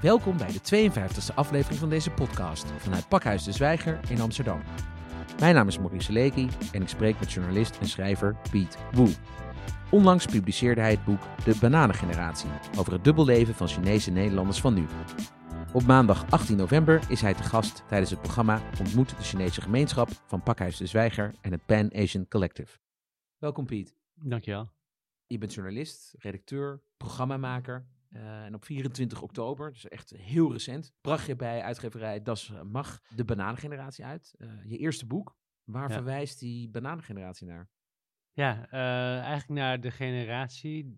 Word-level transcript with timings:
Welkom 0.00 0.36
bij 0.36 0.52
de 0.52 0.90
52e 0.90 1.34
aflevering 1.34 1.80
van 1.80 1.88
deze 1.88 2.10
podcast 2.10 2.66
vanuit 2.66 3.08
Pakhuis 3.08 3.44
de 3.44 3.52
Zwijger 3.52 4.00
in 4.10 4.20
Amsterdam. 4.20 4.62
Mijn 5.38 5.54
naam 5.54 5.68
is 5.68 5.78
Maurice 5.78 6.12
Leky 6.12 6.48
en 6.72 6.82
ik 6.82 6.88
spreek 6.88 7.20
met 7.20 7.32
journalist 7.32 7.78
en 7.78 7.86
schrijver 7.86 8.36
Piet 8.50 8.78
Woe. 8.92 9.10
Onlangs 9.90 10.26
publiceerde 10.26 10.80
hij 10.80 10.90
het 10.90 11.04
boek 11.04 11.20
De 11.44 11.56
Bananengeneratie 11.60 12.50
over 12.78 12.92
het 12.92 13.04
dubbelleven 13.04 13.54
van 13.54 13.68
Chinese 13.68 14.10
Nederlanders 14.10 14.60
van 14.60 14.74
nu. 14.74 14.86
Op 15.72 15.82
maandag 15.82 16.30
18 16.30 16.56
november 16.56 17.00
is 17.08 17.20
hij 17.20 17.34
te 17.34 17.42
gast 17.42 17.82
tijdens 17.88 18.10
het 18.10 18.20
programma 18.20 18.62
Ontmoet 18.80 19.08
de 19.08 19.24
Chinese 19.24 19.60
gemeenschap 19.60 20.08
van 20.26 20.42
Pakhuis 20.42 20.76
de 20.76 20.86
Zwijger 20.86 21.34
en 21.40 21.52
het 21.52 21.66
Pan 21.66 21.94
Asian 21.94 22.28
Collective. 22.28 22.78
Welkom 23.38 23.66
Piet. 23.66 23.96
Dankjewel. 24.14 24.70
Je 25.26 25.38
bent 25.38 25.54
journalist, 25.54 26.14
redacteur, 26.18 26.82
programmamaker. 26.96 27.86
Uh, 28.10 28.44
en 28.44 28.54
op 28.54 28.64
24 28.64 29.22
oktober, 29.22 29.72
dus 29.72 29.88
echt 29.88 30.10
heel 30.10 30.52
recent, 30.52 30.92
bracht 31.00 31.26
je 31.26 31.36
bij 31.36 31.62
uitgeverij 31.62 32.22
Das 32.22 32.52
Mag 32.64 33.00
de 33.16 33.24
bananengeneratie 33.24 34.04
uit. 34.04 34.34
Uh, 34.38 34.64
je 34.64 34.76
eerste 34.76 35.06
boek. 35.06 35.36
Waar 35.64 35.88
ja. 35.88 35.94
verwijst 35.94 36.38
die 36.38 36.68
bananengeneratie 36.68 37.46
naar? 37.46 37.68
Ja, 38.32 38.66
uh, 38.72 39.18
eigenlijk 39.20 39.60
naar 39.60 39.80
de 39.80 39.90
generatie 39.90 40.96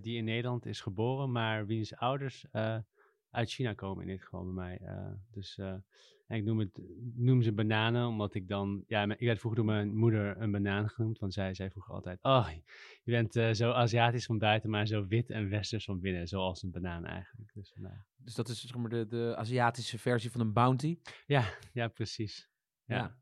die 0.00 0.16
in 0.16 0.24
Nederland 0.24 0.66
is 0.66 0.80
geboren, 0.80 1.32
maar 1.32 1.66
wiens 1.66 1.96
ouders 1.96 2.46
uit 3.30 3.50
China 3.50 3.74
komen 3.74 4.02
in 4.02 4.08
dit 4.08 4.22
geval 4.22 4.44
bij 4.44 4.52
mij. 4.52 4.80
dus 5.30 5.60
ik 6.36 6.44
noem, 6.44 6.58
het, 6.58 6.80
noem 7.14 7.42
ze 7.42 7.52
bananen, 7.52 8.06
omdat 8.06 8.34
ik 8.34 8.48
dan... 8.48 8.84
Ja, 8.86 9.02
ik 9.02 9.26
werd 9.26 9.38
vroeger 9.38 9.62
door 9.62 9.72
mijn 9.74 9.96
moeder 9.96 10.40
een 10.40 10.50
banaan 10.50 10.88
genoemd. 10.88 11.18
Want 11.18 11.32
zij 11.32 11.54
zei 11.54 11.70
vroeger 11.70 11.94
altijd... 11.94 12.18
Oh, 12.22 12.48
je 13.02 13.12
bent 13.12 13.36
uh, 13.36 13.52
zo 13.52 13.70
Aziatisch 13.70 14.26
van 14.26 14.38
buiten, 14.38 14.70
maar 14.70 14.86
zo 14.86 15.06
wit 15.06 15.30
en 15.30 15.48
westers 15.48 15.84
van 15.84 16.00
binnen. 16.00 16.28
Zoals 16.28 16.62
een 16.62 16.70
banaan 16.70 17.04
eigenlijk. 17.04 17.50
Dus, 17.54 17.72
nou. 17.76 17.94
dus 18.16 18.34
dat 18.34 18.48
is 18.48 18.60
zeg 18.60 18.76
maar 18.76 18.90
de, 18.90 19.06
de 19.06 19.34
Aziatische 19.36 19.98
versie 19.98 20.30
van 20.30 20.40
een 20.40 20.52
bounty? 20.52 20.98
Ja, 21.26 21.44
ja 21.72 21.88
precies. 21.88 22.48
ja. 22.84 22.96
ja. 22.96 23.18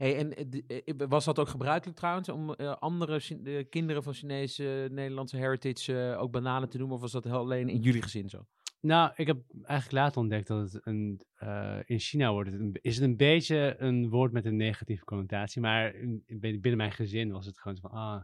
Hey, 0.00 0.16
en 0.16 0.34
eh, 0.66 1.08
was 1.08 1.24
dat 1.24 1.38
ook 1.38 1.48
gebruikelijk 1.48 1.98
trouwens 1.98 2.28
om 2.28 2.54
uh, 2.56 2.76
andere 2.76 3.64
kinderen 3.64 4.02
van 4.02 4.14
Chinese, 4.14 4.88
Nederlandse 4.90 5.36
heritage 5.36 5.92
uh, 5.92 6.20
ook 6.20 6.30
bananen 6.30 6.68
te 6.68 6.78
noemen? 6.78 6.96
Of 6.96 7.02
was 7.02 7.12
dat 7.12 7.26
alleen 7.26 7.68
in 7.68 7.80
jullie 7.80 8.02
gezin 8.02 8.28
zo? 8.28 8.46
Nou, 8.80 9.12
ik 9.16 9.26
heb 9.26 9.42
eigenlijk 9.62 9.92
later 9.92 10.20
ontdekt 10.20 10.46
dat 10.46 10.72
het 10.72 10.86
een, 10.86 11.20
uh, 11.42 11.78
in 11.84 11.98
China 11.98 12.32
wordt 12.32 12.52
een, 12.52 12.78
is 12.80 12.94
het 12.94 13.04
een 13.04 13.16
beetje 13.16 13.74
een 13.78 14.08
woord 14.08 14.32
met 14.32 14.44
een 14.44 14.56
negatieve 14.56 15.04
connotatie. 15.04 15.60
Maar 15.60 15.94
in, 15.94 16.24
binnen 16.40 16.76
mijn 16.76 16.92
gezin 16.92 17.32
was 17.32 17.46
het 17.46 17.58
gewoon 17.58 17.78
van, 17.78 17.90
ah, 17.90 18.22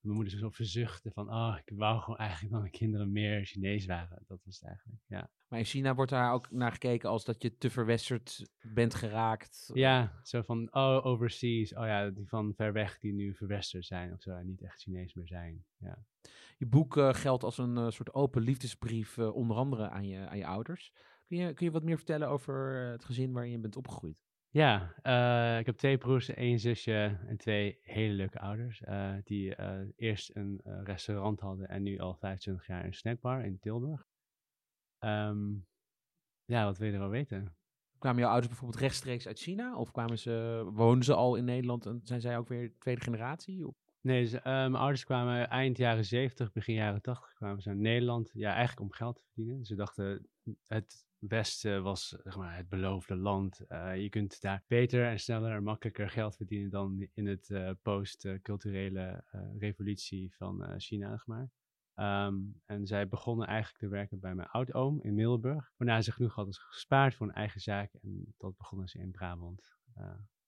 mijn 0.00 0.16
moeder 0.16 0.38
zo 0.38 0.50
verzuchten 0.50 1.12
van, 1.12 1.28
ah, 1.28 1.58
ik 1.64 1.76
wou 1.76 2.00
gewoon 2.00 2.18
eigenlijk 2.18 2.52
dat 2.52 2.60
mijn 2.60 2.72
kinderen 2.72 3.12
meer 3.12 3.44
Chinees 3.44 3.86
waren. 3.86 4.22
Dat 4.26 4.40
was 4.44 4.58
het 4.58 4.68
eigenlijk, 4.68 5.00
ja. 5.06 5.30
Maar 5.54 5.62
in 5.62 5.68
China 5.68 5.94
wordt 5.94 6.10
daar 6.10 6.32
ook 6.32 6.50
naar 6.50 6.72
gekeken 6.72 7.08
als 7.08 7.24
dat 7.24 7.42
je 7.42 7.56
te 7.56 7.70
verwesterd 7.70 8.50
bent 8.60 8.94
geraakt. 8.94 9.70
Ja, 9.74 10.20
zo 10.22 10.42
van, 10.42 10.74
oh, 10.74 11.06
overseas, 11.06 11.74
oh 11.74 11.86
ja, 11.86 12.10
die 12.10 12.28
van 12.28 12.54
ver 12.54 12.72
weg 12.72 12.98
die 12.98 13.12
nu 13.12 13.34
verwesterd 13.34 13.84
zijn 13.84 14.12
of 14.12 14.22
zo, 14.22 14.42
niet 14.42 14.62
echt 14.62 14.80
Chinees 14.80 15.14
meer 15.14 15.26
zijn, 15.26 15.64
ja. 15.76 16.04
Je 16.56 16.66
boek 16.66 16.96
uh, 16.96 17.14
geldt 17.14 17.44
als 17.44 17.58
een 17.58 17.76
uh, 17.76 17.90
soort 17.90 18.14
open 18.14 18.42
liefdesbrief, 18.42 19.16
uh, 19.16 19.34
onder 19.34 19.56
andere 19.56 19.88
aan 19.88 20.06
je, 20.06 20.28
aan 20.28 20.38
je 20.38 20.46
ouders. 20.46 20.92
Kun 21.26 21.36
je, 21.36 21.54
kun 21.54 21.66
je 21.66 21.72
wat 21.72 21.84
meer 21.84 21.96
vertellen 21.96 22.28
over 22.28 22.76
het 22.90 23.04
gezin 23.04 23.32
waarin 23.32 23.52
je 23.52 23.58
bent 23.58 23.76
opgegroeid? 23.76 24.22
Ja, 24.50 24.82
ik 25.58 25.66
heb 25.66 25.76
twee 25.76 25.98
broers, 25.98 26.28
één 26.28 26.58
zusje 26.58 27.18
en 27.26 27.36
twee 27.36 27.78
hele 27.82 28.14
leuke 28.14 28.40
ouders. 28.40 28.82
die 29.24 29.54
eerst 29.96 30.36
een 30.36 30.60
restaurant 30.64 31.40
hadden 31.40 31.68
en 31.68 31.82
nu 31.82 31.98
al 31.98 32.14
25 32.14 32.66
jaar 32.66 32.84
een 32.84 32.94
snackbar 32.94 33.44
in 33.44 33.58
Tilburg. 33.58 34.06
Um, 35.04 35.66
ja, 36.44 36.64
wat 36.64 36.78
wil 36.78 36.88
je 36.88 36.94
er 36.94 37.02
al 37.02 37.08
weten? 37.08 37.56
Kwamen 37.98 38.20
jouw 38.20 38.30
ouders 38.30 38.48
bijvoorbeeld 38.48 38.80
rechtstreeks 38.80 39.26
uit 39.26 39.38
China? 39.38 39.76
Of 39.76 39.90
kwamen 39.90 40.18
ze, 40.18 40.64
woonden 40.72 41.04
ze 41.04 41.14
al 41.14 41.36
in 41.36 41.44
Nederland 41.44 41.86
en 41.86 42.00
zijn 42.02 42.20
zij 42.20 42.38
ook 42.38 42.48
weer 42.48 42.72
tweede 42.78 43.00
generatie? 43.00 43.66
Of? 43.66 43.76
Nee, 44.00 44.26
ze, 44.26 44.36
uh, 44.36 44.42
mijn 44.44 44.74
ouders 44.74 45.04
kwamen 45.04 45.48
eind 45.48 45.76
jaren 45.76 46.04
70, 46.04 46.52
begin 46.52 46.74
jaren 46.74 47.02
80 47.02 47.32
kwamen 47.32 47.62
ze 47.62 47.68
naar 47.68 47.78
Nederland. 47.78 48.30
Ja, 48.32 48.52
eigenlijk 48.52 48.80
om 48.80 48.92
geld 48.92 49.16
te 49.16 49.22
verdienen. 49.24 49.64
Ze 49.64 49.74
dachten, 49.74 50.28
het 50.66 51.06
Westen 51.18 51.82
was 51.82 52.08
zeg 52.22 52.36
maar, 52.36 52.56
het 52.56 52.68
beloofde 52.68 53.16
land. 53.16 53.60
Uh, 53.68 53.96
je 53.96 54.08
kunt 54.08 54.40
daar 54.40 54.64
beter 54.66 55.06
en 55.06 55.20
sneller 55.20 55.52
en 55.52 55.62
makkelijker 55.62 56.10
geld 56.10 56.36
verdienen 56.36 56.70
dan 56.70 57.08
in 57.14 57.26
het 57.26 57.48
uh, 57.48 57.70
post-culturele 57.82 59.24
revolutie 59.58 60.34
van 60.34 60.80
China, 60.80 61.10
zeg 61.10 61.26
maar. 61.26 61.50
Um, 61.96 62.60
en 62.64 62.86
zij 62.86 63.08
begonnen 63.08 63.46
eigenlijk 63.46 63.78
te 63.78 63.88
werken 63.88 64.20
bij 64.20 64.34
mijn 64.34 64.48
oudoom 64.48 65.00
in 65.00 65.14
Middelburg. 65.14 65.72
Waarna 65.76 66.00
ze 66.00 66.12
genoeg 66.12 66.34
hadden 66.34 66.54
gespaard 66.54 67.14
voor 67.14 67.26
een 67.26 67.34
eigen 67.34 67.60
zaak. 67.60 67.94
En 67.94 68.34
dat 68.36 68.56
begonnen 68.56 68.88
ze 68.88 68.98
in 68.98 69.10
Brabant. 69.10 69.76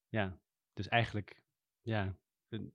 ja, 0.08 0.38
dus 0.72 0.88
eigenlijk, 0.88 1.42
ja, 1.80 2.16
een, 2.48 2.72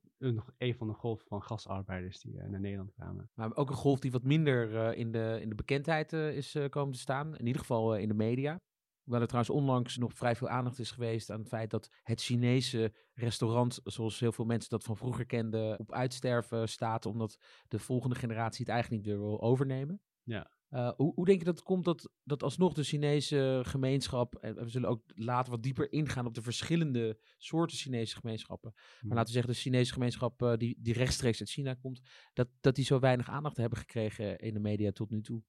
een, 0.58 0.74
van 0.74 0.86
de 0.86 0.94
golf 0.94 1.22
van 1.26 1.42
gastarbeiders 1.42 2.20
die 2.20 2.34
uh, 2.34 2.44
naar 2.44 2.60
Nederland 2.60 2.92
kwamen. 2.92 3.30
Maar 3.34 3.56
ook 3.56 3.70
een 3.70 3.76
golf 3.76 4.00
die 4.00 4.10
wat 4.10 4.24
minder 4.24 4.72
uh, 4.72 4.98
in, 4.98 5.12
de, 5.12 5.38
in 5.40 5.48
de 5.48 5.54
bekendheid 5.54 6.12
is 6.12 6.58
komen 6.68 6.92
te 6.92 7.00
staan. 7.00 7.36
In 7.36 7.46
ieder 7.46 7.60
geval 7.60 7.96
in 7.96 8.08
de 8.08 8.14
media. 8.14 8.60
Hoewel 9.02 9.20
er 9.20 9.26
trouwens 9.26 9.54
onlangs 9.54 9.96
nog 9.96 10.12
vrij 10.14 10.36
veel 10.36 10.48
aandacht 10.48 10.78
is 10.78 10.90
geweest 10.90 11.30
aan 11.30 11.38
het 11.38 11.48
feit 11.48 11.70
dat 11.70 11.90
het 12.02 12.22
Chinese 12.22 12.94
restaurant, 13.14 13.80
zoals 13.84 14.20
heel 14.20 14.32
veel 14.32 14.44
mensen 14.44 14.70
dat 14.70 14.84
van 14.84 14.96
vroeger 14.96 15.26
kenden, 15.26 15.78
op 15.78 15.92
uitsterven 15.92 16.68
staat. 16.68 17.06
Omdat 17.06 17.38
de 17.68 17.78
volgende 17.78 18.16
generatie 18.16 18.64
het 18.64 18.74
eigenlijk 18.74 19.04
niet 19.04 19.12
meer 19.12 19.22
wil 19.22 19.42
overnemen. 19.42 20.00
Ja. 20.22 20.50
Uh, 20.70 20.90
hoe, 20.96 21.12
hoe, 21.14 21.24
denk 21.24 21.38
je 21.38 21.44
dat 21.44 21.54
het 21.54 21.64
komt 21.64 21.84
dat, 21.84 22.10
dat 22.22 22.42
alsnog 22.42 22.72
de 22.72 22.82
Chinese 22.82 23.60
gemeenschap, 23.62 24.34
en 24.34 24.54
we 24.54 24.68
zullen 24.68 24.88
ook 24.88 25.02
later 25.06 25.50
wat 25.50 25.62
dieper 25.62 25.92
ingaan 25.92 26.26
op 26.26 26.34
de 26.34 26.42
verschillende 26.42 27.18
soorten 27.38 27.76
Chinese 27.76 28.16
gemeenschappen, 28.16 28.72
maar 28.74 29.00
hmm. 29.00 29.10
laten 29.10 29.26
we 29.26 29.32
zeggen 29.32 29.52
de 29.52 29.58
Chinese 29.58 29.92
gemeenschap 29.92 30.42
uh, 30.42 30.56
die, 30.56 30.78
die 30.80 30.94
rechtstreeks 30.94 31.40
uit 31.40 31.50
China 31.50 31.74
komt, 31.74 32.00
dat, 32.32 32.48
dat 32.60 32.74
die 32.74 32.84
zo 32.84 32.98
weinig 32.98 33.28
aandacht 33.28 33.56
hebben 33.56 33.78
gekregen 33.78 34.38
in 34.38 34.54
de 34.54 34.60
media 34.60 34.90
tot 34.90 35.10
nu 35.10 35.20
toe? 35.20 35.42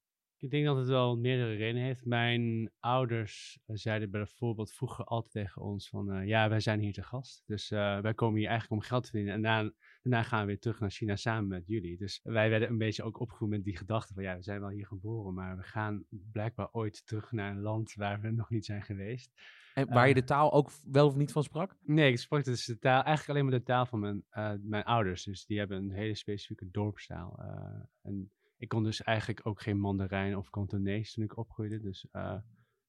Ik 0.44 0.50
denk 0.50 0.64
dat 0.64 0.76
het 0.76 0.86
wel 0.86 1.16
meerdere 1.16 1.54
redenen 1.54 1.82
heeft. 1.82 2.04
Mijn 2.04 2.70
ouders 2.80 3.58
uh, 3.66 3.76
zeiden 3.76 4.10
bijvoorbeeld 4.10 4.72
vroeger 4.72 5.04
altijd 5.04 5.32
tegen 5.32 5.62
ons 5.62 5.88
van, 5.88 6.26
ja, 6.26 6.48
wij 6.48 6.60
zijn 6.60 6.80
hier 6.80 6.92
te 6.92 7.02
gast, 7.02 7.42
dus 7.46 7.68
wij 7.68 8.14
komen 8.14 8.38
hier 8.38 8.48
eigenlijk 8.48 8.82
om 8.82 8.88
geld 8.88 9.04
te 9.04 9.10
verdienen 9.10 9.34
en 9.34 9.42
daarna 9.42 9.72
Daarna 10.04 10.22
gaan 10.22 10.40
we 10.40 10.46
weer 10.46 10.58
terug 10.58 10.80
naar 10.80 10.90
China 10.90 11.16
samen 11.16 11.48
met 11.48 11.66
jullie. 11.66 11.96
Dus 11.96 12.20
wij 12.22 12.50
werden 12.50 12.68
een 12.68 12.78
beetje 12.78 13.02
ook 13.02 13.20
opgevoed 13.20 13.48
met 13.48 13.64
die 13.64 13.76
gedachte 13.76 14.14
van 14.14 14.22
ja, 14.22 14.36
we 14.36 14.42
zijn 14.42 14.60
wel 14.60 14.68
hier 14.68 14.86
geboren, 14.86 15.34
maar 15.34 15.56
we 15.56 15.62
gaan 15.62 16.04
blijkbaar 16.08 16.68
ooit 16.72 17.06
terug 17.06 17.32
naar 17.32 17.50
een 17.50 17.60
land 17.60 17.94
waar 17.94 18.20
we 18.20 18.30
nog 18.30 18.50
niet 18.50 18.64
zijn 18.64 18.82
geweest. 18.82 19.32
En 19.74 19.88
waar 19.88 20.08
je 20.08 20.14
de 20.14 20.24
taal 20.24 20.52
ook 20.52 20.70
wel 20.84 21.06
of 21.06 21.16
niet 21.16 21.32
van 21.32 21.42
sprak? 21.42 21.76
Nee, 21.82 22.10
ik 22.10 22.18
sprak 22.18 22.44
dus 22.44 22.64
de 22.64 22.78
taal, 22.78 23.02
eigenlijk 23.02 23.28
alleen 23.28 23.50
maar 23.50 23.58
de 23.58 23.64
taal 23.64 23.86
van 23.86 24.00
mijn, 24.00 24.24
uh, 24.32 24.52
mijn 24.62 24.84
ouders. 24.84 25.24
Dus 25.24 25.46
die 25.46 25.58
hebben 25.58 25.76
een 25.76 25.92
hele 25.92 26.14
specifieke 26.14 26.70
dorpstaal. 26.70 27.36
Uh, 27.40 27.82
en 28.02 28.30
ik 28.64 28.70
kon 28.70 28.82
dus 28.82 29.02
eigenlijk 29.02 29.46
ook 29.46 29.60
geen 29.60 29.78
Mandarijn 29.78 30.36
of 30.36 30.50
Kantonees 30.50 31.12
toen 31.12 31.24
ik 31.24 31.36
opgroeide. 31.36 31.80
Dus 31.80 32.06
uh, 32.12 32.36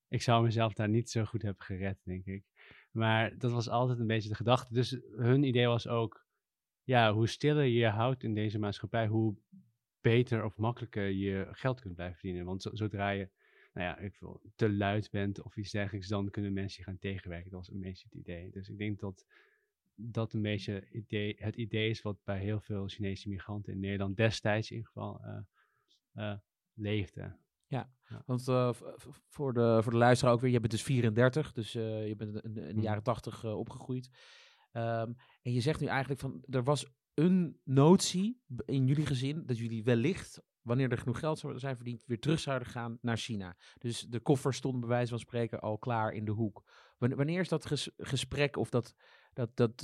ik 0.07 0.21
zou 0.21 0.43
mezelf 0.43 0.73
daar 0.73 0.89
niet 0.89 1.09
zo 1.09 1.25
goed 1.25 1.41
hebben 1.41 1.63
gered, 1.63 1.97
denk 2.03 2.25
ik. 2.25 2.43
Maar 2.91 3.37
dat 3.37 3.51
was 3.51 3.69
altijd 3.69 3.99
een 3.99 4.07
beetje 4.07 4.29
de 4.29 4.35
gedachte. 4.35 4.73
Dus 4.73 4.97
hun 5.15 5.43
idee 5.43 5.67
was 5.67 5.87
ook, 5.87 6.25
ja, 6.83 7.13
hoe 7.13 7.27
stiller 7.27 7.63
je 7.63 7.73
je 7.73 7.87
houdt 7.87 8.23
in 8.23 8.33
deze 8.33 8.59
maatschappij, 8.59 9.07
hoe 9.07 9.35
beter 10.01 10.43
of 10.43 10.57
makkelijker 10.57 11.09
je 11.09 11.47
geld 11.51 11.81
kunt 11.81 11.95
blijven 11.95 12.17
verdienen. 12.17 12.45
Want 12.45 12.69
zodra 12.73 13.09
je 13.09 13.29
nou 13.73 13.87
ja, 13.87 13.97
ik 13.97 14.17
wil, 14.19 14.41
te 14.55 14.71
luid 14.71 15.11
bent 15.11 15.41
of 15.41 15.57
iets 15.57 15.71
dergelijks, 15.71 16.07
dan 16.07 16.29
kunnen 16.29 16.53
mensen 16.53 16.83
je 16.83 16.89
gaan 16.89 16.99
tegenwerken. 16.99 17.51
Dat 17.51 17.59
was 17.59 17.71
een 17.71 17.81
beetje 17.81 18.07
het 18.09 18.19
idee. 18.19 18.51
Dus 18.51 18.69
ik 18.69 18.77
denk 18.77 18.99
dat 18.99 19.25
dat 19.95 20.33
een 20.33 20.41
beetje 20.41 20.87
idee, 20.91 21.35
het 21.39 21.55
idee 21.55 21.89
is 21.89 22.01
wat 22.01 22.23
bij 22.23 22.39
heel 22.39 22.59
veel 22.59 22.87
Chinese 22.87 23.29
migranten 23.29 23.73
in 23.73 23.79
Nederland 23.79 24.17
destijds 24.17 24.71
in 24.71 24.75
ieder 24.77 24.91
geval 24.91 25.21
uh, 25.23 25.37
leefde. 26.73 27.37
Ja, 27.67 27.91
ja. 28.09 28.23
want 28.25 28.47
uh, 28.47 28.73
voor, 29.29 29.53
de, 29.53 29.79
voor 29.81 29.91
de 29.91 29.97
luisteraar 29.97 30.33
ook 30.33 30.41
weer, 30.41 30.51
je 30.51 30.59
bent 30.59 30.71
dus 30.71 30.83
34, 30.83 31.51
dus 31.51 31.71
je 31.71 32.13
bent 32.17 32.43
in, 32.43 32.57
in 32.57 32.75
de 32.75 32.81
jaren 32.81 33.03
80 33.03 33.43
opgegroeid. 33.43 34.09
Um, 34.71 35.15
en 35.41 35.53
je 35.53 35.61
zegt 35.61 35.79
nu 35.79 35.87
eigenlijk 35.87 36.19
van, 36.19 36.43
er 36.49 36.63
was 36.63 36.85
een 37.13 37.59
notie 37.63 38.41
in 38.65 38.85
jullie 38.85 39.05
gezin 39.05 39.45
dat 39.45 39.57
jullie 39.57 39.83
wellicht, 39.83 40.41
wanneer 40.61 40.91
er 40.91 40.97
genoeg 40.97 41.19
geld 41.19 41.39
zou 41.39 41.59
zijn 41.59 41.75
verdiend, 41.75 42.03
weer 42.05 42.19
terug 42.19 42.39
zouden 42.39 42.67
gaan 42.67 42.97
naar 43.01 43.17
China. 43.17 43.57
Dus 43.77 44.01
de 44.01 44.19
koffer 44.19 44.53
stond 44.53 44.79
bij 44.79 44.89
wijze 44.89 45.09
van 45.09 45.19
spreken 45.19 45.59
al 45.59 45.77
klaar 45.77 46.13
in 46.13 46.25
de 46.25 46.31
hoek. 46.31 46.63
Wanneer 46.97 47.39
is 47.39 47.49
dat 47.49 47.65
ges 47.65 47.91
gesprek 47.97 48.57
of 48.57 48.69
dat, 48.69 48.95
dat, 49.33 49.55
dat, 49.55 49.79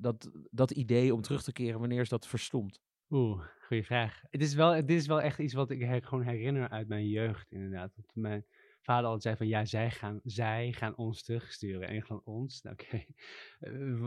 dat, 0.00 0.30
dat 0.50 0.70
idee 0.70 1.14
om 1.14 1.22
terug 1.22 1.42
te 1.42 1.52
keren, 1.52 1.80
wanneer 1.80 2.00
is 2.00 2.08
dat 2.08 2.26
verstomd? 2.26 2.80
Oeh, 3.12 3.44
goede 3.66 3.84
vraag. 3.84 4.22
Het 4.30 4.42
is 4.42 4.54
wel, 4.54 4.74
dit 4.74 4.90
is 4.90 5.06
wel 5.06 5.20
echt 5.20 5.38
iets 5.38 5.54
wat 5.54 5.70
ik 5.70 6.04
gewoon 6.04 6.24
herinner 6.24 6.68
uit 6.68 6.88
mijn 6.88 7.08
jeugd, 7.08 7.52
inderdaad. 7.52 7.92
Want 7.94 8.14
mijn, 8.14 8.44
vader 8.80 9.04
altijd 9.04 9.22
zei 9.22 9.36
van 9.36 9.46
ja, 9.46 9.64
zij 9.64 9.90
gaan, 9.90 10.20
zij 10.24 10.72
gaan 10.72 10.96
ons 10.96 11.22
terugsturen. 11.22 11.88
En 11.88 12.02
van 12.02 12.20
ons, 12.24 12.62
oké, 12.72 12.84
okay. 12.84 13.06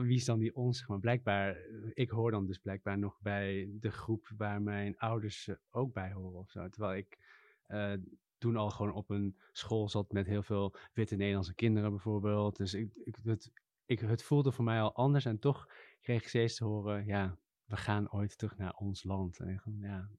wie 0.03 0.15
is 0.15 0.25
dan 0.25 0.39
die 0.39 0.55
ons? 0.55 0.87
Maar 0.87 0.99
blijkbaar, 0.99 1.55
eh, 1.55 1.91
ik 1.93 2.09
hoor 2.09 2.31
dan 2.31 2.45
dus 2.45 2.57
blijkbaar 2.57 2.97
nog 2.97 3.19
bij 3.21 3.69
de 3.79 3.91
groep 3.91 4.31
waar 4.37 4.61
mijn 4.61 4.97
ouders 4.97 5.49
ook 5.69 5.93
bij 5.93 6.11
horen 6.11 6.39
of 6.39 6.49
zo. 6.49 6.69
Terwijl 6.69 6.97
ik 6.97 7.17
toen 8.37 8.55
al 8.55 8.69
gewoon 8.69 8.93
op 8.93 9.09
een 9.09 9.37
school 9.51 9.89
zat 9.89 10.11
met 10.11 10.27
heel 10.27 10.43
veel 10.43 10.75
witte 10.93 11.15
Nederlandse 11.15 11.55
kinderen 11.55 11.89
bijvoorbeeld. 11.89 12.57
Dus 12.57 12.73
ik, 12.73 12.89
ik, 13.03 13.15
het, 13.23 13.51
ik, 13.85 13.99
het 13.99 14.23
voelde 14.23 14.51
voor 14.51 14.63
mij 14.63 14.81
al 14.81 14.95
anders 14.95 15.25
en 15.25 15.39
toch 15.39 15.69
kreeg 16.01 16.21
ik 16.21 16.27
steeds 16.27 16.55
te 16.55 16.65
horen, 16.65 17.05
ja, 17.05 17.37
we 17.65 17.77
gaan 17.77 18.11
ooit 18.11 18.37
terug 18.37 18.57
naar 18.57 18.73
ons 18.73 19.03
land. 19.03 19.39
En 19.39 19.61
ja, 19.79 20.09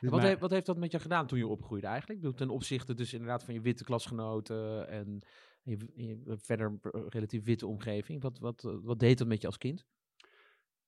wat, 0.00 0.22
maar, 0.22 0.38
wat 0.38 0.50
heeft 0.50 0.66
dat 0.66 0.76
met 0.76 0.92
je 0.92 0.98
gedaan 0.98 1.26
toen 1.26 1.38
je 1.38 1.46
opgroeide 1.46 1.86
eigenlijk? 1.86 2.36
Ten 2.36 2.50
opzichte 2.50 2.94
dus 2.94 3.12
inderdaad 3.12 3.44
van 3.44 3.54
je 3.54 3.60
witte 3.60 3.84
klasgenoten 3.84 4.88
en 4.88 5.22
je, 5.62 5.90
je 5.94 6.36
verder 6.38 6.78
relatief 7.08 7.44
witte 7.44 7.66
omgeving. 7.66 8.22
Wat, 8.22 8.38
wat, 8.38 8.62
wat 8.82 8.98
deed 8.98 9.18
dat 9.18 9.26
met 9.26 9.40
je 9.40 9.46
als 9.46 9.58
kind? 9.58 9.86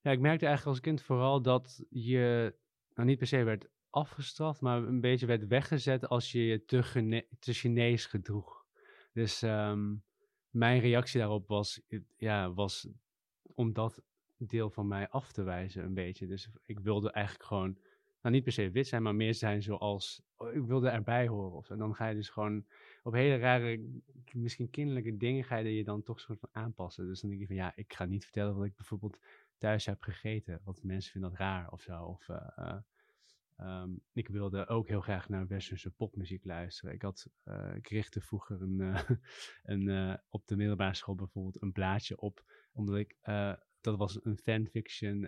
Ja, 0.01 0.11
ik 0.11 0.19
merkte 0.19 0.45
eigenlijk 0.45 0.77
als 0.77 0.85
kind 0.85 1.01
vooral 1.01 1.41
dat 1.41 1.85
je 1.89 2.55
nou 2.93 3.07
niet 3.07 3.17
per 3.17 3.27
se 3.27 3.43
werd 3.43 3.67
afgestraft, 3.89 4.61
maar 4.61 4.83
een 4.83 5.01
beetje 5.01 5.25
werd 5.25 5.47
weggezet 5.47 6.07
als 6.07 6.31
je 6.31 6.45
je 6.45 6.65
te, 6.65 7.25
te 7.39 7.53
Chinees 7.53 8.05
gedroeg. 8.05 8.65
Dus 9.13 9.41
um, 9.41 10.03
mijn 10.49 10.79
reactie 10.79 11.19
daarop 11.19 11.47
was, 11.47 11.81
ja, 12.15 12.53
was 12.53 12.87
om 13.53 13.73
dat 13.73 14.01
deel 14.49 14.69
van 14.69 14.87
mij 14.87 15.09
af 15.09 15.31
te 15.31 15.43
wijzen 15.43 15.83
een 15.83 15.93
beetje. 15.93 16.27
Dus 16.27 16.49
ik 16.65 16.79
wilde 16.79 17.11
eigenlijk 17.11 17.45
gewoon, 17.45 17.77
nou 18.21 18.35
niet 18.35 18.43
per 18.43 18.51
se 18.51 18.71
wit 18.71 18.87
zijn, 18.87 19.03
maar 19.03 19.15
meer 19.15 19.33
zijn 19.33 19.61
zoals, 19.61 20.21
oh, 20.35 20.53
ik 20.53 20.65
wilde 20.65 20.89
erbij 20.89 21.27
horen. 21.27 21.57
Of 21.57 21.69
En 21.69 21.77
dan 21.77 21.95
ga 21.95 22.07
je 22.07 22.15
dus 22.15 22.29
gewoon 22.29 22.65
op 23.03 23.13
hele 23.13 23.37
rare, 23.37 24.01
misschien 24.31 24.69
kinderlijke 24.69 25.17
dingen 25.17 25.43
ga 25.43 25.57
je 25.57 25.75
je 25.75 25.83
dan 25.83 26.03
toch 26.03 26.19
soort 26.19 26.39
van 26.39 26.49
aanpassen. 26.51 27.07
Dus 27.07 27.21
dan 27.21 27.29
denk 27.29 27.41
je 27.41 27.47
van 27.47 27.55
ja, 27.55 27.71
ik 27.75 27.93
ga 27.93 28.05
niet 28.05 28.23
vertellen 28.23 28.55
wat 28.55 28.65
ik 28.65 28.75
bijvoorbeeld 28.75 29.19
thuis 29.57 29.85
heb 29.85 30.01
gegeten. 30.01 30.61
Want 30.63 30.83
mensen 30.83 31.11
vinden 31.11 31.29
dat 31.29 31.39
raar 31.39 31.71
of 31.71 31.81
zo. 31.81 32.03
Of 32.03 32.27
uh, 32.27 32.77
Um, 33.57 34.01
ik 34.13 34.27
wilde 34.27 34.67
ook 34.67 34.87
heel 34.87 35.01
graag 35.01 35.29
naar 35.29 35.47
westerse 35.47 35.91
popmuziek 35.91 36.45
luisteren. 36.45 36.93
Ik, 36.93 37.01
had, 37.01 37.27
uh, 37.45 37.75
ik 37.75 37.87
richtte 37.87 38.21
vroeger 38.21 38.61
een, 38.61 38.95
een, 39.89 40.19
op 40.29 40.47
de 40.47 40.55
middelbare 40.55 40.93
school 40.93 41.15
bijvoorbeeld 41.15 41.61
een 41.61 41.71
blaadje 41.71 42.19
op, 42.19 42.43
omdat 42.71 42.95
ik, 42.95 43.17
dat 43.85 43.97
was 43.97 44.19
een 44.23 44.37
fanfiction 44.37 45.27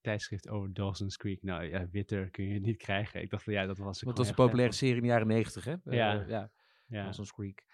tijdschrift 0.00 0.48
over 0.48 0.72
Dawson's 0.72 1.16
Creek. 1.16 1.42
Nou 1.42 1.64
ja, 1.64 1.88
witter 1.90 2.30
kun 2.30 2.44
je 2.44 2.60
niet 2.60 2.76
krijgen. 2.76 3.22
Ik 3.22 3.30
dacht, 3.30 3.44
ja, 3.44 3.66
dat 3.66 3.78
was... 3.78 4.02
Want 4.02 4.16
dat 4.16 4.26
was 4.26 4.28
een 4.28 4.44
populaire 4.44 4.74
serie 4.74 4.94
in 4.94 5.02
de 5.02 5.06
jaren 5.06 5.26
negentig, 5.26 5.64
hè? 5.64 5.74
ja. 5.84 6.12
ja. 6.28 6.50
ja. 6.86 7.04
Dawson's 7.04 7.32
Creek. 7.32 7.64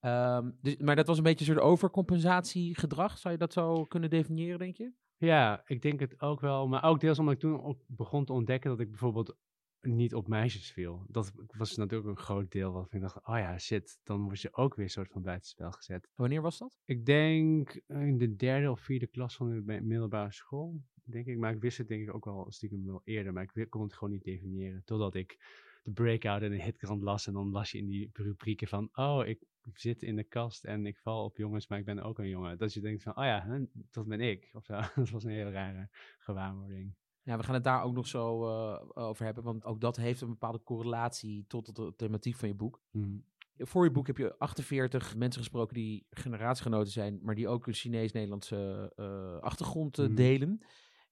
Um, 0.00 0.58
dus, 0.60 0.76
maar 0.76 0.96
dat 0.96 1.06
was 1.06 1.16
een 1.16 1.22
beetje 1.22 1.46
een 1.46 1.52
soort 1.54 1.66
overcompensatiegedrag. 1.66 3.18
Zou 3.18 3.34
je 3.34 3.40
dat 3.40 3.52
zo 3.52 3.84
kunnen 3.84 4.10
definiëren, 4.10 4.58
denk 4.58 4.76
je? 4.76 4.92
Ja, 5.16 5.62
ik 5.66 5.82
denk 5.82 6.00
het 6.00 6.20
ook 6.20 6.40
wel. 6.40 6.68
Maar 6.68 6.84
ook 6.84 7.00
deels 7.00 7.18
omdat 7.18 7.34
ik 7.34 7.40
toen 7.40 7.62
ook 7.62 7.82
begon 7.86 8.24
te 8.24 8.32
ontdekken 8.32 8.70
dat 8.70 8.80
ik 8.80 8.88
bijvoorbeeld 8.88 9.36
niet 9.82 10.14
op 10.14 10.28
meisjes 10.28 10.72
viel. 10.72 11.04
Dat 11.08 11.32
was 11.46 11.76
natuurlijk 11.76 12.08
een 12.08 12.24
groot 12.24 12.52
deel 12.52 12.72
wat 12.72 12.92
ik 12.92 13.00
dacht, 13.00 13.26
oh 13.26 13.38
ja, 13.38 13.58
shit, 13.58 14.00
dan 14.02 14.22
word 14.22 14.40
je 14.40 14.54
ook 14.54 14.74
weer 14.74 14.84
een 14.84 14.90
soort 14.90 15.10
van 15.10 15.22
buitenspel 15.22 15.70
gezet. 15.70 16.08
Wanneer 16.14 16.42
was 16.42 16.58
dat? 16.58 16.78
Ik 16.84 17.06
denk 17.06 17.82
in 17.86 18.18
de 18.18 18.36
derde 18.36 18.70
of 18.70 18.80
vierde 18.80 19.06
klas 19.06 19.36
van 19.36 19.48
de 19.48 19.80
middelbare 19.82 20.32
school, 20.32 20.82
denk 21.04 21.26
ik. 21.26 21.38
Maar 21.38 21.54
ik 21.54 21.60
wist 21.60 21.78
het 21.78 21.88
denk 21.88 22.02
ik 22.02 22.14
ook 22.14 22.24
wel 22.24 22.46
stiekem 22.48 22.86
wel 22.86 23.02
eerder, 23.04 23.32
maar 23.32 23.50
ik 23.52 23.70
kon 23.70 23.82
het 23.82 23.94
gewoon 23.94 24.12
niet 24.12 24.24
definiëren. 24.24 24.82
Totdat 24.84 25.14
ik 25.14 25.38
de 25.82 25.92
breakout 25.92 26.42
en 26.42 26.50
de 26.50 26.62
hitkrant 26.62 27.02
las 27.02 27.26
en 27.26 27.32
dan 27.32 27.50
las 27.50 27.70
je 27.70 27.78
in 27.78 27.86
die 27.86 28.10
rubrieken 28.12 28.68
van, 28.68 28.88
oh, 28.92 29.26
ik 29.26 29.38
zit 29.74 30.02
in 30.02 30.16
de 30.16 30.24
kast 30.24 30.64
en 30.64 30.86
ik 30.86 30.98
val 30.98 31.24
op 31.24 31.36
jongens, 31.36 31.68
maar 31.68 31.78
ik 31.78 31.84
ben 31.84 32.02
ook 32.02 32.18
een 32.18 32.28
jongen. 32.28 32.58
Dat 32.58 32.72
je 32.72 32.80
denkt 32.80 33.02
van, 33.02 33.16
oh 33.16 33.24
ja, 33.24 33.60
dat 33.90 34.06
ben 34.06 34.20
ik. 34.20 34.50
Of 34.52 34.64
zo. 34.64 34.80
dat 34.94 35.10
was 35.10 35.24
een 35.24 35.30
hele 35.30 35.50
rare 35.50 35.88
gewaarwording. 36.18 36.94
Ja, 37.22 37.36
we 37.36 37.42
gaan 37.42 37.54
het 37.54 37.64
daar 37.64 37.82
ook 37.82 37.94
nog 37.94 38.06
zo 38.06 38.46
uh, 38.46 38.80
over 38.94 39.24
hebben, 39.24 39.44
want 39.44 39.64
ook 39.64 39.80
dat 39.80 39.96
heeft 39.96 40.20
een 40.20 40.28
bepaalde 40.28 40.62
correlatie 40.62 41.44
tot 41.46 41.76
de 41.76 41.92
thematiek 41.96 42.36
van 42.36 42.48
je 42.48 42.54
boek. 42.54 42.80
Mm. 42.90 43.24
Voor 43.56 43.84
je 43.84 43.90
boek 43.90 44.06
heb 44.06 44.16
je 44.16 44.38
48 44.38 45.16
mensen 45.16 45.40
gesproken 45.40 45.74
die 45.74 46.06
generatiegenoten 46.10 46.92
zijn, 46.92 47.18
maar 47.22 47.34
die 47.34 47.48
ook 47.48 47.66
een 47.66 47.72
Chinees-Nederlandse 47.72 48.92
uh, 48.96 49.38
achtergrond 49.40 49.98
uh, 49.98 50.08
mm. 50.08 50.14
delen. 50.14 50.60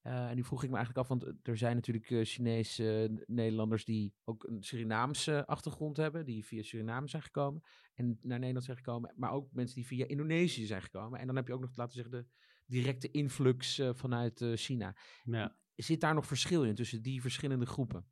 Uh, 0.03 0.29
en 0.29 0.37
nu 0.37 0.45
vroeg 0.45 0.63
ik 0.63 0.71
me 0.71 0.77
eigenlijk 0.77 1.09
af, 1.09 1.19
want 1.19 1.33
er 1.43 1.57
zijn 1.57 1.75
natuurlijk 1.75 2.11
uh, 2.11 2.25
Chinese 2.25 3.11
Nederlanders 3.27 3.85
die 3.85 4.15
ook 4.25 4.45
een 4.45 4.63
Surinaamse 4.63 5.47
achtergrond 5.47 5.97
hebben, 5.97 6.25
die 6.25 6.45
via 6.45 6.63
Suriname 6.63 7.09
zijn 7.09 7.23
gekomen 7.23 7.63
en 7.95 8.19
naar 8.23 8.39
Nederland 8.39 8.65
zijn 8.65 8.77
gekomen, 8.77 9.15
maar 9.17 9.33
ook 9.33 9.53
mensen 9.53 9.75
die 9.75 9.87
via 9.87 10.07
Indonesië 10.07 10.67
zijn 10.67 10.83
gekomen. 10.83 11.21
En 11.21 11.27
dan 11.27 11.37
heb 11.37 11.47
je 11.47 11.55
ook 11.55 11.61
nog, 11.61 11.77
laten 11.77 11.97
we 11.97 12.03
zeggen, 12.03 12.23
de 12.23 12.33
directe 12.67 13.11
influx 13.11 13.83
vanuit 13.93 14.45
China. 14.55 14.97
Ja. 15.25 15.57
Zit 15.79 16.01
daar 16.01 16.15
nog 16.15 16.27
verschil 16.27 16.65
in 16.65 16.75
tussen 16.75 17.03
die 17.03 17.21
verschillende 17.21 17.67
groepen? 17.67 18.07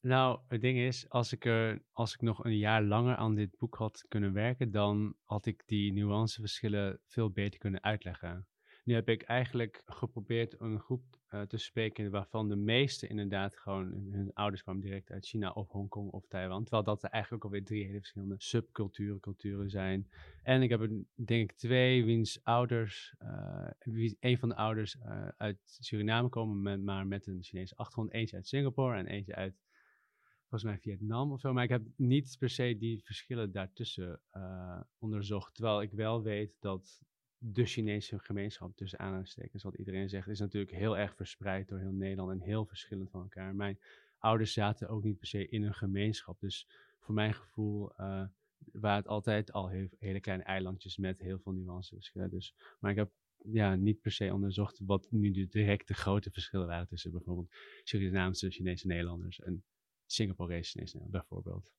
Nou, 0.00 0.40
het 0.48 0.60
ding 0.60 0.78
is, 0.78 1.08
als 1.08 1.32
ik, 1.32 1.46
als 1.92 2.14
ik 2.14 2.20
nog 2.20 2.44
een 2.44 2.58
jaar 2.58 2.82
langer 2.82 3.16
aan 3.16 3.34
dit 3.34 3.56
boek 3.58 3.74
had 3.74 4.04
kunnen 4.08 4.32
werken, 4.32 4.70
dan 4.70 5.16
had 5.24 5.46
ik 5.46 5.62
die 5.66 5.92
nuanceverschillen 5.92 7.00
veel 7.06 7.30
beter 7.30 7.58
kunnen 7.58 7.82
uitleggen. 7.82 8.46
Nu 8.84 8.94
heb 8.94 9.08
ik 9.08 9.22
eigenlijk 9.22 9.82
geprobeerd 9.84 10.60
een 10.60 10.80
groep 10.80 11.17
uh, 11.34 11.42
te 11.42 11.56
spreken 11.56 12.10
waarvan 12.10 12.48
de 12.48 12.56
meeste 12.56 13.06
inderdaad 13.06 13.56
gewoon, 13.56 13.92
hun 14.10 14.30
ouders 14.34 14.62
kwamen 14.62 14.82
direct 14.82 15.10
uit 15.10 15.26
China 15.26 15.50
of 15.50 15.68
Hongkong 15.70 16.10
of 16.10 16.26
Taiwan. 16.26 16.62
Terwijl 16.62 16.84
dat 16.84 17.02
er 17.02 17.10
eigenlijk 17.10 17.44
ook 17.44 17.50
alweer 17.50 17.66
drie 17.66 17.84
hele 17.84 17.98
verschillende 17.98 18.34
subculturen, 18.38 19.20
culturen 19.20 19.70
zijn. 19.70 20.08
En 20.42 20.62
ik 20.62 20.70
heb 20.70 20.80
er 20.80 20.90
denk 21.14 21.50
ik 21.50 21.56
twee 21.56 22.04
wiens 22.04 22.44
ouders, 22.44 23.14
wie, 23.78 24.16
een 24.20 24.38
van 24.38 24.48
de 24.48 24.56
ouders 24.56 24.96
uh, 24.96 25.28
uit 25.36 25.58
Suriname 25.64 26.28
komen, 26.28 26.62
met, 26.62 26.82
maar 26.82 27.06
met 27.06 27.26
een 27.26 27.42
Chinese 27.42 27.76
achtergrond. 27.76 28.12
Eentje 28.12 28.36
uit 28.36 28.46
Singapore 28.46 28.96
en 28.96 29.06
eentje 29.06 29.34
uit 29.34 29.54
volgens 30.40 30.62
mij 30.62 30.78
Vietnam 30.78 31.32
of 31.32 31.40
zo. 31.40 31.52
Maar 31.52 31.64
ik 31.64 31.70
heb 31.70 31.82
niet 31.96 32.36
per 32.38 32.50
se 32.50 32.76
die 32.78 33.02
verschillen 33.04 33.52
daartussen 33.52 34.20
onderzocht. 34.98 35.54
Terwijl 35.54 35.82
ik 35.82 35.92
wel 35.92 36.22
weet 36.22 36.56
dat 36.60 37.02
de 37.38 37.64
Chinese 37.64 38.18
gemeenschap, 38.18 38.76
tussen 38.76 38.98
aanhalingstekens, 38.98 39.62
wat 39.62 39.74
iedereen 39.74 40.08
zegt, 40.08 40.28
is 40.28 40.38
natuurlijk 40.38 40.72
heel 40.72 40.98
erg 40.98 41.14
verspreid 41.14 41.68
door 41.68 41.78
heel 41.78 41.92
Nederland 41.92 42.30
en 42.30 42.40
heel 42.40 42.64
verschillend 42.66 43.10
van 43.10 43.22
elkaar. 43.22 43.54
Mijn 43.54 43.78
ouders 44.18 44.52
zaten 44.52 44.88
ook 44.88 45.02
niet 45.02 45.18
per 45.18 45.26
se 45.26 45.48
in 45.48 45.62
een 45.62 45.74
gemeenschap. 45.74 46.40
Dus 46.40 46.68
voor 46.98 47.14
mijn 47.14 47.34
gevoel 47.34 47.92
uh, 47.92 48.24
waren 48.72 48.98
het 48.98 49.08
altijd 49.08 49.52
al 49.52 49.68
heel, 49.68 49.88
hele 49.98 50.20
kleine 50.20 50.44
eilandjes 50.44 50.96
met 50.96 51.20
heel 51.20 51.38
veel 51.38 51.52
nuanceverschillen. 51.52 52.30
Dus, 52.30 52.54
maar 52.80 52.90
ik 52.90 52.96
heb 52.96 53.10
ja, 53.36 53.74
niet 53.74 54.00
per 54.00 54.12
se 54.12 54.32
onderzocht 54.32 54.80
wat 54.84 55.10
nu 55.10 55.30
de 55.30 55.46
directe 55.46 55.94
grote 55.94 56.30
verschillen 56.30 56.66
waren 56.66 56.86
tussen 56.86 57.10
bijvoorbeeld 57.10 57.54
Surinaamse 57.82 58.50
Chinese 58.50 58.86
Nederlanders 58.86 59.40
en 59.40 59.64
Singaporese 60.06 60.70
Chinese 60.70 60.96
Nederlanders 60.96 61.28
bijvoorbeeld. 61.28 61.72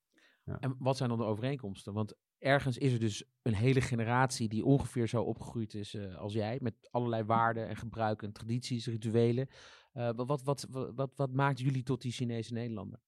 Ja. 0.44 0.60
En 0.60 0.76
wat 0.80 0.98
zijn 0.98 1.10
dan 1.10 1.18
de 1.18 1.24
overeenkomsten? 1.24 1.94
Want 1.94 2.16
ergens 2.40 2.78
is 2.78 2.94
er 2.94 3.00
dus 3.00 3.24
een 3.42 3.54
hele 3.54 3.82
generatie 3.82 4.50
die 4.50 4.66
ongeveer 4.66 5.08
zo 5.08 5.22
opgegroeid 5.22 5.74
is 5.74 5.94
uh, 5.94 6.16
als 6.16 6.34
jij, 6.34 6.58
met 6.62 6.88
allerlei 6.92 7.24
waarden 7.24 7.68
en 7.68 7.76
gebruiken 7.76 8.28
en 8.28 8.34
tradities, 8.34 8.88
rituelen. 8.88 9.48
Uh, 9.94 10.10
wat, 10.16 10.44
wat, 10.44 10.68
wat, 10.96 11.16
wat, 11.16 11.34
maakt 11.34 11.60
jullie 11.60 11.84
tot 11.84 12.02
die 12.02 12.12
Chinese 12.12 12.54
Nederlander? 12.54 13.00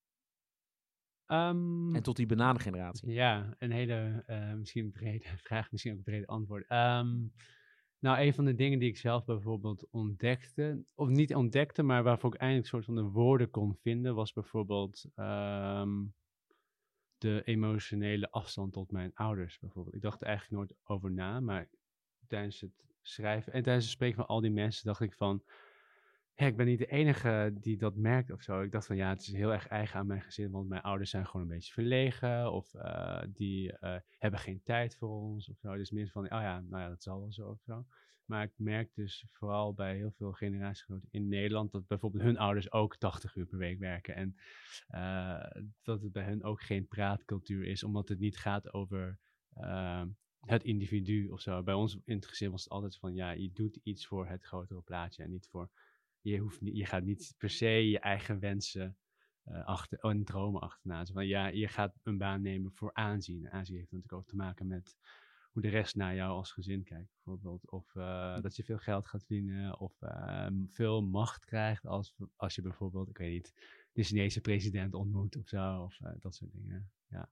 Um, 1.27 1.95
en 1.95 2.03
tot 2.03 2.15
die 2.15 2.25
bananengeneratie? 2.25 3.11
Ja, 3.11 3.55
een 3.59 3.71
hele 3.71 4.23
uh, 4.27 4.53
misschien 4.53 4.91
brede 4.91 5.25
vraag, 5.47 5.71
misschien 5.71 5.91
ook 5.91 5.97
een 5.97 6.03
brede 6.03 6.27
antwoord. 6.27 6.71
Um, 6.71 7.33
nou, 7.99 8.19
een 8.19 8.33
van 8.33 8.45
de 8.45 8.55
dingen 8.55 8.79
die 8.79 8.89
ik 8.89 8.97
zelf 8.97 9.25
bijvoorbeeld 9.25 9.87
ontdekte, 9.89 10.83
of 10.95 11.07
niet 11.07 11.35
ontdekte, 11.35 11.83
maar 11.83 12.03
waarvoor 12.03 12.33
ik 12.33 12.39
eindelijk 12.39 12.65
een 12.65 12.71
soort 12.71 12.85
van 12.85 12.95
de 12.95 13.11
woorden 13.11 13.49
kon 13.49 13.75
vinden, 13.75 14.15
was 14.15 14.33
bijvoorbeeld 14.33 15.05
um, 15.15 16.13
de 17.21 17.41
emotionele 17.43 18.31
afstand 18.31 18.73
tot 18.73 18.91
mijn 18.91 19.11
ouders 19.13 19.59
bijvoorbeeld. 19.59 19.95
Ik 19.95 20.01
dacht 20.01 20.21
er 20.21 20.27
eigenlijk 20.27 20.57
nooit 20.57 20.79
over 20.83 21.11
na, 21.11 21.39
maar 21.39 21.69
tijdens 22.27 22.61
het 22.61 22.85
schrijven 23.01 23.53
en 23.53 23.63
tijdens 23.63 23.85
het 23.85 23.93
spreken 23.93 24.15
van 24.15 24.27
al 24.27 24.41
die 24.41 24.51
mensen 24.51 24.85
dacht 24.85 25.01
ik 25.01 25.13
van, 25.13 25.43
ja, 26.35 26.45
ik 26.45 26.57
ben 26.57 26.65
niet 26.65 26.79
de 26.79 26.85
enige 26.85 27.53
die 27.59 27.77
dat 27.77 27.95
merkt 27.95 28.31
of 28.31 28.41
zo. 28.41 28.61
Ik 28.61 28.71
dacht 28.71 28.85
van 28.85 28.95
ja, 28.95 29.09
het 29.09 29.21
is 29.21 29.33
heel 29.33 29.53
erg 29.53 29.67
eigen 29.67 29.99
aan 29.99 30.07
mijn 30.07 30.21
gezin, 30.21 30.51
want 30.51 30.69
mijn 30.69 30.81
ouders 30.81 31.09
zijn 31.09 31.25
gewoon 31.25 31.41
een 31.41 31.53
beetje 31.53 31.73
verlegen 31.73 32.51
of 32.51 32.73
uh, 32.73 33.21
die 33.27 33.77
uh, 33.79 33.95
hebben 34.17 34.39
geen 34.39 34.61
tijd 34.63 34.95
voor 34.95 35.09
ons 35.09 35.49
of 35.49 35.57
zo. 35.57 35.75
Dus 35.75 35.91
meer 35.91 36.09
van, 36.09 36.23
oh 36.23 36.29
ja, 36.29 36.59
nou 36.59 36.83
ja, 36.83 36.89
dat 36.89 37.03
zal 37.03 37.19
wel 37.19 37.31
zo 37.31 37.49
of 37.49 37.61
zo. 37.61 37.85
Maar 38.31 38.43
ik 38.43 38.53
merk 38.55 38.95
dus 38.95 39.25
vooral 39.31 39.73
bij 39.73 39.95
heel 39.95 40.11
veel 40.11 40.31
generatiegenoten 40.31 41.07
in 41.11 41.27
Nederland 41.27 41.71
dat 41.71 41.87
bijvoorbeeld 41.87 42.23
hun 42.23 42.37
ouders 42.37 42.71
ook 42.71 42.97
80 42.97 43.35
uur 43.35 43.45
per 43.45 43.57
week 43.57 43.79
werken. 43.79 44.15
En 44.15 44.35
uh, 44.89 45.63
dat 45.81 46.01
het 46.01 46.11
bij 46.11 46.23
hen 46.23 46.43
ook 46.43 46.61
geen 46.61 46.87
praatcultuur 46.87 47.63
is, 47.63 47.83
omdat 47.83 48.09
het 48.09 48.19
niet 48.19 48.37
gaat 48.37 48.73
over 48.73 49.19
uh, 49.57 50.03
het 50.39 50.63
individu 50.63 51.27
of 51.27 51.41
zo. 51.41 51.63
Bij 51.63 51.73
ons 51.73 51.99
in 52.05 52.15
het 52.15 52.25
gezin 52.27 52.51
was 52.51 52.63
het 52.63 52.71
altijd 52.71 52.97
van 52.97 53.13
ja, 53.13 53.31
je 53.31 53.51
doet 53.51 53.79
iets 53.83 54.07
voor 54.07 54.27
het 54.27 54.43
grotere 54.43 54.81
plaatje 54.81 55.23
en 55.23 55.29
niet 55.29 55.47
voor. 55.47 55.69
Je, 56.21 56.37
hoeft 56.37 56.61
niet, 56.61 56.77
je 56.77 56.85
gaat 56.85 57.03
niet 57.03 57.35
per 57.37 57.49
se 57.49 57.89
je 57.89 57.99
eigen 57.99 58.39
wensen 58.39 58.97
uh, 59.45 59.65
achter, 59.65 59.99
en 59.99 60.23
dromen 60.23 60.61
achterna. 60.61 61.05
Van 61.05 61.27
ja, 61.27 61.47
je 61.47 61.67
gaat 61.67 61.99
een 62.03 62.17
baan 62.17 62.41
nemen 62.41 62.71
voor 62.71 62.93
aanzien. 62.93 63.49
Aanzien 63.49 63.75
heeft 63.75 63.91
natuurlijk 63.91 64.21
ook 64.21 64.27
te 64.27 64.35
maken 64.35 64.67
met 64.67 64.95
hoe 65.51 65.61
de 65.61 65.69
rest 65.69 65.95
naar 65.95 66.15
jou 66.15 66.31
als 66.31 66.51
gezin 66.51 66.83
kijkt, 66.83 67.11
bijvoorbeeld. 67.13 67.69
Of 67.69 67.95
uh, 67.95 68.41
dat 68.41 68.55
je 68.55 68.63
veel 68.63 68.77
geld 68.77 69.07
gaat 69.07 69.25
verdienen, 69.25 69.79
of 69.79 70.01
uh, 70.01 70.47
veel 70.69 71.01
macht 71.01 71.45
krijgt 71.45 71.85
als, 71.85 72.15
als 72.35 72.55
je 72.55 72.61
bijvoorbeeld, 72.61 73.09
ik 73.09 73.17
weet 73.17 73.31
niet, 73.31 73.53
de 73.93 74.03
Chinese 74.03 74.41
president 74.41 74.93
ontmoet 74.93 75.37
of 75.37 75.47
zo, 75.47 75.81
of 75.81 75.99
uh, 75.99 76.09
dat 76.19 76.35
soort 76.35 76.51
dingen. 76.53 76.91
Ja. 77.09 77.29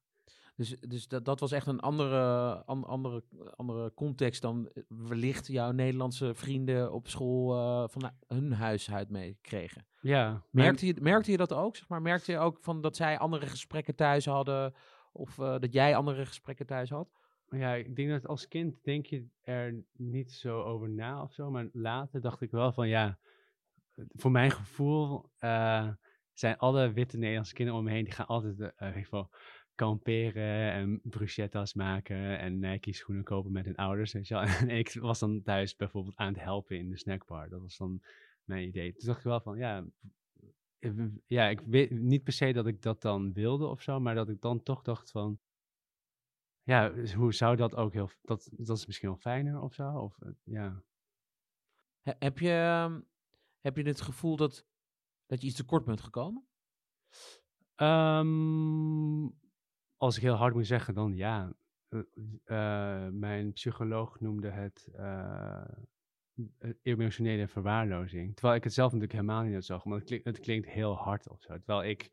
Dus, 0.59 0.79
dus 0.79 1.07
dat, 1.07 1.25
dat 1.25 1.39
was 1.39 1.51
echt 1.51 1.67
een 1.67 1.79
andere, 1.79 2.53
an, 2.65 2.83
andere, 2.83 3.23
andere 3.55 3.93
context 3.93 4.41
dan 4.41 4.69
eh, 4.69 4.83
wellicht 4.87 5.47
jouw 5.47 5.71
Nederlandse 5.71 6.33
vrienden 6.35 6.93
op 6.93 7.07
school 7.07 7.55
uh, 7.55 7.87
van 7.87 8.11
hun 8.27 8.53
huis 8.53 8.91
uit 8.91 9.09
mee 9.09 9.37
kregen. 9.41 9.85
Ja. 10.01 10.43
Merkte, 10.51 10.85
je, 10.85 10.95
merkte 11.01 11.31
je 11.31 11.37
dat 11.37 11.53
ook? 11.53 11.75
Zeg 11.75 11.87
maar? 11.87 12.01
Merkte 12.01 12.31
je 12.31 12.37
ook 12.37 12.57
van 12.61 12.81
dat 12.81 12.95
zij 12.95 13.17
andere 13.17 13.47
gesprekken 13.47 13.95
thuis 13.95 14.25
hadden 14.25 14.73
of 15.11 15.37
uh, 15.37 15.59
dat 15.59 15.73
jij 15.73 15.95
andere 15.95 16.25
gesprekken 16.25 16.65
thuis 16.65 16.89
had? 16.89 17.11
Ja, 17.49 17.73
ik 17.73 17.95
denk 17.95 18.09
dat 18.09 18.27
als 18.27 18.47
kind 18.47 18.83
denk 18.83 19.05
je 19.05 19.27
er 19.41 19.83
niet 19.91 20.31
zo 20.31 20.61
over 20.61 20.89
na 20.89 21.23
of 21.23 21.33
zo. 21.33 21.51
Maar 21.51 21.69
later 21.71 22.21
dacht 22.21 22.41
ik 22.41 22.51
wel 22.51 22.73
van 22.73 22.87
ja, 22.87 23.19
voor 24.07 24.31
mijn 24.31 24.51
gevoel 24.51 25.29
uh, 25.39 25.89
zijn 26.33 26.57
alle 26.57 26.93
witte 26.93 27.17
Nederlandse 27.17 27.53
kinderen 27.53 27.79
om 27.79 27.85
me 27.85 27.91
heen, 27.91 28.03
die 28.03 28.13
gaan 28.13 28.25
altijd 28.25 28.59
uh, 28.59 28.69
geval, 28.77 29.29
kamperen 29.75 30.71
en 30.71 30.99
bruschettas 31.03 31.73
maken 31.73 32.39
en 32.39 32.59
Nike 32.59 32.93
schoenen 32.93 33.23
kopen 33.23 33.51
met 33.51 33.65
hun 33.65 33.75
ouders. 33.75 34.13
En 34.29 34.69
ik 34.69 34.93
was 34.93 35.19
dan 35.19 35.41
thuis 35.43 35.75
bijvoorbeeld 35.75 36.15
aan 36.17 36.33
het 36.33 36.43
helpen 36.43 36.77
in 36.77 36.89
de 36.89 36.97
snackbar. 36.97 37.49
Dat 37.49 37.61
was 37.61 37.77
dan 37.77 38.01
mijn 38.43 38.67
idee. 38.67 38.93
Toen 38.93 39.07
dacht 39.07 39.19
ik 39.19 39.25
wel 39.25 39.41
van 39.41 39.57
ja, 39.57 39.85
ja, 41.27 41.47
ik 41.49 41.59
weet 41.59 41.91
niet 41.91 42.23
per 42.23 42.33
se 42.33 42.53
dat 42.53 42.67
ik 42.67 42.81
dat 42.81 43.01
dan 43.01 43.33
wilde 43.33 43.65
of 43.67 43.81
zo, 43.81 43.99
maar 43.99 44.15
dat 44.15 44.29
ik 44.29 44.41
dan 44.41 44.63
toch 44.63 44.81
dacht 44.81 45.11
van 45.11 45.39
ja, 46.69 46.89
dus 46.89 47.13
hoe 47.13 47.33
zou 47.33 47.55
dat 47.55 47.75
ook 47.75 47.93
heel, 47.93 48.09
dat, 48.21 48.49
dat 48.51 48.77
is 48.77 48.85
misschien 48.85 49.09
wel 49.09 49.17
fijner 49.17 49.61
of 49.61 49.73
zo, 49.73 49.91
of 49.91 50.19
ja. 50.43 50.83
Heb 52.01 52.39
je, 52.39 52.51
ehm, 52.51 53.01
heb 53.59 53.77
je 53.77 53.83
het 53.83 54.01
gevoel 54.01 54.35
dat, 54.35 54.65
dat 55.25 55.41
je 55.41 55.47
iets 55.47 55.55
tekort 55.55 55.85
bent 55.85 56.01
gekomen? 56.01 56.47
Um, 57.75 59.39
als 59.97 60.15
ik 60.15 60.21
heel 60.21 60.33
hard 60.33 60.53
moet 60.53 60.67
zeggen, 60.67 60.93
dan 60.93 61.15
ja. 61.15 61.53
Uh, 62.45 63.07
mijn 63.07 63.51
psycholoog 63.53 64.19
noemde 64.19 64.49
het 64.49 64.89
uh, 64.95 65.65
emotionele 66.81 67.47
verwaarlozing. 67.47 68.35
Terwijl 68.35 68.55
ik 68.55 68.63
het 68.63 68.73
zelf 68.73 68.91
natuurlijk 68.91 69.19
helemaal 69.19 69.43
niet 69.43 69.65
zag, 69.65 69.85
maar 69.85 69.97
het, 69.97 70.07
klink, 70.07 70.25
het 70.25 70.39
klinkt 70.39 70.67
heel 70.67 70.95
hard 70.95 71.29
of 71.29 71.41
zo. 71.41 71.57
Terwijl 71.57 71.83
ik 71.83 72.11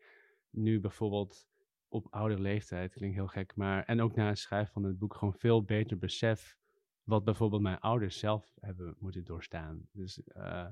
nu 0.50 0.80
bijvoorbeeld 0.80 1.48
op 1.88 2.06
oudere 2.10 2.40
leeftijd, 2.40 2.92
klinkt 2.92 3.16
heel 3.16 3.26
gek, 3.26 3.56
maar 3.56 3.84
en 3.84 4.00
ook 4.00 4.14
na 4.14 4.28
het 4.28 4.38
schrijven 4.38 4.72
van 4.72 4.82
het 4.82 4.98
boek 4.98 5.14
gewoon 5.14 5.34
veel 5.34 5.64
beter 5.64 5.98
besef 5.98 6.58
wat 7.04 7.24
bijvoorbeeld 7.24 7.62
mijn 7.62 7.80
ouders 7.80 8.18
zelf 8.18 8.56
hebben 8.60 8.96
moeten 8.98 9.24
doorstaan. 9.24 9.88
Dus 9.92 10.20
uh, 10.36 10.66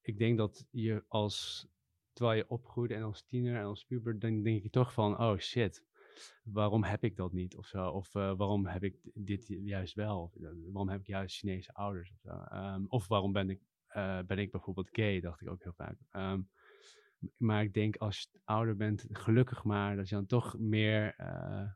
ik 0.00 0.18
denk 0.18 0.38
dat 0.38 0.66
je 0.70 1.04
als, 1.08 1.66
terwijl 2.12 2.36
je 2.36 2.48
opgroeit 2.48 2.90
en 2.90 3.02
als 3.02 3.22
tiener 3.22 3.56
en 3.56 3.64
als 3.64 3.84
puber, 3.84 4.18
dan 4.18 4.42
denk 4.42 4.62
je 4.62 4.70
toch 4.70 4.92
van, 4.92 5.20
oh 5.20 5.38
shit, 5.38 5.84
waarom 6.42 6.84
heb 6.84 7.04
ik 7.04 7.16
dat 7.16 7.32
niet 7.32 7.56
of 7.56 7.66
zo? 7.66 7.88
Of 7.88 8.14
uh, 8.14 8.36
waarom 8.36 8.66
heb 8.66 8.82
ik 8.82 8.96
dit 9.14 9.46
juist 9.46 9.94
wel? 9.94 10.32
Uh, 10.36 10.48
waarom 10.72 10.88
heb 10.88 11.00
ik 11.00 11.06
juist 11.06 11.36
Chinese 11.36 11.72
ouders 11.72 12.10
of 12.10 12.18
zo? 12.18 12.56
Um, 12.56 12.86
of 12.88 13.08
waarom 13.08 13.32
ben 13.32 13.50
ik, 13.50 13.60
ben 14.26 14.38
ik 14.38 14.50
bijvoorbeeld 14.50 14.88
gay, 14.92 15.20
dacht 15.20 15.40
ik 15.40 15.48
ook 15.48 15.62
heel 15.62 15.72
vaak. 15.72 15.98
Um, 16.12 16.48
maar 17.36 17.62
ik 17.62 17.74
denk 17.74 17.96
als 17.96 18.20
je 18.20 18.40
ouder 18.44 18.76
bent, 18.76 19.06
gelukkig 19.10 19.64
maar, 19.64 19.96
dat 19.96 20.08
je 20.08 20.14
dan 20.14 20.26
toch 20.26 20.58
meer 20.58 21.14
uh, 21.20 21.70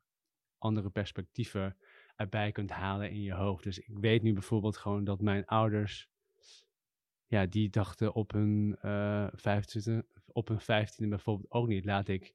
andere 0.59 0.91
perspectieven 0.91 1.77
erbij 2.17 2.53
kunt 2.53 2.71
halen 2.71 3.11
in 3.11 3.23
je 3.23 3.35
hoofd. 3.35 3.65
Dus 3.65 3.79
ik 3.79 3.99
weet 3.99 4.23
nu 4.23 4.33
bijvoorbeeld 4.33 4.77
gewoon 4.77 5.05
dat 5.05 5.21
mijn 5.21 5.47
ouders, 5.47 6.09
ja, 7.27 7.47
die 7.47 7.71
dachten 7.71 8.15
op 8.15 8.33
hun, 8.33 8.79
uh, 8.83 9.27
25, 9.33 10.03
op 10.27 10.49
hun 10.49 10.61
15e 10.61 11.09
bijvoorbeeld 11.09 11.51
ook 11.51 11.67
niet. 11.67 11.85
Laat 11.85 12.09
ik 12.09 12.35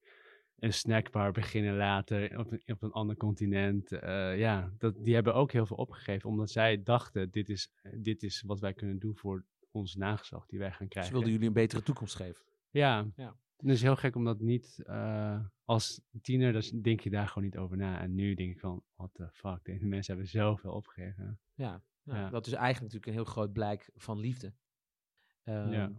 een 0.59 0.73
snackbar 0.73 1.31
beginnen 1.31 1.75
later 1.75 2.39
op 2.39 2.51
een, 2.51 2.61
op 2.65 2.81
een 2.81 2.91
ander 2.91 3.15
continent. 3.15 3.91
Uh, 3.91 4.37
ja, 4.37 4.73
dat, 4.77 4.95
die 5.03 5.13
hebben 5.13 5.33
ook 5.33 5.51
heel 5.51 5.65
veel 5.65 5.77
opgegeven, 5.77 6.29
omdat 6.29 6.49
zij 6.49 6.83
dachten, 6.83 7.31
dit 7.31 7.49
is, 7.49 7.71
dit 7.95 8.23
is 8.23 8.43
wat 8.45 8.59
wij 8.59 8.73
kunnen 8.73 8.99
doen 8.99 9.15
voor 9.15 9.45
ons 9.71 9.95
nageslacht 9.95 10.49
die 10.49 10.59
wij 10.59 10.71
gaan 10.71 10.87
krijgen. 10.87 11.11
Ze 11.11 11.17
wilden 11.17 11.31
jullie 11.31 11.47
een 11.47 11.53
betere 11.53 11.83
toekomst 11.83 12.15
geven. 12.15 12.41
Ja, 12.73 13.11
ja. 13.15 13.35
het 13.57 13.69
is 13.69 13.81
heel 13.81 13.95
gek 13.95 14.15
omdat 14.15 14.39
niet 14.39 14.83
uh, 14.85 15.45
als 15.65 16.01
tiener, 16.21 16.53
dus 16.53 16.69
denk 16.69 16.99
je 16.99 17.09
daar 17.09 17.27
gewoon 17.27 17.43
niet 17.43 17.57
over 17.57 17.77
na. 17.77 17.99
En 17.99 18.15
nu 18.15 18.33
denk 18.33 18.51
ik 18.51 18.59
van, 18.59 18.83
what 18.95 19.13
the 19.13 19.29
fuck, 19.31 19.59
deze 19.63 19.85
mensen 19.85 20.13
hebben 20.13 20.31
zoveel 20.31 20.71
opgegeven. 20.71 21.39
Ja, 21.53 21.83
ja, 22.03 22.15
ja. 22.15 22.29
dat 22.29 22.47
is 22.47 22.53
eigenlijk 22.53 22.93
natuurlijk 22.93 23.05
een 23.05 23.23
heel 23.23 23.33
groot 23.33 23.53
blijk 23.53 23.89
van 23.95 24.19
liefde. 24.19 24.53
Uh, 25.43 25.71
ja. 25.71 25.91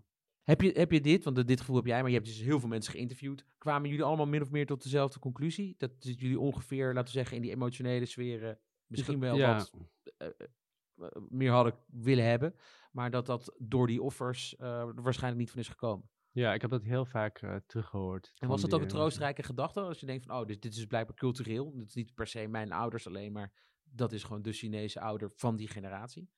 Heb 0.43 0.61
je, 0.61 0.73
heb 0.73 0.93
je 0.93 1.01
dit, 1.01 1.25
want 1.25 1.47
dit 1.47 1.61
gevoel 1.61 1.77
heb 1.77 1.87
jij, 1.87 2.01
maar 2.01 2.11
je 2.11 2.17
hebt 2.17 2.29
dus 2.29 2.41
heel 2.41 2.61
veel 2.61 2.69
mensen 2.69 2.93
geïnterviewd. 2.93 3.45
Kwamen 3.59 3.89
jullie 3.89 4.05
allemaal 4.05 4.27
min 4.27 4.43
of 4.43 4.51
meer 4.51 4.67
tot 4.67 4.83
dezelfde 4.83 5.19
conclusie? 5.19 5.75
Dat 5.79 5.93
jullie 6.01 6.41
ongeveer, 6.41 6.87
laten 6.87 7.05
we 7.05 7.19
zeggen, 7.19 7.37
in 7.37 7.43
die 7.43 7.51
emotionele 7.51 8.07
sferen 8.07 8.59
misschien 8.87 9.21
wel 9.21 9.37
ja. 9.37 9.57
wat 9.57 9.73
uh, 10.19 11.09
meer 11.29 11.51
hadden 11.51 11.75
willen 11.87 12.25
hebben. 12.25 12.55
Maar 12.93 13.11
dat 13.11 13.27
dat 13.27 13.57
door 13.59 13.87
die 13.87 14.03
offers 14.03 14.55
waarschijnlijk 14.59 15.37
niet 15.37 15.51
van 15.51 15.61
is 15.61 15.69
gekomen. 15.69 16.09
Ja, 16.35 16.55
ik 16.55 16.61
heb 16.61 16.71
dat 16.71 16.83
heel 16.83 17.05
vaak 17.05 17.43
uh, 17.43 17.57
teruggehoord. 17.67 18.33
En 18.39 18.49
was 18.49 18.61
dat 18.61 18.75
ook 18.75 18.81
een 18.81 18.89
troostrijke 18.89 19.43
gedachte? 19.43 19.81
Als 19.81 20.01
je 20.01 20.07
denkt 20.07 20.25
van, 20.25 20.37
oh, 20.37 20.47
dus 20.47 20.61
dit 20.61 20.77
is 20.77 20.87
blijkbaar 20.87 21.17
cultureel. 21.17 21.77
Dit 21.77 21.89
is 21.89 21.95
niet 21.95 22.15
per 22.15 22.27
se 22.27 22.47
mijn 22.47 22.73
ouders 22.73 23.07
alleen, 23.07 23.33
maar 23.33 23.53
dat 23.83 24.13
is 24.13 24.23
gewoon 24.25 24.43
de 24.43 24.53
Chinese 24.53 25.01
ouder 25.01 25.31
van 25.35 25.57
die 25.57 25.69
generatie. 25.69 26.29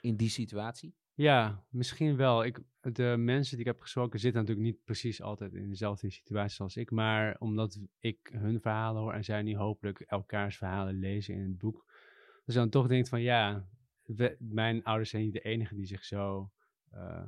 In 0.00 0.16
die 0.16 0.28
situatie. 0.28 0.94
Ja, 1.14 1.64
misschien 1.70 2.16
wel. 2.16 2.44
Ik, 2.44 2.60
de 2.80 3.14
mensen 3.18 3.56
die 3.56 3.66
ik 3.66 3.72
heb 3.72 3.80
gesproken 3.80 4.20
zitten 4.20 4.40
natuurlijk 4.40 4.68
niet 4.68 4.84
precies 4.84 5.22
altijd 5.22 5.54
in 5.54 5.68
dezelfde 5.68 6.10
situatie 6.10 6.60
als 6.60 6.76
ik. 6.76 6.90
Maar 6.90 7.36
omdat 7.38 7.80
ik 7.98 8.30
hun 8.32 8.60
verhalen 8.60 9.02
hoor 9.02 9.12
en 9.12 9.24
zij 9.24 9.42
nu 9.42 9.56
hopelijk 9.56 10.00
elkaars 10.00 10.56
verhalen 10.56 10.98
lezen 10.98 11.34
in 11.34 11.40
het 11.40 11.58
boek. 11.58 11.92
Dus 12.44 12.54
dan 12.54 12.68
toch 12.68 12.86
denkt 12.86 13.08
van 13.08 13.20
ja, 13.20 13.68
we, 14.02 14.36
mijn 14.38 14.84
ouders 14.84 15.10
zijn 15.10 15.22
niet 15.22 15.32
de 15.32 15.40
enige 15.40 15.74
die 15.74 15.86
zich 15.86 16.04
zo 16.04 16.52
uh, 16.94 17.24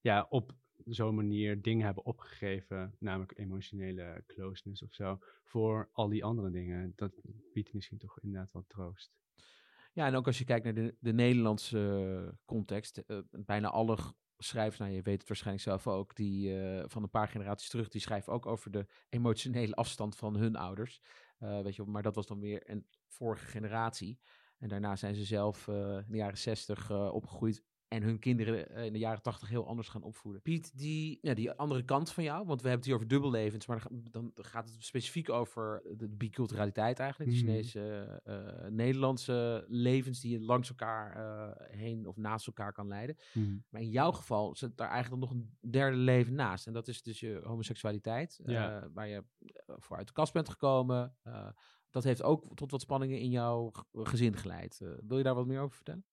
ja, 0.00 0.26
op 0.28 0.52
zo'n 0.84 1.14
manier 1.14 1.62
dingen 1.62 1.84
hebben 1.84 2.04
opgegeven, 2.04 2.94
namelijk 2.98 3.38
emotionele 3.38 4.24
closeness 4.26 4.82
of 4.82 4.92
zo, 4.92 5.18
voor 5.44 5.88
al 5.92 6.08
die 6.08 6.24
andere 6.24 6.50
dingen. 6.50 6.92
Dat 6.96 7.12
biedt 7.52 7.72
misschien 7.72 7.98
toch 7.98 8.20
inderdaad 8.20 8.52
wat 8.52 8.68
troost. 8.68 9.18
Ja, 9.92 10.06
en 10.06 10.14
ook 10.14 10.26
als 10.26 10.38
je 10.38 10.44
kijkt 10.44 10.64
naar 10.64 10.74
de, 10.74 10.96
de 11.00 11.12
Nederlandse 11.12 12.38
context, 12.44 13.02
uh, 13.06 13.18
bijna 13.30 13.68
alle 13.68 13.98
schrijvers, 14.38 14.78
nou 14.78 14.92
je 14.92 15.02
weet 15.02 15.18
het 15.18 15.28
waarschijnlijk 15.28 15.66
zelf 15.66 15.86
ook, 15.86 16.14
die 16.16 16.48
uh, 16.48 16.82
van 16.86 17.02
een 17.02 17.10
paar 17.10 17.28
generaties 17.28 17.68
terug, 17.68 17.88
die 17.88 18.00
schrijven 18.00 18.32
ook 18.32 18.46
over 18.46 18.70
de 18.70 18.86
emotionele 19.08 19.74
afstand 19.74 20.16
van 20.16 20.36
hun 20.36 20.56
ouders. 20.56 21.00
Uh, 21.40 21.60
weet 21.60 21.76
je, 21.76 21.84
maar 21.84 22.02
dat 22.02 22.14
was 22.14 22.26
dan 22.26 22.40
weer 22.40 22.70
een 22.70 22.86
vorige 23.08 23.46
generatie. 23.46 24.20
En 24.58 24.68
daarna 24.68 24.96
zijn 24.96 25.14
ze 25.14 25.24
zelf 25.24 25.68
in 25.68 26.04
de 26.08 26.16
jaren 26.16 26.38
zestig 26.38 26.90
opgegroeid 26.90 27.62
en 27.90 28.02
hun 28.02 28.18
kinderen 28.18 28.68
eh, 28.74 28.84
in 28.84 28.92
de 28.92 28.98
jaren 28.98 29.22
tachtig 29.22 29.48
heel 29.48 29.66
anders 29.66 29.88
gaan 29.88 30.02
opvoeden. 30.02 30.42
Piet, 30.42 30.78
die, 30.78 31.18
ja, 31.22 31.34
die 31.34 31.50
andere 31.52 31.84
kant 31.84 32.12
van 32.12 32.24
jou, 32.24 32.46
want 32.46 32.62
we 32.62 32.68
hebben 32.68 32.76
het 32.78 32.84
hier 32.84 32.94
over 32.94 33.08
dubbellevens, 33.08 33.66
maar 33.66 33.86
dan, 34.10 34.30
gaat 34.34 34.70
het 34.70 34.84
specifiek 34.84 35.30
over 35.30 35.82
de 35.96 36.08
biculturaliteit 36.08 36.98
eigenlijk. 36.98 37.30
De 37.30 37.36
Mhm. 37.36 37.46
Chinese, 37.46 38.20
eh, 38.24 38.68
Nederlandse 38.68 39.64
levens 39.68 40.20
die 40.20 40.30
je 40.32 40.40
langs 40.40 40.68
elkaar 40.68 41.16
eh, 41.16 41.76
heen 41.78 42.06
of 42.06 42.16
naast 42.16 42.46
elkaar 42.46 42.72
kan 42.72 42.88
leiden. 42.88 43.16
Mhm. 43.32 43.56
Maar 43.68 43.80
in 43.80 43.90
jouw 43.90 44.12
geval 44.12 44.56
zit 44.56 44.76
daar 44.76 44.90
eigenlijk 44.90 45.22
nog 45.22 45.30
een 45.30 45.56
derde 45.70 45.96
leven 45.96 46.34
naast. 46.34 46.66
En 46.66 46.72
dat 46.72 46.88
is 46.88 47.02
dus 47.02 47.20
je 47.20 47.40
homoseksualiteit, 47.44 48.40
waar 48.92 49.08
je 49.08 49.24
voor 49.66 49.96
uit 49.96 50.06
de 50.06 50.12
kast 50.12 50.32
bent 50.32 50.48
gekomen. 50.48 51.16
Dat 51.90 52.04
heeft 52.04 52.22
ook 52.22 52.56
tot 52.56 52.70
wat 52.70 52.80
spanningen 52.80 53.18
in 53.18 53.30
jouw 53.30 53.70
gezin 53.92 54.36
geleid. 54.36 54.78
Wil 55.06 55.16
je 55.16 55.24
daar 55.24 55.34
wat 55.34 55.46
meer 55.46 55.60
over 55.60 55.76
vertellen? 55.76 56.04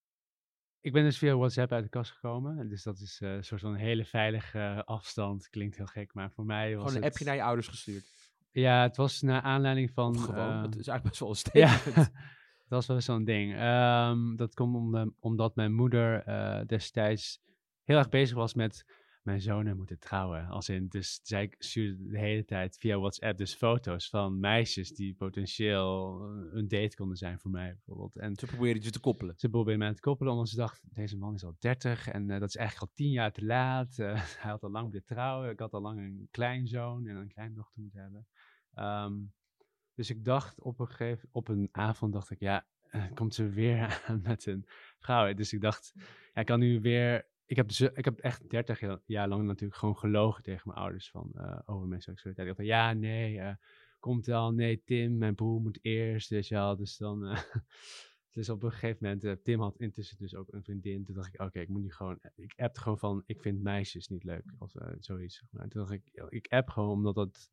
Ik 0.80 0.92
ben 0.92 1.04
dus 1.04 1.18
via 1.18 1.36
WhatsApp 1.36 1.72
uit 1.72 1.82
de 1.84 1.90
kast 1.90 2.10
gekomen. 2.10 2.58
en 2.58 2.68
Dus 2.68 2.82
dat 2.82 2.98
is 2.98 3.20
eh, 3.22 3.34
een 3.34 3.44
soort 3.44 3.60
van 3.60 3.74
hele 3.74 4.04
veilige 4.04 4.82
afstand. 4.84 5.48
Klinkt 5.48 5.76
heel 5.76 5.86
gek, 5.86 6.14
maar 6.14 6.30
voor 6.30 6.44
mij 6.44 6.76
was 6.76 6.84
Gewoon 6.84 6.96
een 6.96 7.02
het... 7.02 7.10
appje 7.12 7.24
naar 7.24 7.34
je 7.34 7.42
ouders 7.42 7.68
gestuurd. 7.68 8.04
Ja, 8.52 8.82
het 8.82 8.96
was 8.96 9.20
naar 9.20 9.42
aanleiding 9.42 9.90
van... 9.90 10.14
Of 10.16 10.24
gewoon. 10.24 10.62
het 10.62 10.76
is 10.76 10.88
eigenlijk 10.88 11.02
best 11.02 11.20
wel 11.20 11.28
een 11.28 11.60
Ja, 11.68 11.76
statement. 11.76 12.10
dat 12.68 12.68
was 12.68 12.86
wel 12.86 13.00
zo'n 13.00 13.24
ding. 13.24 13.54
Ehm, 13.54 14.36
dat 14.36 14.54
komt 14.54 14.74
om, 14.74 15.14
omdat 15.20 15.56
mijn 15.56 15.74
moeder 15.74 16.22
eh, 16.22 16.60
destijds 16.66 17.40
heel 17.82 17.98
erg 17.98 18.08
bezig 18.08 18.36
was 18.36 18.54
met 18.54 18.84
mijn 19.22 19.40
zonen 19.40 19.76
moeten 19.76 19.98
trouwen. 19.98 20.46
Als 20.46 20.68
in, 20.68 20.88
dus 20.88 21.20
zij 21.22 21.54
stuurde 21.58 22.08
de 22.08 22.18
hele 22.18 22.44
tijd 22.44 22.78
via 22.78 22.98
WhatsApp 22.98 23.38
dus 23.38 23.54
foto's 23.54 24.08
van 24.08 24.40
meisjes 24.40 24.94
die 24.94 25.14
potentieel 25.14 26.20
eh, 26.22 26.58
een 26.58 26.68
date 26.68 26.96
konden 26.96 27.16
zijn 27.16 27.38
voor 27.38 27.50
mij 27.50 27.74
bijvoorbeeld. 27.74 28.16
En 28.16 28.36
Ze 28.36 28.46
probeerden 28.46 28.82
je 28.82 28.90
te 28.90 29.00
koppelen. 29.00 29.34
ze 29.38 29.48
probeerde 29.48 29.78
mij 29.78 29.94
te 29.94 30.00
koppelen, 30.00 30.32
omdat 30.32 30.48
ze 30.48 30.56
dacht, 30.56 30.80
deze 30.82 31.16
man 31.16 31.34
is 31.34 31.44
al 31.44 31.56
30 31.58 32.08
en 32.08 32.30
eh, 32.30 32.40
dat 32.40 32.48
is 32.48 32.56
eigenlijk 32.56 32.90
al 32.90 32.96
tien 32.96 33.10
jaar 33.10 33.32
te 33.32 33.44
laat. 33.44 33.98
Eh, 33.98 34.12
hij 34.40 34.50
had 34.50 34.62
al 34.62 34.70
lang 34.70 34.84
moeten 34.84 35.04
trouwen. 35.04 35.50
Ik 35.50 35.58
had 35.58 35.72
al 35.72 35.80
lang 35.80 35.98
een 35.98 36.28
kleinzoon 36.30 37.06
en 37.06 37.16
een 37.16 37.32
kleindochter 37.32 37.80
moeten 37.82 38.00
hebben. 38.00 38.26
Ehm, 38.74 39.14
dus 39.94 40.10
ik 40.10 40.24
dacht 40.24 40.60
op 40.60 40.80
een 40.80 40.86
gegeven, 40.88 41.28
op 41.32 41.48
een 41.48 41.68
avond 41.72 42.12
dacht 42.12 42.30
ik, 42.30 42.40
ja, 42.40 42.66
komt 43.14 43.34
ze 43.34 43.48
weer 43.48 44.02
aan 44.06 44.20
met 44.22 44.46
een 44.46 44.64
vrouw. 44.98 45.34
Dus 45.34 45.52
ik 45.52 45.60
dacht, 45.60 45.92
ja, 46.34 46.40
ik 46.40 46.46
kan 46.46 46.58
nu 46.58 46.80
weer. 46.80 47.26
Ik 47.48 47.56
heb, 47.56 47.70
ik 47.70 48.04
heb 48.04 48.18
echt 48.18 48.50
30 48.50 48.80
jaar- 49.06 49.28
lang 49.28 49.44
natuurlijk 49.46 49.78
gewoon 49.78 49.96
gelogen 49.98 50.42
tegen 50.42 50.62
mijn 50.64 50.78
ouders 50.78 51.10
van, 51.10 51.30
eh, 51.34 51.58
over 51.64 51.88
mijn 51.88 52.00
seksualiteit. 52.02 52.48
Ik 52.48 52.56
dacht, 52.56 52.68
ja, 52.68 52.92
nee, 52.92 53.38
eh, 53.40 53.54
komt 53.98 54.26
wel, 54.26 54.52
nee, 54.52 54.82
Tim, 54.84 55.18
mijn 55.18 55.34
broer 55.34 55.60
moet 55.60 55.78
eerst, 55.82 56.28
dus 56.28 56.48
ja, 56.48 56.74
dus 56.74 56.96
dan... 56.96 57.24
eh, 57.26 57.42
dus 58.32 58.48
op 58.48 58.62
een 58.62 58.70
gegeven 58.72 58.98
moment, 59.00 59.44
Tim 59.44 59.60
had 59.60 59.78
intussen 59.78 60.18
dus 60.18 60.34
ook 60.34 60.52
een 60.52 60.62
vriendin. 60.62 61.04
Toen 61.04 61.14
dacht 61.14 61.34
ik, 61.34 61.40
oké, 61.40 61.60
ik 61.60 61.68
moet 61.68 61.82
nu 61.82 61.92
gewoon, 61.92 62.18
ik 62.34 62.52
app 62.56 62.76
gewoon 62.76 62.98
van, 62.98 63.22
ik 63.26 63.40
vind 63.40 63.62
meisjes 63.62 64.08
niet 64.08 64.24
leuk, 64.24 64.52
of 64.58 64.72
zoiets. 64.98 65.42
toen 65.50 65.68
dacht 65.68 65.92
ik, 65.92 66.24
ik 66.28 66.46
app 66.48 66.68
gewoon 66.68 66.90
omdat 66.90 67.14
dat, 67.14 67.50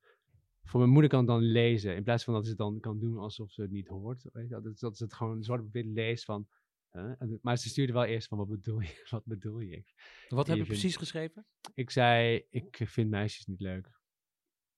voor 0.64 0.80
mijn 0.80 0.92
moeder 0.92 1.10
kan 1.10 1.20
het 1.20 1.28
dan 1.28 1.42
lezen, 1.42 1.96
in 1.96 2.04
plaats 2.04 2.24
van 2.24 2.34
dat 2.34 2.44
ze 2.44 2.50
het 2.50 2.60
dan 2.60 2.80
kan 2.80 3.00
doen 3.00 3.18
alsof 3.18 3.52
ze 3.52 3.62
het 3.62 3.72
niet 3.72 3.88
hoort. 3.88 4.26
Weet 4.34 4.50
je, 4.50 4.62
dat, 4.62 4.80
dat 4.80 4.98
ze 4.98 5.04
het 5.04 5.14
gewoon 5.14 5.44
zwart 5.44 5.62
op 5.62 5.72
wit 5.72 5.86
leest 5.86 6.26
van, 6.26 6.48
huh? 6.96 7.38
Maar 7.42 7.58
ze 7.58 7.70
stuurde 7.70 7.94
wel 7.94 8.06
eerst 8.06 8.28
van, 8.28 8.38
wat 8.38 8.48
bedoel 8.48 8.80
je, 8.80 9.04
wat 9.10 9.26
bedoel 9.26 9.60
je? 9.60 9.84
Wat 10.28 10.48
heb 10.48 10.58
je 10.58 10.66
precies 10.66 10.96
geschreven? 10.96 11.46
Ik 11.74 11.90
zei, 11.90 12.46
ik 12.50 12.82
vind 12.86 13.10
meisjes 13.10 13.46
niet 13.46 13.60
leuk. 13.60 14.04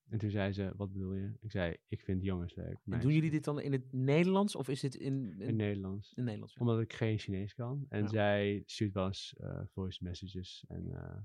En 0.09 0.17
toen 0.17 0.29
zei 0.29 0.53
ze, 0.53 0.73
wat 0.75 0.91
bedoel 0.91 1.13
je? 1.13 1.37
Ik 1.39 1.51
zei, 1.51 1.77
ik 1.87 2.01
vind 2.01 2.23
jongens 2.23 2.55
leuk. 2.55 2.79
En 2.85 2.99
doen 2.99 3.13
jullie 3.13 3.31
dit 3.31 3.43
dan 3.43 3.61
in 3.61 3.71
het 3.71 3.93
Nederlands 3.93 4.55
of 4.55 4.67
is 4.67 4.79
dit 4.79 4.95
in, 4.95 5.31
in, 5.31 5.41
in 5.41 5.55
Nederlands? 5.55 6.13
in 6.13 6.23
Nederlands? 6.23 6.53
ja? 6.53 6.61
Omdat 6.61 6.79
ik 6.79 6.93
geen 6.93 7.19
Chinees 7.19 7.53
kan. 7.53 7.85
En 7.89 8.01
Ja. 8.01 8.07
zij 8.07 8.63
stuurt 8.65 8.93
wel 8.93 9.05
eens 9.05 9.35
eh, 9.37 9.61
voice 9.65 10.03
messages. 10.03 10.65
En, 10.67 10.91
eh, 10.91 11.17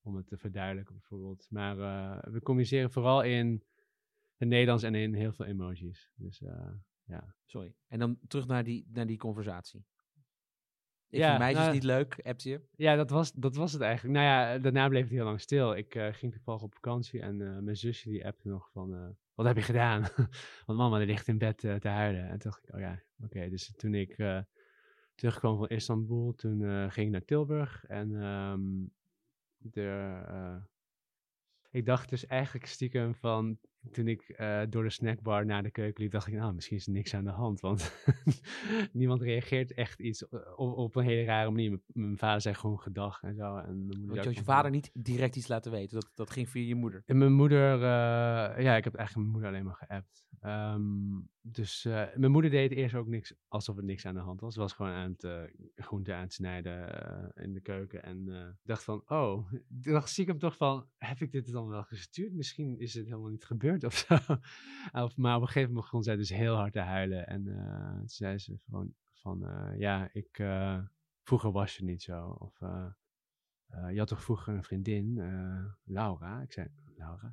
om 0.00 0.16
het 0.16 0.26
te 0.26 0.38
verduidelijken 0.38 0.94
bijvoorbeeld. 0.94 1.46
Maar 1.50 1.78
eh, 1.78 2.32
we 2.32 2.40
communiceren 2.40 2.90
vooral 2.90 3.22
in 3.22 3.64
het 4.36 4.48
Nederlands 4.48 4.82
en 4.82 4.94
in 4.94 5.14
heel 5.14 5.32
veel 5.32 5.46
emojis. 5.46 6.12
Dus 6.14 6.42
ja. 7.04 7.34
Sorry. 7.44 7.74
En 7.86 7.98
dan 7.98 8.18
terug 8.26 8.46
naar 8.46 8.64
die, 8.64 8.86
naar 8.92 9.06
die 9.06 9.16
conversatie. 9.16 9.86
Ik 11.10 11.18
Ja, 11.18 11.26
vind 11.26 11.38
meisjes 11.38 11.62
nou- 11.62 11.74
niet 11.74 11.82
leuk, 11.82 12.20
appte 12.22 12.48
je. 12.48 12.60
Ja, 12.76 12.96
dat 12.96 13.10
was, 13.10 13.32
dat 13.32 13.56
was 13.56 13.72
het 13.72 13.82
eigenlijk. 13.82 14.14
Nou 14.18 14.26
ja, 14.26 14.58
daarna 14.58 14.88
bleef 14.88 15.02
het 15.02 15.10
heel 15.10 15.24
lang 15.24 15.40
stil. 15.40 15.76
Ik 15.76 15.94
eh, 15.94 16.12
ging 16.12 16.32
toevallig 16.32 16.62
op 16.62 16.74
vakantie 16.74 17.20
en 17.20 17.42
eh, 17.42 17.58
mijn 17.58 17.76
zusje 17.76 18.08
die 18.08 18.26
appte 18.26 18.48
nog 18.48 18.70
van... 18.72 18.94
eh, 18.94 19.08
wat 19.34 19.46
heb 19.46 19.56
je 19.56 19.62
gedaan? 19.62 20.00
Want 20.66 20.78
mama 20.78 20.98
die 20.98 21.06
ligt 21.06 21.28
in 21.28 21.38
bed 21.38 21.58
te 21.58 21.88
huilen. 21.88 22.22
En 22.22 22.38
toen 22.38 22.50
dacht 22.50 22.68
ik, 22.68 22.74
oh 22.74 22.80
ja, 22.80 23.02
oké. 23.22 23.48
Dus 23.48 23.72
toen 23.76 23.94
ik 23.94 24.16
terugkwam 25.14 25.56
van 25.56 25.68
Istanbul, 25.68 26.34
toen 26.34 26.90
ging 26.90 27.06
ik 27.06 27.12
naar 27.12 27.24
Tilburg. 27.24 27.84
En 27.84 28.22
ehm, 28.22 28.60
de, 29.58 30.62
ik 31.70 31.86
dacht 31.86 32.08
dus 32.08 32.26
eigenlijk 32.26 32.66
stiekem 32.66 33.14
van... 33.14 33.58
Toen 33.92 34.08
ik 34.08 34.22
eh, 34.28 34.60
door 34.68 34.82
de 34.82 34.90
snackbar 34.90 35.46
naar 35.46 35.62
de 35.62 35.70
keuken 35.70 36.02
liep, 36.02 36.12
dacht 36.12 36.26
ik, 36.26 36.34
nou, 36.34 36.54
misschien 36.54 36.76
is 36.76 36.86
er 36.86 36.92
niks 36.92 37.14
aan 37.14 37.24
de 37.24 37.30
hand. 37.30 37.60
Want 37.60 37.92
niemand 38.92 39.22
reageert 39.22 39.72
echt 39.74 40.00
iets 40.00 40.30
o- 40.32 40.38
op, 40.56 40.76
op 40.76 40.96
een 40.96 41.04
hele 41.04 41.24
rare 41.24 41.50
manier. 41.50 41.68
Mijn- 41.70 41.82
Mijn 41.92 42.18
vader 42.18 42.40
zei 42.40 42.54
gewoon 42.54 42.80
gedag 42.80 43.22
en 43.22 43.34
zo. 43.34 43.56
En 43.56 43.86
mijn 43.86 44.00
moeder 44.00 44.16
je 44.22 44.28
had 44.28 44.36
je 44.38 44.44
vader 44.44 44.70
niet 44.70 44.90
direct 44.94 45.36
iets 45.36 45.48
laten 45.48 45.72
weten. 45.72 45.94
Dat, 46.00 46.10
dat 46.14 46.30
ging 46.30 46.48
via 46.48 46.66
je 46.66 46.74
moeder. 46.74 47.02
en 47.06 47.18
mijn 47.18 47.32
moeder, 47.32 47.74
eh, 47.74 47.78
ja, 48.64 48.76
ik 48.76 48.84
heb 48.84 48.94
eigenlijk 48.94 49.14
mijn 49.14 49.28
moeder 49.30 49.48
alleen 49.48 49.64
maar 49.64 49.74
geappt. 49.86 50.26
Ehm, 50.40 51.16
dus 51.52 51.84
eh, 51.84 52.06
mijn 52.14 52.32
moeder 52.32 52.50
deed 52.50 52.70
eerst 52.70 52.94
ook 52.94 53.06
niks, 53.06 53.34
alsof 53.48 53.76
er 53.76 53.84
niks 53.84 54.06
aan 54.06 54.14
de 54.14 54.20
hand 54.20 54.40
was. 54.40 54.54
Ze 54.54 54.60
was 54.60 54.72
gewoon 54.72 54.92
aan 54.92 55.10
het 55.10 55.24
uh, 55.24 55.42
groente 55.74 56.14
aan 56.14 56.20
het 56.22 56.32
snijden 56.32 57.02
eh, 57.34 57.44
in 57.44 57.52
de 57.52 57.60
keuken. 57.60 58.02
En 58.02 58.28
eh, 58.28 58.48
ik 58.48 58.66
dacht 58.66 58.84
van, 58.84 59.02
oh, 59.06 59.52
ik 59.82 59.84
dacht 59.84 60.08
stiekem 60.08 60.38
toch 60.38 60.56
van, 60.56 60.88
heb 60.96 61.20
ik 61.20 61.32
dit 61.32 61.52
dan 61.52 61.68
wel 61.68 61.82
gestuurd? 61.82 62.32
Misschien 62.32 62.78
is 62.78 62.94
het 62.94 63.06
helemaal 63.06 63.30
niet 63.30 63.44
gebeurd 63.44 63.84
of 63.84 63.94
zo. 63.94 64.14
of, 65.04 65.16
maar 65.16 65.36
op 65.36 65.40
een 65.40 65.46
gegeven 65.46 65.68
moment 65.68 65.74
begon 65.74 66.02
zij 66.02 66.16
dus 66.16 66.28
heel 66.28 66.54
hard 66.54 66.72
te 66.72 66.80
huilen. 66.80 67.26
En 67.26 67.48
eh, 67.48 67.98
toen 67.98 68.08
zei 68.08 68.38
ze 68.38 68.58
gewoon 68.64 68.94
van, 69.14 69.46
eh, 69.46 69.78
ja, 69.78 70.08
ik, 70.12 70.38
eh, 70.38 70.78
vroeger 71.22 71.52
was 71.52 71.76
je 71.76 71.84
niet 71.84 72.02
zo. 72.02 72.28
Of, 72.28 72.60
eh, 72.60 72.86
eh, 73.66 73.90
je 73.90 73.98
had 73.98 74.08
toch 74.08 74.22
vroeger 74.22 74.54
een 74.54 74.64
vriendin, 74.64 75.18
eh, 75.18 75.64
Laura? 75.84 76.42
Ik 76.42 76.52
zei, 76.52 76.68
Laura? 76.96 77.32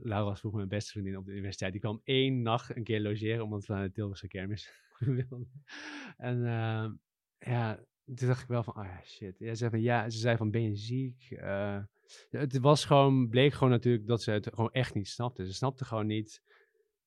Laura 0.00 0.24
was 0.28 0.38
vroeger 0.40 0.58
mijn 0.58 0.70
beste 0.72 0.90
vriendin 0.90 1.16
op 1.16 1.24
de 1.26 1.32
universiteit. 1.32 1.72
Die 1.72 1.80
kwam 1.80 2.00
één 2.04 2.42
nacht 2.42 2.76
een 2.76 2.84
keer 2.84 3.00
logeren, 3.00 3.44
omdat 3.44 3.66
we 3.66 3.72
naar 3.72 3.86
de 3.86 3.92
Tilburgse 3.92 4.28
kermis 4.28 4.70
wilden. 4.98 5.64
En 6.16 6.46
eh, 6.46 6.90
ja, 7.38 7.76
toen 8.04 8.28
dacht 8.28 8.42
ik 8.42 8.48
wel 8.48 8.62
van, 8.62 8.76
oh 8.76 8.84
ja, 8.84 9.00
shit. 9.04 9.38
Ja, 9.38 9.48
ze, 9.48 9.54
zei 9.56 9.70
van, 9.70 9.80
ja, 9.80 10.10
ze 10.10 10.18
zei 10.18 10.36
van, 10.36 10.50
ben 10.50 10.62
je 10.62 10.76
ziek? 10.76 11.30
Eh, 11.30 11.82
het 12.30 12.58
was 12.58 12.84
gewoon, 12.84 13.28
bleek 13.28 13.52
gewoon 13.52 13.70
natuurlijk 13.70 14.06
dat 14.06 14.22
ze 14.22 14.30
het 14.30 14.48
gewoon 14.52 14.72
echt 14.72 14.94
niet 14.94 15.08
snapte. 15.08 15.46
Ze 15.46 15.52
snapte 15.54 15.84
gewoon 15.84 16.06
niet. 16.06 16.42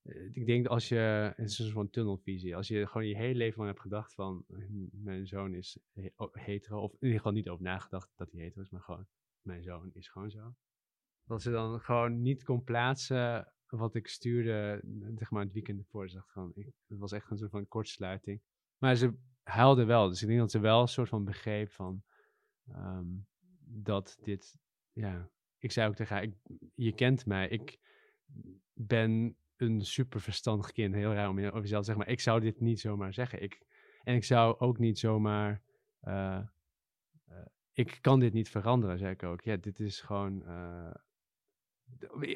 eh, 0.01 0.29
Ik 0.33 0.45
denk 0.45 0.67
als 0.67 0.87
je, 0.89 0.95
het 1.35 1.49
is 1.49 1.59
een 1.59 1.69
soort 1.69 1.91
tunnelvisie, 1.91 2.55
als 2.55 2.67
je 2.67 2.87
gewoon 2.87 3.07
je 3.07 3.15
hele 3.15 3.35
leven 3.35 3.57
lang 3.57 3.69
hebt 3.69 3.81
gedacht 3.81 4.13
van, 4.13 4.45
hm, 4.47 5.03
mijn 5.03 5.27
zoon 5.27 5.53
is 5.53 5.77
hetero, 6.31 6.79
of 6.81 6.91
in 6.91 6.97
ieder 7.01 7.17
geval 7.17 7.31
niet 7.31 7.49
over 7.49 7.63
nagedacht 7.63 8.09
dat 8.15 8.31
hij 8.31 8.41
hetero 8.41 8.61
is, 8.61 8.69
maar 8.69 8.81
gewoon, 8.81 9.07
mijn 9.41 9.63
zoon 9.63 9.89
is 9.93 10.07
gewoon 10.07 10.31
zo. 10.31 10.53
Dat 11.27 11.41
ze 11.41 11.51
dan 11.51 11.79
gewoon 11.79 12.21
niet 12.21 12.43
kon 12.43 12.63
plaatsen 12.63 13.53
wat 13.65 13.95
ik 13.95 14.07
stuurde, 14.07 14.81
zeg 15.15 15.31
maar 15.31 15.43
het 15.43 15.53
weekend 15.53 15.79
ervoor. 15.79 16.09
Ze 16.09 16.23
ik, 16.53 16.65
het 16.87 16.97
was 16.99 17.11
echt 17.11 17.31
een 17.31 17.37
soort 17.37 17.51
van 17.51 17.67
kortsluiting. 17.67 18.41
Maar 18.77 18.95
ze 18.95 19.13
huilde 19.43 19.85
wel, 19.85 20.09
dus 20.09 20.21
ik 20.21 20.27
denk 20.27 20.39
dat 20.39 20.51
ze 20.51 20.59
wel 20.59 20.81
een 20.81 20.87
soort 20.87 21.09
van 21.09 21.23
begreep 21.23 21.71
van, 21.71 22.03
ehm, 22.67 23.05
dat 23.59 24.17
dit, 24.23 24.57
ja, 24.91 25.29
ik 25.57 25.71
zei 25.71 25.89
ook 25.89 25.95
tegen 25.95 26.15
haar, 26.15 26.23
ik, 26.23 26.35
je 26.75 26.93
kent 26.93 27.25
mij, 27.25 27.47
ik 27.47 27.79
ben 28.73 29.37
een 29.55 29.81
super 29.81 30.21
verstandig 30.21 30.71
kind, 30.71 30.93
heel 30.93 31.13
raar 31.13 31.29
om 31.29 31.37
over 31.37 31.61
jezelf 31.61 31.79
te 31.79 31.85
zeggen, 31.85 31.97
maar 31.97 32.13
ik 32.13 32.19
zou 32.19 32.39
dit 32.39 32.59
niet 32.59 32.79
zomaar 32.79 33.13
zeggen. 33.13 33.41
Ik, 33.41 33.65
en 34.03 34.15
ik 34.15 34.23
zou 34.23 34.59
ook 34.59 34.77
niet 34.77 34.99
zomaar, 34.99 35.61
eh, 35.99 36.37
eh, 37.25 37.45
ik 37.73 37.97
kan 38.01 38.19
dit 38.19 38.33
niet 38.33 38.49
veranderen, 38.49 38.97
zei 38.97 39.11
ik 39.11 39.23
ook. 39.23 39.41
Ja, 39.41 39.55
dit 39.55 39.79
is 39.79 40.01
gewoon, 40.01 40.45
eh, 40.45 40.95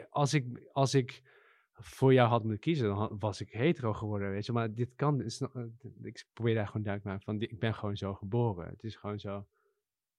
als 0.10 0.34
ik, 0.34 0.70
als 0.72 0.94
ik 0.94 1.22
voor 1.74 2.14
jou 2.14 2.30
had 2.30 2.42
moeten 2.42 2.60
kiezen, 2.60 2.88
dan 2.88 3.16
was 3.20 3.42
ik 3.42 3.50
hetero 3.50 3.94
geworden, 3.94 4.32
weet 4.32 4.46
je. 4.46 4.52
Maar 4.52 4.74
dit 4.74 4.96
kan, 4.96 5.22
eh, 5.22 5.64
ik 6.02 6.26
probeer 6.34 6.56
daar 6.56 6.68
gewoon 6.68 6.84
duidelijk 6.84 7.02
te 7.02 7.08
maken 7.08 7.24
van, 7.24 7.42
ik 7.42 7.60
ben 7.60 7.74
gewoon 7.74 7.98
zo 7.98 8.14
geboren. 8.14 8.68
Het 8.68 8.84
is 8.84 8.96
gewoon 8.96 9.20
zo, 9.20 9.46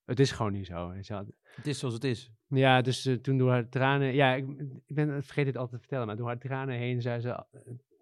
het 0.05 0.19
is 0.19 0.31
gewoon 0.31 0.51
niet 0.51 0.65
zo, 0.65 0.89
weet 0.89 1.07
je 1.07 1.13
wel. 1.13 1.25
Het 1.43 1.67
is 1.67 1.79
zoals 1.79 1.93
het 1.93 2.03
is. 2.03 2.31
Ja, 2.47 2.81
dus 2.81 3.05
eh, 3.05 3.15
toen 3.15 3.37
door 3.37 3.49
haar 3.49 3.69
tranen, 3.69 4.13
ja, 4.13 4.33
ik, 4.33 4.47
ik 4.85 4.95
ben, 4.95 5.17
ik 5.17 5.23
vergeet 5.23 5.45
dit 5.45 5.57
altijd 5.57 5.71
te 5.71 5.79
vertellen, 5.79 6.07
maar 6.07 6.15
door 6.15 6.27
haar 6.27 6.39
tranen 6.39 6.77
heen 6.77 7.01
zei 7.01 7.19
ze 7.19 7.29
eh, 7.29 7.39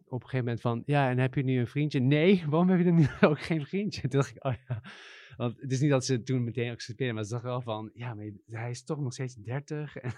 op 0.05 0.23
een 0.23 0.29
gegeven 0.29 0.45
moment 0.45 0.61
van, 0.61 0.83
ja, 0.85 1.09
en 1.09 1.17
heb 1.17 1.35
je 1.35 1.43
nu 1.43 1.59
een 1.59 1.67
vriendje? 1.67 1.99
Nee, 1.99 2.43
waarom 2.49 2.69
heb 2.69 2.77
je 2.77 2.85
dan 2.85 2.95
nu 2.95 3.07
ook 3.29 3.41
geen 3.41 3.65
vriendje? 3.65 4.01
Toen 4.01 4.19
dacht 4.19 4.35
ik, 4.35 4.45
oh 4.45 4.53
ja, 4.67 4.81
want 5.37 5.61
het 5.61 5.71
is 5.71 5.79
niet 5.79 5.89
dat 5.89 6.05
ze 6.05 6.23
toen 6.23 6.43
meteen 6.43 6.71
accepteerde, 6.71 7.13
maar 7.13 7.23
ze 7.23 7.31
dacht 7.31 7.43
wel 7.43 7.61
van, 7.61 7.91
ja, 7.93 8.13
maar 8.13 8.25
hij 8.45 8.69
is 8.69 8.83
toch 8.83 8.99
nog 8.99 9.13
steeds 9.13 9.35
30 9.35 9.97
en 9.97 10.13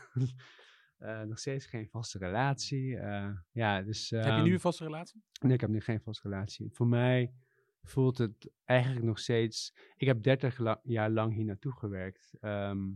nog 1.12 1.39
steeds 1.39 1.66
geen 1.66 1.89
vaste 1.89 2.18
relatie. 2.18 2.98
eh, 2.98 3.30
ja, 3.52 3.82
dus... 3.82 4.10
heb 4.10 4.24
je 4.24 4.30
ehm, 4.30 4.44
nu 4.44 4.54
een 4.54 4.60
vaste 4.60 4.84
relatie? 4.84 5.24
Nee, 5.42 5.54
ik 5.54 5.62
heb 5.62 5.70
nu 5.70 5.82
geen 5.82 6.02
vaste 6.02 6.30
relatie. 6.30 6.72
Voor 6.74 6.88
mij 6.88 7.34
voelt 7.82 8.18
het 8.18 8.52
eigenlijk 8.63 9.06
nog 9.06 9.20
steeds. 9.20 9.74
Ik 9.96 10.08
heb 10.08 10.24
30 10.24 10.58
la- 10.58 10.80
jaar 10.84 11.10
lang 11.10 11.34
hier 11.34 11.46
naartoe 11.46 11.74
gewerkt. 11.78 12.34
Ehm, 12.39 12.92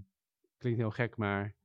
klinkt 0.58 0.80
heel 0.80 0.92
gek, 0.92 1.18
maar 1.18 1.56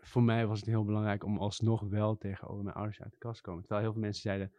voor 0.00 0.22
mij 0.22 0.46
was 0.46 0.58
het 0.60 0.68
heel 0.68 0.84
belangrijk 0.84 1.24
om 1.24 1.38
alsnog 1.38 1.80
wel 1.82 2.16
tegenover 2.16 2.64
mijn 2.64 2.76
ouders 2.76 3.00
uit 3.00 3.12
de 3.12 3.18
kast 3.18 3.36
te 3.36 3.42
komen. 3.42 3.60
Terwijl 3.60 3.82
heel 3.82 3.92
veel 3.92 4.00
mensen 4.02 4.22
zeiden: 4.22 4.52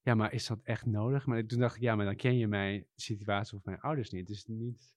Ja, 0.00 0.14
maar 0.14 0.32
is 0.32 0.46
dat 0.46 0.60
echt 0.62 0.86
nodig? 0.86 1.26
Maar 1.26 1.46
toen 1.46 1.58
dacht 1.58 1.76
ik: 1.76 1.82
Ja, 1.82 1.96
maar 1.96 2.04
dan 2.04 2.16
ken 2.16 2.36
je 2.38 2.46
mijn 2.46 2.86
situatie 2.94 3.56
of 3.56 3.64
mijn 3.64 3.80
ouders 3.80 4.10
niet. 4.10 4.28
Het 4.28 4.36
is 4.36 4.44
niet 4.46 4.94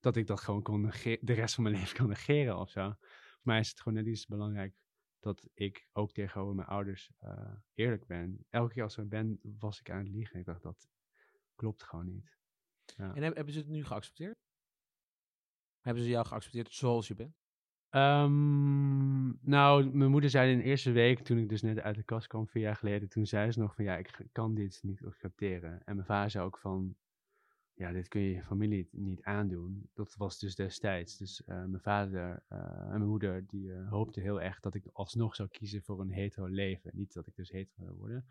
dat 0.00 0.16
ik 0.16 0.26
dat 0.26 0.40
gewoon 0.40 0.62
kon 0.62 0.82
de 1.20 1.32
rest 1.32 1.54
van 1.54 1.64
mijn 1.64 1.74
leven 1.80 1.96
kan 1.96 2.08
negeren 2.08 2.58
of 2.58 2.70
zo. 2.70 2.94
Voor 2.98 3.52
mij 3.52 3.58
is 3.60 3.68
het 3.68 3.80
gewoon 3.80 3.98
net 3.98 4.06
iets 4.06 4.26
belangrijk 4.26 4.74
dat 5.20 5.48
ik 5.54 5.88
ook 5.92 6.12
tegenover 6.12 6.54
mijn 6.54 6.68
ouders 6.68 7.12
eh, 7.18 7.54
eerlijk 7.74 8.06
ben. 8.06 8.46
Elke 8.48 8.72
keer 8.72 8.82
als 8.82 8.96
ik 8.98 9.08
ben, 9.08 9.40
was 9.42 9.80
ik 9.80 9.90
aan 9.90 9.98
het 9.98 10.08
liegen. 10.08 10.38
Ik 10.38 10.44
dacht, 10.44 10.62
dat 10.62 10.88
klopt 11.54 11.82
gewoon 11.82 12.06
niet. 12.06 12.38
Ja. 12.96 13.14
En 13.14 13.22
heb- 13.22 13.34
hebben 13.34 13.52
ze 13.52 13.58
het 13.60 13.68
nu 13.68 13.84
geaccepteerd? 13.84 14.38
Hebben 15.80 16.02
ze 16.02 16.08
jou 16.08 16.26
geaccepteerd 16.26 16.72
zoals 16.72 17.08
je 17.08 17.14
bent? 17.14 17.38
Ehm, 17.88 19.48
nou, 19.50 19.90
mijn 19.96 20.10
moeder 20.10 20.30
zei 20.30 20.52
in 20.52 20.58
de 20.58 20.64
eerste 20.64 20.90
week, 20.90 21.18
toen 21.20 21.38
ik 21.38 21.48
dus 21.48 21.62
net 21.62 21.78
uit 21.78 21.96
de 21.96 22.02
kast 22.02 22.26
kwam, 22.26 22.48
vier 22.48 22.62
jaar 22.62 22.76
geleden, 22.76 23.08
toen 23.08 23.26
zei 23.26 23.50
ze 23.52 23.58
nog 23.60 23.74
van, 23.74 23.84
ja, 23.84 23.96
ik 23.96 24.26
kan 24.32 24.54
dit 24.54 24.78
niet 24.82 25.04
accepteren. 25.04 25.84
En 25.84 25.94
mijn 25.94 26.06
vader 26.06 26.30
zei 26.30 26.44
ook 26.44 26.58
van, 26.58 26.96
ja, 27.80 27.92
dit 27.92 28.08
kun 28.08 28.20
je 28.20 28.34
je 28.34 28.42
familie 28.42 28.88
niet 28.92 29.22
aandoen. 29.22 29.90
Dat 29.94 30.14
was 30.16 30.38
dus 30.38 30.54
destijds. 30.54 31.16
Dus 31.16 31.44
eh, 31.44 31.56
mijn 31.56 31.80
vader 31.80 32.42
eh, 32.48 32.58
en 32.80 32.88
mijn 32.88 33.08
moeder, 33.08 33.46
die 33.46 33.66
uh, 33.66 33.90
hoopten 33.90 34.22
heel 34.22 34.40
erg 34.40 34.60
dat 34.60 34.74
ik 34.74 34.86
alsnog 34.92 35.34
zou 35.34 35.48
kiezen 35.48 35.82
voor 35.82 36.00
een 36.00 36.10
hetero 36.10 36.46
leven. 36.46 36.90
Niet 36.94 37.12
dat 37.12 37.26
ik 37.26 37.34
dus 37.36 37.50
hetero 37.50 37.84
zou 37.84 37.96
worden, 37.96 38.26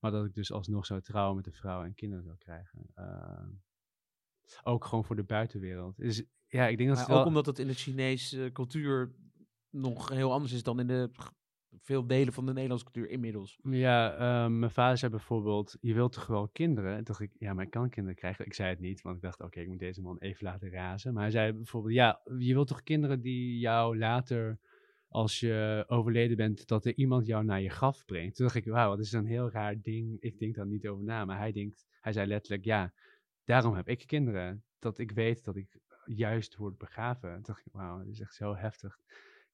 maar 0.00 0.10
dat 0.10 0.24
ik 0.24 0.34
dus 0.34 0.52
alsnog 0.52 0.86
zou 0.86 1.00
trouwen 1.00 1.36
met 1.36 1.46
een 1.46 1.52
vrouw 1.52 1.84
en 1.84 1.94
kinderen 1.94 2.24
zou 2.24 2.36
krijgen. 2.36 2.86
Ook 4.62 4.84
gewoon 4.84 5.04
voor 5.04 5.16
de 5.16 5.24
buitenwereld. 5.24 5.96
Dus 5.96 6.24
ja, 6.46 6.66
ik 6.66 6.76
denk 6.76 6.88
dat 6.88 6.98
maar 6.98 7.06
het 7.06 7.14
wel... 7.14 7.18
ook 7.20 7.26
omdat 7.26 7.46
het 7.46 7.58
in 7.58 7.66
de 7.66 7.74
Chinese 7.74 8.50
cultuur 8.52 9.14
nog 9.70 10.08
heel 10.08 10.32
anders 10.32 10.52
is 10.52 10.62
dan 10.62 10.80
in 10.80 10.86
de 10.86 11.10
veel 11.82 12.06
delen 12.06 12.32
van 12.32 12.46
de 12.46 12.52
Nederlandse 12.52 12.90
cultuur 12.90 13.10
inmiddels. 13.10 13.58
Ja, 13.62 14.12
uh, 14.12 14.50
mijn 14.50 14.70
vader 14.70 14.98
zei 14.98 15.10
bijvoorbeeld, 15.10 15.76
je 15.80 15.94
wilt 15.94 16.12
toch 16.12 16.26
wel 16.26 16.48
kinderen? 16.48 16.90
En 16.90 16.96
toen 16.96 17.04
dacht 17.04 17.20
ik, 17.20 17.30
ja, 17.38 17.54
maar 17.54 17.64
ik 17.64 17.70
kan 17.70 17.88
kinderen 17.88 18.18
krijgen. 18.18 18.44
Ik 18.44 18.54
zei 18.54 18.68
het 18.68 18.80
niet, 18.80 19.02
want 19.02 19.16
ik 19.16 19.22
dacht, 19.22 19.40
oké, 19.40 19.60
ik 19.60 19.68
moet 19.68 19.78
deze 19.78 20.02
man 20.02 20.18
even 20.18 20.44
laten 20.44 20.70
razen. 20.70 21.12
Maar 21.12 21.22
hij 21.22 21.30
zei 21.30 21.52
bijvoorbeeld, 21.52 21.94
ja, 21.94 22.20
je 22.38 22.54
wilt 22.54 22.68
toch 22.68 22.82
kinderen 22.82 23.20
die 23.20 23.58
jou 23.58 23.98
later 23.98 24.58
als 25.08 25.40
je 25.40 25.84
overleden 25.86 26.36
bent, 26.36 26.66
dat 26.66 26.84
er 26.84 26.96
iemand 26.96 27.26
jou 27.26 27.44
naar 27.44 27.60
je 27.60 27.70
graf 27.70 28.04
brengt. 28.04 28.36
Toen 28.36 28.46
dacht 28.46 28.58
ik, 28.58 28.64
wauw, 28.64 28.90
dat 28.90 29.04
is 29.04 29.12
een 29.12 29.26
heel 29.26 29.50
raar 29.50 29.80
ding. 29.82 30.16
Ik 30.20 30.38
denk 30.38 30.54
daar 30.54 30.66
niet 30.66 30.88
over 30.88 31.04
na. 31.04 31.24
Maar 31.24 31.38
hij 31.38 31.52
denkt, 31.52 31.86
hij 32.00 32.12
zei 32.12 32.26
letterlijk, 32.26 32.64
ja, 32.64 32.92
daarom 33.44 33.74
heb 33.74 33.88
ik 33.88 34.06
kinderen. 34.06 34.64
Dat 34.78 34.98
ik 34.98 35.10
weet 35.10 35.44
dat 35.44 35.56
ik 35.56 35.78
juist 36.04 36.56
word 36.56 36.78
begraven. 36.78 37.32
Toen 37.32 37.42
dacht 37.42 37.66
ik, 37.66 37.72
wauw, 37.72 37.98
dat 37.98 38.06
is 38.06 38.20
echt 38.20 38.34
zo 38.34 38.54
heftig. 38.56 38.98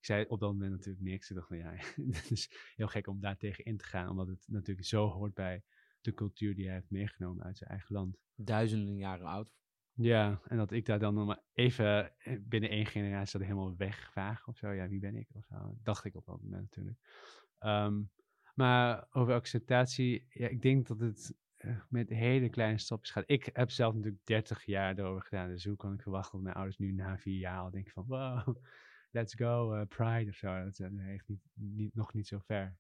Ik 0.05 0.11
zei 0.11 0.25
op 0.29 0.41
dat 0.41 0.53
moment 0.53 0.71
natuurlijk 0.71 1.05
niks. 1.05 1.31
Ik 1.31 1.37
dacht 1.37 1.49
van, 1.49 1.57
ja, 1.57 1.75
het 2.21 2.31
is 2.31 2.73
heel 2.77 2.87
gek 2.87 3.07
om 3.07 3.21
daar 3.21 3.37
tegen 3.37 3.65
in 3.65 3.77
te 3.77 3.85
gaan. 3.85 4.09
Omdat 4.09 4.29
het 4.29 4.45
natuurlijk 4.47 4.87
zo 4.87 5.09
hoort 5.09 5.35
bij 5.35 5.63
de 6.01 6.15
cultuur 6.15 6.55
die 6.55 6.65
hij 6.65 6.75
heeft 6.75 6.91
meegenomen 6.91 7.45
uit 7.45 7.57
zijn 7.57 7.71
eigen 7.71 7.95
land. 7.95 8.19
Duizenden 8.35 8.97
jaren 8.97 9.27
oud. 9.27 9.49
Ja, 9.93 10.41
en 10.45 10.57
dat 10.57 10.73
ik 10.73 10.87
daar 10.87 10.99
dan 10.99 11.15
nog 11.15 11.27
maar 11.27 11.43
even 11.53 12.19
eh, 12.19 12.37
binnen 12.41 12.71
één 12.71 12.87
generatie 12.87 13.39
dat 13.39 13.49
helemaal 13.49 13.77
wegvaag 13.77 14.47
of 14.49 14.57
zo. 14.57 14.71
Ja, 14.71 14.89
wie 14.89 15.01
ben 15.01 15.17
ik 15.17 15.29
of 15.33 15.45
zo. 15.45 15.79
Dacht 15.83 16.05
ik 16.05 16.15
op 16.15 16.25
dat 16.25 16.43
moment 16.43 16.63
natuurlijk. 16.63 16.99
Ehm, 17.59 18.03
maar 18.55 19.07
over 19.11 19.35
acceptatie, 19.35 20.27
ja, 20.29 20.49
ik 20.49 20.63
denk 20.63 20.87
dat 20.87 21.01
het 21.01 21.35
uh, 21.59 21.81
met 21.89 22.09
hele 22.09 22.49
kleine 22.49 22.79
stapjes 22.79 23.11
gaat. 23.11 23.25
Ik 23.27 23.51
heb 23.53 23.71
zelf 23.71 23.95
natuurlijk 23.95 24.27
30 24.27 24.65
jaar 24.65 24.99
erover 24.99 25.23
gedaan. 25.23 25.49
Dus 25.49 25.65
hoe 25.65 25.77
kan 25.77 25.93
ik 25.93 26.03
verwachten 26.03 26.33
dat 26.33 26.43
mijn 26.43 26.55
ouders 26.55 26.79
nu 26.79 26.93
na 26.93 27.19
vier 27.19 27.39
jaar 27.39 27.61
al 27.61 27.71
denken 27.71 27.93
van 27.93 28.05
wow, 28.07 28.57
let's 29.15 29.35
go, 29.35 29.75
uh, 29.75 29.87
pride 29.89 30.31
of 30.31 30.37
zo. 30.37 30.65
Dat 30.65 30.79
uh, 30.79 30.89
heeft 31.05 31.29
niet, 31.29 31.43
niet, 31.55 31.95
nog 31.95 32.13
niet 32.13 32.27
zo 32.27 32.39
ver. 32.39 32.77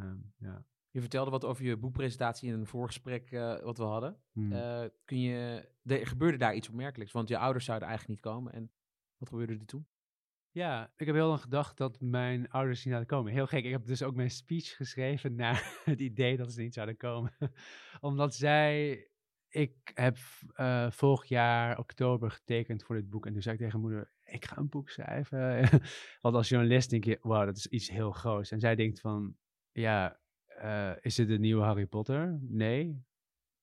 Um, 0.00 0.32
ja. 0.36 0.64
Je 0.90 1.00
vertelde 1.00 1.30
wat 1.30 1.44
over 1.44 1.64
je 1.64 1.76
boekpresentatie 1.76 2.48
in 2.52 2.58
een 2.58 2.66
voorgesprek 2.66 3.30
uh, 3.30 3.60
wat 3.60 3.78
we 3.78 3.84
hadden. 3.84 4.22
Hmm. 4.32 4.52
Uh, 4.52 4.84
kun 5.04 5.20
je, 5.20 5.68
gebeurde 5.84 6.38
daar 6.38 6.54
iets 6.54 6.68
opmerkelijks, 6.68 7.12
want 7.12 7.28
je 7.28 7.38
ouders 7.38 7.64
zouden 7.64 7.88
eigenlijk 7.88 8.18
niet 8.20 8.32
komen. 8.32 8.52
En 8.52 8.70
wat 9.16 9.28
gebeurde 9.28 9.52
er 9.52 9.66
toen? 9.66 9.86
Ja, 10.50 10.92
ik 10.96 11.06
heb 11.06 11.14
heel 11.14 11.28
lang 11.28 11.40
gedacht 11.40 11.76
dat 11.76 12.00
mijn 12.00 12.50
ouders 12.50 12.84
niet 12.84 12.94
zouden 12.94 13.16
komen. 13.16 13.32
Heel 13.32 13.46
gek, 13.46 13.64
ik 13.64 13.70
heb 13.70 13.86
dus 13.86 14.02
ook 14.02 14.14
mijn 14.14 14.30
speech 14.30 14.76
geschreven 14.76 15.34
naar 15.34 15.76
het 15.84 16.00
idee 16.00 16.36
dat 16.36 16.52
ze 16.52 16.60
niet 16.60 16.74
zouden 16.74 16.96
komen. 16.96 17.36
Omdat 18.00 18.34
zij, 18.34 19.08
ik 19.48 19.90
heb 19.94 20.16
uh, 20.56 20.90
vorig 20.90 21.24
jaar 21.24 21.78
oktober 21.78 22.30
getekend 22.30 22.82
voor 22.82 22.96
dit 22.96 23.10
boek. 23.10 23.26
En 23.26 23.32
toen 23.32 23.42
zei 23.42 23.54
ik 23.54 23.60
tegen 23.60 23.80
moeder, 23.80 24.12
ik 24.24 24.44
ga 24.44 24.56
een 24.56 24.68
boek 24.68 24.90
schrijven. 24.90 25.68
Want 26.20 26.34
als 26.34 26.48
journalist 26.48 26.90
denk 26.90 27.04
je, 27.04 27.18
wauw, 27.22 27.44
dat 27.44 27.56
is 27.56 27.66
iets 27.66 27.90
heel 27.90 28.10
groots. 28.10 28.50
En 28.50 28.60
zij 28.60 28.74
denkt 28.74 29.00
van, 29.00 29.36
ja, 29.72 30.20
uh, 30.62 30.92
is 31.00 31.16
het 31.16 31.28
de 31.28 31.38
nieuwe 31.38 31.62
Harry 31.62 31.86
Potter? 31.86 32.38
Nee. 32.40 33.04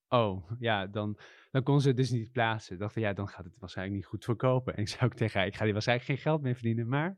Oh, 0.08 0.52
ja, 0.60 0.88
dan, 0.88 1.19
dan 1.52 1.63
kon 1.63 1.82
ze 1.82 1.88
het 1.88 1.98
dus 1.98 2.10
niet 2.10 2.32
plaatsen. 2.32 2.74
Ik 2.74 2.80
dacht 2.80 2.93
van, 2.93 3.02
ja, 3.02 3.13
dan 3.13 3.28
gaat 3.28 3.45
het 3.45 3.58
waarschijnlijk 3.60 3.98
niet 3.98 4.06
goed 4.06 4.24
verkopen. 4.24 4.76
En 4.76 4.82
ik 4.82 4.88
zei 4.88 5.06
ook 5.06 5.13
tegen 5.13 5.39
haar, 5.39 5.48
ik 5.48 5.56
ga 5.56 5.63
hier 5.63 5.74
waarschijnlijk 5.74 6.10
geen 6.10 6.17
geld 6.17 6.41
mee 6.41 6.54
verdienen, 6.54 6.88
maar 6.88 7.17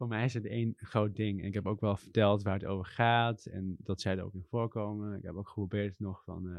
voor 0.00 0.08
mij 0.08 0.24
is 0.24 0.34
het 0.34 0.46
één 0.46 0.74
groot 0.76 1.16
ding. 1.16 1.40
En 1.40 1.46
ik 1.46 1.54
heb 1.54 1.66
ook 1.66 1.80
wel 1.80 1.96
verteld 1.96 2.42
waar 2.42 2.54
het 2.54 2.64
over 2.64 2.84
gaat 2.84 3.46
en 3.46 3.76
dat 3.78 4.00
zij 4.00 4.16
er 4.16 4.24
ook 4.24 4.34
in 4.34 4.44
voorkomen. 4.48 5.16
Ik 5.16 5.22
heb 5.22 5.34
ook 5.34 5.48
geprobeerd 5.48 5.98
nog 5.98 6.24
van, 6.24 6.46
uh, 6.46 6.58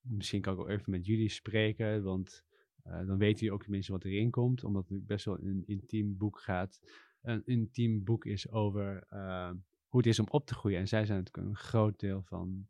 misschien 0.00 0.40
kan 0.40 0.54
ik 0.54 0.60
ook 0.60 0.68
even 0.68 0.90
met 0.90 1.06
jullie 1.06 1.28
spreken, 1.28 2.02
want 2.02 2.44
uh, 2.86 3.06
dan 3.06 3.18
weten 3.18 3.38
jullie 3.38 3.52
ook 3.52 3.62
tenminste 3.62 3.92
wat 3.92 4.04
erin 4.04 4.30
komt, 4.30 4.64
omdat 4.64 4.88
het 4.88 5.06
best 5.06 5.24
wel 5.24 5.38
een 5.40 5.62
intiem 5.66 6.16
boek 6.16 6.38
gaat. 6.38 6.80
Een 7.22 7.42
intiem 7.44 8.04
boek 8.04 8.24
is 8.24 8.50
over 8.50 9.06
uh, 9.10 9.50
hoe 9.88 10.00
het 10.00 10.06
is 10.06 10.18
om 10.18 10.26
op 10.30 10.46
te 10.46 10.54
groeien. 10.54 10.78
En 10.78 10.88
zij 10.88 11.04
zijn 11.04 11.18
natuurlijk 11.18 11.48
een 11.48 11.56
groot 11.56 12.00
deel 12.00 12.22
van 12.22 12.66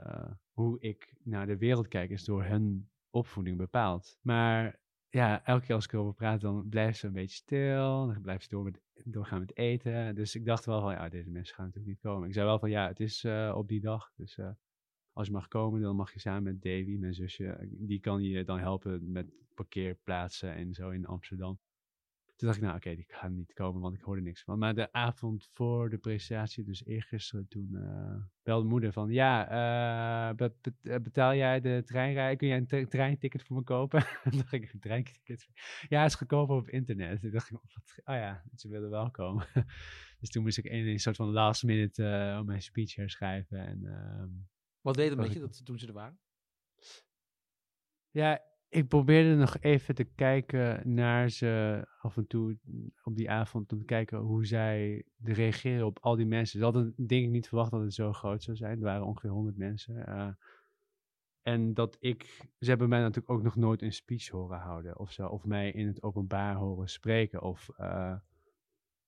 uh, 0.00 0.30
hoe 0.50 0.80
ik 0.80 1.14
naar 1.22 1.46
de 1.46 1.56
wereld 1.56 1.88
kijk, 1.88 2.10
is 2.10 2.24
door 2.24 2.44
hun 2.44 2.88
opvoeding 3.10 3.56
bepaald. 3.56 4.18
Maar 4.20 4.80
ja, 5.08 5.44
elke 5.44 5.66
keer 5.66 5.74
als 5.74 5.84
ik 5.84 5.92
erover 5.92 6.14
praat, 6.14 6.40
dan 6.40 6.68
blijft 6.68 6.98
ze 6.98 7.06
een 7.06 7.12
beetje 7.12 7.36
stil. 7.36 8.06
Dan 8.06 8.20
blijft 8.22 8.42
ze 8.42 8.48
door 8.48 8.64
met, 8.64 8.80
doorgaan 9.04 9.40
met 9.40 9.56
eten. 9.56 10.14
Dus 10.14 10.34
ik 10.34 10.44
dacht 10.44 10.64
wel 10.64 10.80
van, 10.80 10.92
ja, 10.92 11.08
deze 11.08 11.30
mensen 11.30 11.54
gaan 11.54 11.64
natuurlijk 11.64 11.92
niet 11.92 12.02
komen. 12.02 12.28
Ik 12.28 12.34
zei 12.34 12.46
wel 12.46 12.58
van, 12.58 12.70
ja, 12.70 12.86
het 12.86 13.00
is 13.00 13.24
op 13.52 13.68
die 13.68 13.80
dag. 13.80 14.12
Dus 14.16 14.38
als 15.12 15.26
je 15.26 15.32
mag 15.32 15.48
komen, 15.48 15.80
dan 15.80 15.96
mag 15.96 16.12
je 16.12 16.20
samen 16.20 16.42
met 16.42 16.62
Davy, 16.62 16.96
mijn 16.98 17.14
zusje, 17.14 17.68
die 17.70 18.00
kan 18.00 18.22
je 18.22 18.44
dan 18.44 18.58
helpen 18.58 19.12
met 19.12 19.26
parkeerplaatsen 19.54 20.54
en 20.54 20.74
zo 20.74 20.90
in 20.90 21.06
Amsterdam. 21.06 21.58
Toen 22.42 22.50
dacht 22.50 22.62
ik, 22.62 22.68
nou 22.68 22.76
oké, 22.76 22.94
die 22.94 23.04
gaan 23.08 23.34
niet 23.34 23.52
komen, 23.52 23.80
want 23.80 23.94
ik 23.94 24.00
hoorde 24.00 24.22
niks 24.22 24.42
van. 24.42 24.58
Maar 24.58 24.74
de 24.74 24.92
avond 24.92 25.48
voor 25.52 25.90
de 25.90 25.98
presentatie, 25.98 26.64
dus 26.64 26.84
eergisteren, 26.84 27.48
toen 27.48 27.68
uh, 27.72 28.14
belde 28.42 28.68
moeder 28.68 28.92
van, 28.92 29.10
ja, 29.10 30.34
be 30.34 30.52
be 30.62 31.00
betaal 31.00 31.34
jij 31.34 31.60
de 31.60 31.82
treinrij? 31.84 32.36
Kun 32.36 32.48
jij 32.48 32.64
een 32.68 32.88
treinticket 32.88 33.42
voor 33.42 33.56
me 33.56 33.62
kopen? 33.62 34.04
toen 34.30 34.38
dacht 34.38 34.52
ik, 34.52 34.72
een 34.72 34.80
treinticket? 34.80 35.48
Ja, 35.88 36.04
is 36.04 36.14
goedkoper 36.14 36.56
op 36.56 36.68
internet. 36.68 37.20
Toen 37.20 37.30
dacht 37.30 37.50
ik, 37.50 37.58
oh 38.04 38.14
ja, 38.14 38.42
ze 38.54 38.68
willen 38.68 38.90
wel 38.90 39.10
komen. 39.10 39.46
dus 40.20 40.30
toen 40.30 40.42
moest 40.42 40.58
ik 40.58 40.64
in 40.64 40.86
een 40.86 40.98
soort 40.98 41.16
van 41.16 41.30
last 41.30 41.62
minute 41.62 42.02
uh, 42.02 42.40
mijn 42.40 42.62
speech 42.62 42.94
herschrijven. 42.94 43.66
En, 43.66 43.80
uh, 43.82 44.24
Wat 44.82 44.94
deed 44.94 45.10
het 45.10 45.18
met 45.18 45.32
je 45.32 45.40
dat, 45.40 45.64
toen 45.64 45.78
ze 45.78 45.86
er 45.86 45.92
waren? 45.92 46.18
Ja, 48.10 48.42
ik 48.68 48.88
probeerde 48.88 49.34
nog 49.34 49.58
even 49.58 49.94
te 49.94 50.04
kijken 50.04 50.94
naar 50.94 51.30
ze 51.30 51.84
af 52.00 52.16
en 52.16 52.26
toe 52.26 52.58
op 53.02 53.16
die 53.16 53.30
avond. 53.30 53.72
Om 53.72 53.78
te 53.78 53.84
kijken 53.84 54.18
hoe 54.18 54.46
zij 54.46 55.04
reageren 55.22 55.86
op 55.86 55.98
al 56.00 56.16
die 56.16 56.26
mensen. 56.26 56.58
Ze 56.58 56.64
hadden 56.64 56.94
denk 56.96 57.24
ik 57.24 57.30
niet 57.30 57.48
verwacht 57.48 57.70
dat 57.70 57.80
het 57.80 57.94
zo 57.94 58.12
groot 58.12 58.42
zou 58.42 58.56
zijn. 58.56 58.78
Er 58.78 58.84
waren 58.84 59.06
ongeveer 59.06 59.30
100 59.30 59.56
mensen. 59.56 60.04
Uh, 60.08 60.28
en 61.42 61.74
dat 61.74 61.96
ik, 62.00 62.22
ze 62.58 62.68
hebben 62.68 62.88
mij 62.88 63.00
natuurlijk 63.00 63.30
ook 63.30 63.42
nog 63.42 63.56
nooit 63.56 63.82
een 63.82 63.92
speech 63.92 64.28
horen 64.28 64.58
houden 64.58 64.98
of 64.98 65.12
zo. 65.12 65.26
Of 65.26 65.44
mij 65.44 65.70
in 65.70 65.86
het 65.86 66.02
openbaar 66.02 66.54
horen 66.54 66.88
spreken. 66.88 67.42
Of 67.42 67.68
uh, 67.80 68.16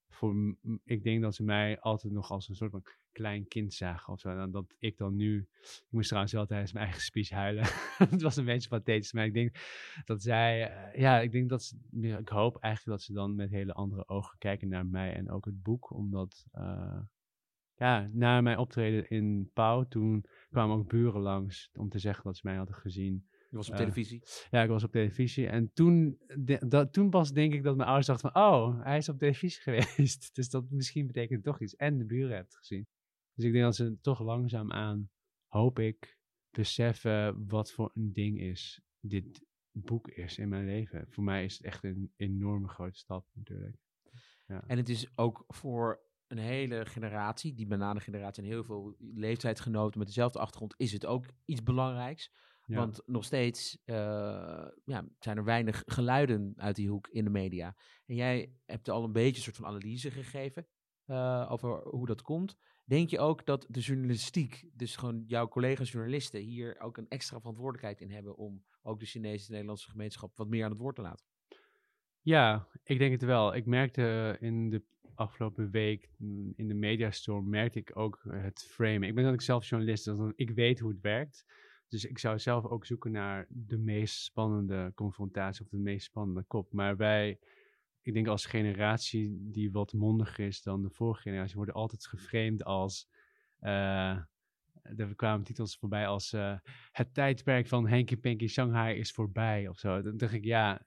voor, 0.09 0.57
ik 0.85 1.05
denk 1.05 1.23
dat 1.23 1.35
ze 1.35 1.43
mij 1.43 1.81
altijd 1.81 2.13
nog 2.13 2.31
als 2.31 2.49
een 2.49 2.55
soort 2.55 2.71
van 2.71 2.83
klein 3.15 3.49
kind 3.49 3.75
zagen 3.75 4.13
of 4.13 4.21
zo. 4.21 4.29
En 4.29 4.51
dat 4.51 4.75
ik 4.79 4.97
dan 4.97 5.17
nu, 5.17 5.49
ik 5.63 5.87
moest 5.91 6.07
trouwens 6.07 6.33
wel 6.33 6.47
tijdens 6.47 6.73
mijn 6.73 6.85
eigen 6.85 7.03
speech 7.03 7.31
huilen. 7.31 7.65
het 8.15 8.23
was 8.23 8.37
een 8.37 8.45
beetje 8.45 8.69
pathetisch, 8.69 9.13
maar 9.13 9.25
ik 9.25 9.35
denk 9.35 9.57
dat 10.05 10.23
zij, 10.23 10.71
uh, 10.71 11.01
ja, 11.01 11.21
ik 11.21 11.33
denk 11.33 11.49
dat 11.49 11.63
ze, 11.63 11.79
ik 12.19 12.29
hoop 12.29 12.57
eigenlijk 12.57 12.99
dat 12.99 13.07
ze 13.07 13.13
dan 13.13 13.35
met 13.35 13.51
hele 13.51 13.73
andere 13.73 14.09
ogen 14.09 14.39
kijken 14.39 14.69
naar 14.69 14.87
mij 14.87 15.15
en 15.15 15.31
ook 15.31 15.45
het 15.45 15.63
boek. 15.63 15.91
Omdat, 15.91 16.47
uh, 16.55 17.01
ja, 17.75 18.09
na 18.13 18.41
mijn 18.41 18.59
optreden 18.59 19.09
in 19.09 19.51
Pauw, 19.53 19.89
toen 19.89 20.25
kwamen 20.51 20.77
ook 20.77 20.89
buren 20.89 21.21
langs 21.21 21.71
om 21.73 21.89
te 21.89 21.99
zeggen 21.99 22.25
dat 22.25 22.37
ze 22.37 22.43
mij 22.45 22.57
hadden 22.57 22.75
gezien. 22.75 23.27
Je 23.55 23.61
was 23.61 23.69
op 23.69 23.75
uh, 23.75 23.81
televisie? 23.81 24.23
Ja, 24.51 24.63
ik 24.63 24.69
was 24.69 24.85
op 24.85 24.91
televisie. 24.91 25.47
En 25.49 25.71
toen, 25.73 26.19
de, 26.39 26.67
dat, 26.69 26.93
toen 26.93 27.11
pas 27.11 27.33
denk 27.33 27.53
ik 27.53 27.63
dat 27.63 27.77
mijn 27.77 27.89
ouders 27.89 28.07
dachten 28.07 28.31
van... 28.31 28.43
Oh, 28.43 28.85
hij 28.85 28.97
is 28.97 29.09
op 29.09 29.19
televisie 29.19 29.63
geweest. 29.73 30.35
dus 30.35 30.51
dat 30.51 30.71
misschien 30.71 31.07
betekent 31.07 31.45
toch 31.45 31.61
iets. 31.61 31.77
En 31.77 31.99
de 31.99 32.05
buren 32.05 32.37
hebt 32.37 32.57
gezien. 32.57 32.87
Dus 33.35 33.45
ik 33.45 33.53
denk 33.53 33.65
dat 33.65 33.77
ze 33.77 33.99
toch 34.01 34.21
langzaamaan, 34.21 35.11
hoop 35.47 35.79
ik, 35.79 36.19
beseffen 36.51 37.47
wat 37.49 37.73
voor 37.73 37.91
een 37.95 38.13
ding 38.13 38.41
is 38.41 38.81
dit 39.01 39.45
boek 39.71 40.09
is 40.09 40.39
in 40.39 40.49
mijn 40.49 40.65
leven. 40.65 41.07
Voor 41.09 41.25
mij 41.25 41.45
is 41.45 41.57
het 41.57 41.67
echt 41.67 41.85
een 41.85 42.13
enorme 42.17 42.69
grote 42.69 42.99
stap 42.99 43.27
natuurlijk. 43.33 43.77
Ja. 44.47 44.65
En 44.67 44.77
het 44.77 44.89
is 44.89 45.09
ook 45.15 45.45
voor 45.47 46.03
een 46.27 46.39
hele 46.39 46.87
generatie, 46.87 47.55
die 47.55 47.67
bananengeneratie 47.67 48.43
en 48.43 48.49
heel 48.49 48.65
veel 48.65 48.97
leeftijdsgenoten 48.99 49.99
met 49.99 50.09
dezelfde 50.09 50.39
achtergrond, 50.39 50.75
is 50.77 50.93
het 50.93 51.07
ook 51.07 51.27
iets 51.45 51.63
belangrijks. 51.63 52.33
Ja. 52.67 52.77
Want 52.77 53.03
nog 53.07 53.25
steeds 53.25 53.79
uh, 53.85 53.97
ja, 54.85 55.09
zijn 55.19 55.37
er 55.37 55.45
weinig 55.45 55.83
geluiden 55.87 56.53
uit 56.57 56.77
die 56.77 56.89
hoek 56.89 57.09
in 57.09 57.25
de 57.25 57.31
media. 57.31 57.77
En 58.07 58.15
jij 58.15 58.55
hebt 58.65 58.89
al 58.89 59.05
een 59.05 59.13
beetje 59.13 59.37
een 59.37 59.43
soort 59.43 59.57
van 59.57 59.67
analyse 59.67 60.11
gegeven 60.11 60.67
uh, 61.07 61.47
over 61.51 61.89
hoe 61.89 62.07
dat 62.07 62.23
komt. 62.23 62.57
Denk 62.85 63.11
je 63.11 63.19
ook 63.19 63.47
dat 63.47 63.67
de 63.69 63.81
journalistiek, 63.81 64.65
dus 64.73 64.97
gewoon 64.97 65.25
jouw 65.27 65.49
collega's 65.49 65.93
journalisten, 65.93 66.41
hier 66.41 66.81
ook 66.81 66.97
een 66.97 67.09
extra 67.09 67.39
verantwoordelijkheid 67.39 68.01
in 68.01 68.11
hebben 68.11 68.37
om 68.37 68.65
ook 68.83 69.01
de 69.01 69.07
Chinese 69.07 69.51
Nederlandse 69.51 69.91
gemeenschap 69.91 70.37
wat 70.37 70.49
meer 70.49 70.65
aan 70.65 70.71
het 70.71 70.81
woord 70.81 70.97
te 70.97 71.03
laten? 71.03 71.27
Ja, 72.21 72.69
ik 72.83 72.99
denk 72.99 73.13
het 73.13 73.23
wel. 73.23 73.55
Ik 73.55 73.67
merkte 73.67 74.37
in 74.41 74.71
de 74.71 74.83
afgelopen 75.15 75.71
week 75.71 76.11
mm, 76.17 76.53
in 76.57 76.69
de 76.69 76.75
mediastorm, 76.75 77.49
merkte 77.49 77.79
ik 77.79 77.97
ook 77.97 78.23
het 78.29 78.65
framen. 78.65 79.09
Ik 79.09 79.15
ben 79.15 79.15
natuurlijk 79.15 79.43
zelf 79.43 79.69
journalist, 79.69 80.05
dus 80.05 80.33
ik 80.37 80.51
weet 80.51 80.79
hoe 80.79 80.91
het 80.91 81.01
werkt. 81.01 81.45
Dus 81.89 82.05
ik 82.05 82.19
zou 82.19 82.39
zelf 82.39 82.65
ook 82.65 82.87
zoeken 82.87 83.13
naar 83.13 83.47
de 83.49 83.79
meest 83.79 84.23
spannende 84.23 84.93
confrontatie 84.95 85.65
of 85.65 85.71
de 85.71 85.79
meest 85.79 86.05
spannende 86.07 86.43
kop. 86.43 86.73
Maar 86.73 86.97
wij, 86.97 87.39
ik 88.05 88.15
denk 88.15 88.27
als 88.27 88.47
generatie 88.47 89.39
die 89.41 89.73
wat 89.73 89.93
mondiger 89.93 90.47
is 90.47 90.63
dan 90.63 90.83
de 90.83 90.91
vorige 90.91 91.23
generatie, 91.23 91.57
worden 91.57 91.75
altijd 91.75 92.07
geframed 92.07 92.65
als. 92.65 93.09
Uh, 93.61 94.19
er 94.83 95.15
kwamen 95.17 95.45
titels 95.45 95.77
voorbij 95.77 96.07
als 96.07 96.33
uh, 96.33 96.59
het 96.93 97.15
tijdperk 97.15 97.69
van 97.69 97.89
Henky 97.89 98.17
Panky 98.17 98.47
Shanghai 98.47 98.99
is 98.99 99.13
voorbij 99.13 99.69
of 99.69 99.79
zo. 99.79 100.03
Dan 100.03 100.17
dacht 100.17 100.33
ik, 100.33 100.45
ja, 100.45 100.87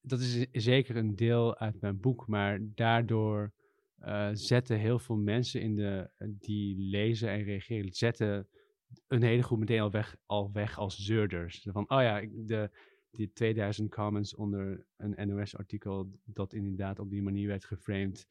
dat 0.00 0.20
is 0.20 0.46
zeker 0.52 0.96
een 0.96 1.16
deel 1.16 1.58
uit 1.58 1.80
mijn 1.80 2.00
boek, 2.00 2.26
maar 2.26 2.58
daardoor 2.62 3.52
uh, 4.00 4.28
zetten 4.32 4.78
heel 4.78 4.98
veel 4.98 5.16
mensen 5.16 5.60
in 5.60 5.76
de, 5.76 6.10
die 6.18 6.76
lezen 6.78 7.30
en 7.30 7.42
reageren, 7.42 7.92
zetten 7.92 8.48
een 9.06 9.22
hele 9.22 9.42
groep 9.42 9.58
meteen 9.58 9.80
al 9.80 9.90
weg, 9.90 10.16
al 10.26 10.52
weg 10.52 10.78
als 10.78 10.96
zeurders. 10.96 11.66
Van, 11.70 11.90
oh 11.90 12.02
ja, 12.02 12.24
de, 12.32 12.70
die 13.10 13.32
2000 13.32 13.90
comments 13.90 14.34
onder 14.34 14.86
een 14.96 15.28
NOS-artikel 15.28 16.20
dat 16.24 16.52
inderdaad 16.52 16.98
op 16.98 17.10
die 17.10 17.22
manier 17.22 17.48
werd 17.48 17.64
geframed. 17.64 18.26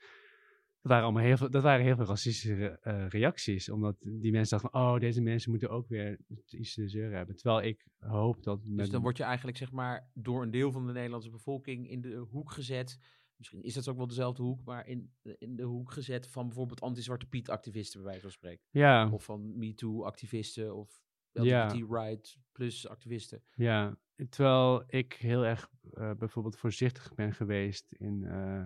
Dat 0.82 0.94
waren 0.94 1.04
allemaal 1.04 1.24
heel 1.24 1.38
veel, 1.38 1.50
dat 1.50 1.64
waren 1.64 1.86
heel 1.86 1.96
veel 1.96 2.06
racistische 2.06 2.80
eh, 2.82 3.08
reacties. 3.08 3.70
Omdat 3.70 3.96
die 4.00 4.32
mensen 4.32 4.60
dachten 4.60 4.80
van, 4.80 4.82
oh, 4.82 5.00
deze 5.00 5.22
mensen 5.22 5.50
moeten 5.50 5.70
ook 5.70 5.88
weer 5.88 6.20
iets 6.50 6.74
te 6.74 6.88
zeuren 6.88 7.18
hebben. 7.18 7.36
Terwijl 7.36 7.62
ik 7.62 7.88
hoop 8.00 8.44
dat... 8.44 8.60
Dus 8.64 8.90
dan 8.90 9.02
word 9.02 9.18
je 9.18 9.24
eigenlijk 9.24 9.58
zeg 9.58 9.72
maar 9.72 10.10
door 10.14 10.42
een 10.42 10.52
deel 10.52 10.72
van 10.72 10.88
de 10.88 10.94
Nederlandse 10.94 11.30
bevolking 11.30 11.90
in 11.90 12.02
de 12.02 12.16
hoek 12.16 12.52
gezet. 12.52 13.00
Misschien 13.38 13.64
is 13.64 13.74
dat 13.74 13.88
ook 13.88 13.98
wel 13.98 14.08
dezelfde 14.08 14.44
hoek, 14.44 14.64
maar 14.64 14.88
in, 14.88 15.14
in 15.38 15.56
de 15.56 15.64
hoek 15.64 15.92
gezet 15.92 16.28
van 16.28 16.46
bijvoorbeeld 16.46 16.82
anti-Zwarte 16.82 17.26
Piet 17.26 17.50
activisten 17.50 18.00
bij 18.00 18.08
wijze 18.08 18.24
van 18.24 18.32
spreken. 18.32 18.66
Ja, 18.70 19.10
Of 19.10 19.24
van 19.24 19.58
MeToo 19.58 20.04
activisten 20.04 20.76
of 20.76 21.04
Ja. 21.32 21.66
LGBT 21.66 21.92
right 21.92 22.38
plus 22.52 22.88
activisten. 22.88 23.44
ja. 23.56 23.98
Terwijl 24.30 24.84
ik 24.88 25.13
heel 25.13 25.45
erg 25.45 25.69
eh, 25.93 26.12
bijvoorbeeld 26.17 26.58
voorzichtig 26.58 27.13
ben 27.13 27.34
geweest 27.34 27.91
in 27.91 28.23
eh, 28.23 28.63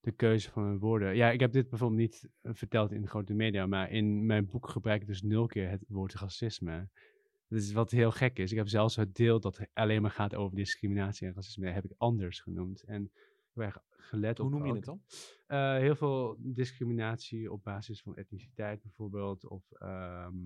de 0.00 0.12
keuze 0.12 0.50
van 0.50 0.64
mijn 0.64 0.78
woorden. 0.78 1.16
Ja, 1.16 1.30
ik 1.30 1.40
heb 1.40 1.52
dit 1.52 1.68
bijvoorbeeld 1.68 2.00
niet 2.00 2.28
eh, 2.40 2.52
verteld 2.54 2.92
in 2.92 3.00
de 3.00 3.08
grote 3.08 3.34
media, 3.34 3.66
maar 3.66 3.90
in 3.90 4.26
mijn 4.26 4.46
boek 4.46 4.68
gebruik 4.68 5.00
ik 5.00 5.06
dus 5.06 5.22
nul 5.22 5.46
keer 5.46 5.68
het 5.70 5.84
woord 5.88 6.14
racisme. 6.14 6.88
Dat 7.48 7.58
is 7.58 7.72
wat 7.72 7.90
heel 7.90 8.10
gek 8.10 8.38
is. 8.38 8.50
Ik 8.50 8.56
heb 8.56 8.68
zelfs 8.68 8.96
het 8.96 9.14
deel 9.14 9.40
dat 9.40 9.60
alleen 9.72 10.02
maar 10.02 10.10
gaat 10.10 10.34
over 10.34 10.56
discriminatie 10.56 11.26
en 11.26 11.34
racisme, 11.34 11.70
heb 11.70 11.84
ik 11.84 11.92
anders 11.96 12.40
genoemd. 12.40 12.82
En 12.82 13.10
heel 13.52 13.64
erg 13.64 13.78
gelet 13.88 14.38
Hoe 14.38 14.46
op 14.46 14.52
noem 14.52 14.66
je 14.66 14.72
het 14.74 14.84
dan? 14.84 15.00
Heel 15.80 15.96
veel 15.96 16.36
discriminatie 16.38 17.52
op 17.52 17.62
basis 17.62 18.02
van 18.02 18.16
etniciteit 18.16 18.82
bijvoorbeeld. 18.82 19.46
Of 19.46 19.72
ehm, 19.72 20.36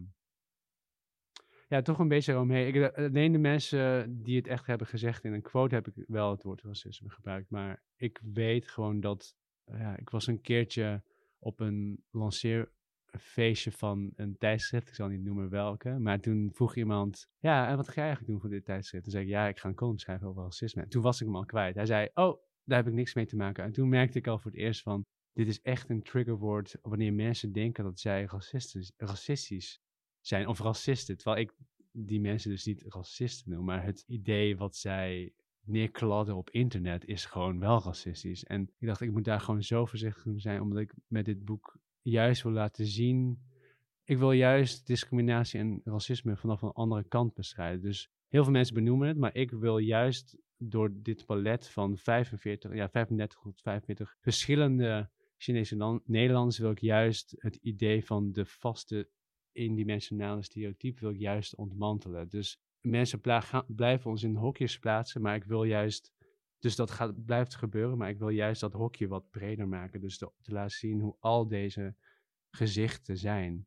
ja, 1.72 1.82
toch 1.82 1.98
een 1.98 2.08
beetje 2.08 2.32
eromheen. 2.32 2.66
Ik, 2.66 2.74
eh, 2.74 3.04
alleen 3.06 3.32
de 3.32 3.38
mensen 3.38 4.22
die 4.22 4.36
het 4.36 4.46
echt 4.46 4.66
hebben 4.66 4.86
gezegd 4.86 5.24
in 5.24 5.32
een 5.32 5.42
quote 5.42 5.74
heb 5.74 5.86
ik 5.88 6.04
wel 6.06 6.30
het 6.30 6.42
woord 6.42 6.62
racisme 6.62 7.10
gebruikt. 7.10 7.50
Maar 7.50 7.82
ik 7.96 8.20
weet 8.32 8.68
gewoon 8.68 9.00
dat. 9.00 9.34
eh, 9.64 9.78
ja, 9.78 9.96
ik 9.96 10.10
was 10.10 10.26
een 10.26 10.40
keertje 10.40 11.02
op 11.38 11.60
een 11.60 12.04
lanceerfeestje 12.10 13.72
van 13.72 14.12
een 14.16 14.38
tijdschrift. 14.38 14.88
Ik 14.88 14.94
zal 14.94 15.08
niet 15.08 15.22
noemen 15.22 15.48
welke. 15.48 15.98
Maar 15.98 16.20
toen 16.20 16.50
vroeg 16.52 16.76
iemand: 16.76 17.28
Ja, 17.38 17.68
en 17.68 17.76
wat 17.76 17.88
ga 17.88 17.94
je 17.94 18.00
eigenlijk 18.00 18.30
doen 18.30 18.40
voor 18.40 18.50
dit 18.50 18.64
tijdschrift? 18.64 19.04
Toen 19.04 19.12
zei 19.12 19.24
ik: 19.24 19.30
Ja, 19.30 19.48
ik 19.48 19.58
ga 19.58 19.68
een 19.68 19.74
column 19.74 19.98
schrijven 19.98 20.28
over 20.28 20.42
racisme. 20.42 20.82
En 20.82 20.88
toen 20.88 21.02
was 21.02 21.20
ik 21.20 21.26
hem 21.26 21.36
al 21.36 21.44
kwijt. 21.44 21.74
Hij 21.74 21.86
zei: 21.86 22.08
Oh, 22.14 22.42
daar 22.64 22.78
heb 22.78 22.86
ik 22.86 22.94
niks 22.94 23.14
mee 23.14 23.26
te 23.26 23.36
maken. 23.36 23.64
En 23.64 23.72
toen 23.72 23.88
merkte 23.88 24.18
ik 24.18 24.26
al 24.26 24.38
voor 24.38 24.50
het 24.50 24.60
eerst 24.60 24.82
van, 24.82 25.04
dit 25.32 25.48
is 25.48 25.60
echt 25.60 25.90
een 25.90 26.02
triggerwoord 26.02 26.76
wanneer 26.82 27.12
mensen 27.12 27.52
denken 27.52 27.84
dat 27.84 28.00
zij 28.00 28.24
racistisch, 28.24 28.92
racistisch 28.96 29.80
zijn 30.22 30.46
of 30.46 30.60
racisten. 30.60 31.16
Terwijl 31.16 31.40
ik 31.42 31.52
die 31.92 32.20
mensen 32.20 32.50
dus 32.50 32.64
niet 32.64 32.84
racisten 32.88 33.52
noem, 33.52 33.64
maar 33.64 33.84
het 33.84 34.04
idee 34.06 34.56
wat 34.56 34.76
zij 34.76 35.32
neerkladden 35.64 36.36
op 36.36 36.50
internet 36.50 37.04
is 37.04 37.24
gewoon 37.24 37.58
wel 37.58 37.82
racistisch. 37.82 38.44
En 38.44 38.70
ik 38.78 38.86
dacht, 38.86 39.00
ik 39.00 39.12
moet 39.12 39.24
daar 39.24 39.40
gewoon 39.40 39.62
zo 39.62 39.86
voorzichtig 39.86 40.24
mee 40.24 40.40
zijn, 40.40 40.60
omdat 40.60 40.78
ik 40.78 40.94
met 41.06 41.24
dit 41.24 41.44
boek 41.44 41.76
juist 42.02 42.42
wil 42.42 42.52
laten 42.52 42.86
zien, 42.86 43.38
ik 44.04 44.18
wil 44.18 44.32
juist 44.32 44.86
discriminatie 44.86 45.60
en 45.60 45.80
racisme 45.84 46.36
vanaf 46.36 46.62
een 46.62 46.72
andere 46.72 47.04
kant 47.08 47.34
bestrijden. 47.34 47.82
Dus 47.82 48.10
heel 48.28 48.42
veel 48.42 48.52
mensen 48.52 48.74
benoemen 48.74 49.08
het, 49.08 49.16
maar 49.16 49.34
ik 49.34 49.50
wil 49.50 49.78
juist 49.78 50.36
door 50.56 50.92
dit 50.94 51.26
palet 51.26 51.68
van 51.68 51.96
45, 51.96 52.74
ja, 52.74 52.88
35 52.88 53.38
tot 53.40 53.60
45 53.62 54.16
verschillende 54.20 55.10
Chinese 55.36 55.76
lan- 55.76 56.02
Nederlanders 56.04 56.58
wil 56.58 56.70
ik 56.70 56.80
juist 56.80 57.34
het 57.38 57.56
idee 57.56 58.04
van 58.04 58.32
de 58.32 58.44
vaste 58.46 59.08
eendimensionale 59.52 60.42
stereotype 60.42 61.00
wil 61.00 61.10
ik 61.10 61.18
juist 61.18 61.54
ontmantelen. 61.54 62.28
Dus 62.28 62.60
mensen 62.80 63.20
blijven 63.66 64.10
ons 64.10 64.22
in 64.22 64.34
hokjes 64.34 64.78
plaatsen, 64.78 65.22
maar 65.22 65.34
ik 65.34 65.44
wil 65.44 65.64
juist, 65.64 66.12
dus 66.58 66.76
dat 66.76 66.90
gaat, 66.90 67.24
blijft 67.24 67.54
gebeuren, 67.54 67.98
maar 67.98 68.08
ik 68.08 68.18
wil 68.18 68.28
juist 68.28 68.60
dat 68.60 68.72
hokje 68.72 69.08
wat 69.08 69.30
breder 69.30 69.68
maken. 69.68 70.00
Dus 70.00 70.18
te, 70.18 70.32
te 70.40 70.52
laten 70.52 70.76
zien 70.76 71.00
hoe 71.00 71.16
al 71.18 71.48
deze 71.48 71.94
gezichten 72.50 73.16
zijn. 73.16 73.66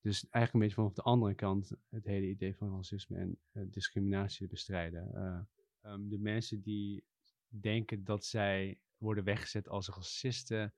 Dus 0.00 0.28
eigenlijk 0.28 0.52
een 0.52 0.60
beetje 0.60 0.74
vanaf 0.74 0.92
de 0.92 1.02
andere 1.02 1.34
kant 1.34 1.72
het 1.88 2.04
hele 2.04 2.28
idee 2.28 2.56
van 2.56 2.74
racisme 2.76 3.16
en 3.16 3.38
eh, 3.52 3.62
discriminatie 3.66 4.46
bestrijden. 4.46 5.14
Eh, 5.14 5.40
ehm, 5.80 6.08
de 6.08 6.18
mensen 6.18 6.62
die 6.62 7.04
denken 7.48 8.04
dat 8.04 8.24
zij 8.24 8.80
worden 8.96 9.24
weggezet 9.24 9.68
als 9.68 9.88
racisten, 9.88 10.74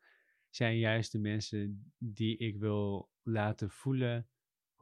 zijn 0.48 0.78
juist 0.78 1.12
de 1.12 1.18
mensen 1.18 1.92
die 1.98 2.36
ik 2.36 2.56
wil 2.56 3.10
laten 3.22 3.70
voelen 3.70 4.28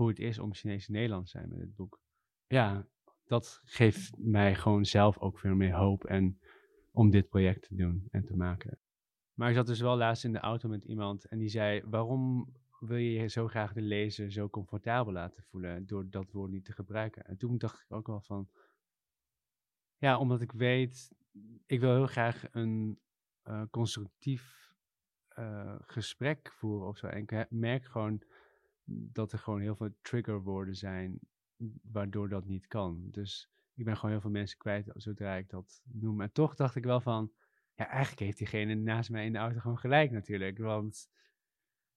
hoe 0.00 0.08
het 0.08 0.18
is 0.18 0.38
om 0.38 0.54
Chinees 0.54 0.88
Nederland 0.88 1.24
te 1.24 1.30
zijn 1.30 1.48
met 1.48 1.58
het 1.58 1.74
boek. 1.74 2.00
Ja, 2.46 2.86
dat 3.24 3.60
geeft 3.64 4.18
mij 4.18 4.54
gewoon 4.54 4.84
zelf 4.84 5.18
ook 5.18 5.38
veel 5.38 5.54
meer 5.54 5.74
hoop 5.74 6.04
en 6.04 6.40
om 6.90 7.10
dit 7.10 7.28
project 7.28 7.62
te 7.62 7.74
doen 7.74 8.08
en 8.10 8.24
te 8.24 8.36
maken. 8.36 8.78
Maar 9.34 9.48
ik 9.48 9.54
zat 9.54 9.66
dus 9.66 9.80
wel 9.80 9.96
laatst 9.96 10.24
in 10.24 10.32
de 10.32 10.38
auto 10.38 10.68
met 10.68 10.84
iemand 10.84 11.24
en 11.24 11.38
die 11.38 11.48
zei: 11.48 11.82
Waarom 11.84 12.52
wil 12.78 12.96
je 12.96 13.10
je 13.10 13.28
zo 13.28 13.48
graag 13.48 13.72
de 13.72 13.82
lezer 13.82 14.32
zo 14.32 14.48
comfortabel 14.48 15.12
laten 15.12 15.42
voelen 15.42 15.86
door 15.86 16.10
dat 16.10 16.32
woord 16.32 16.50
niet 16.50 16.64
te 16.64 16.72
gebruiken? 16.72 17.24
En 17.24 17.36
toen 17.36 17.58
dacht 17.58 17.80
ik 17.80 17.92
ook 17.92 18.06
wel 18.06 18.20
van: 18.20 18.48
Ja, 19.96 20.18
omdat 20.18 20.40
ik 20.40 20.52
weet, 20.52 21.12
ik 21.66 21.80
wil 21.80 21.94
heel 21.94 22.06
graag 22.06 22.44
een 22.50 23.00
eh, 23.42 23.62
constructief 23.70 24.74
eh, 25.28 25.76
gesprek 25.80 26.52
voeren 26.52 26.88
of 26.88 26.98
zo. 26.98 27.06
En 27.06 27.22
ik 27.22 27.50
merk 27.50 27.84
gewoon 27.84 28.22
dat 28.90 29.32
er 29.32 29.38
gewoon 29.38 29.60
heel 29.60 29.76
veel 29.76 29.94
triggerwoorden 30.02 30.76
zijn 30.76 31.18
waardoor 31.82 32.28
dat 32.28 32.46
niet 32.46 32.66
kan. 32.66 33.08
Dus 33.10 33.50
ik 33.74 33.84
ben 33.84 33.96
gewoon 33.96 34.10
heel 34.10 34.20
veel 34.20 34.30
mensen 34.30 34.58
kwijt 34.58 34.90
zodra 34.94 35.36
ik 35.36 35.48
dat 35.48 35.82
noem. 35.84 36.20
En 36.20 36.32
toch 36.32 36.54
dacht 36.54 36.76
ik 36.76 36.84
wel 36.84 37.00
van, 37.00 37.32
ja, 37.74 37.88
eigenlijk 37.88 38.20
heeft 38.20 38.38
diegene 38.38 38.74
naast 38.74 39.10
mij 39.10 39.24
in 39.24 39.32
de 39.32 39.38
auto 39.38 39.58
gewoon 39.58 39.78
gelijk 39.78 40.10
natuurlijk. 40.10 40.58
Want, 40.58 41.10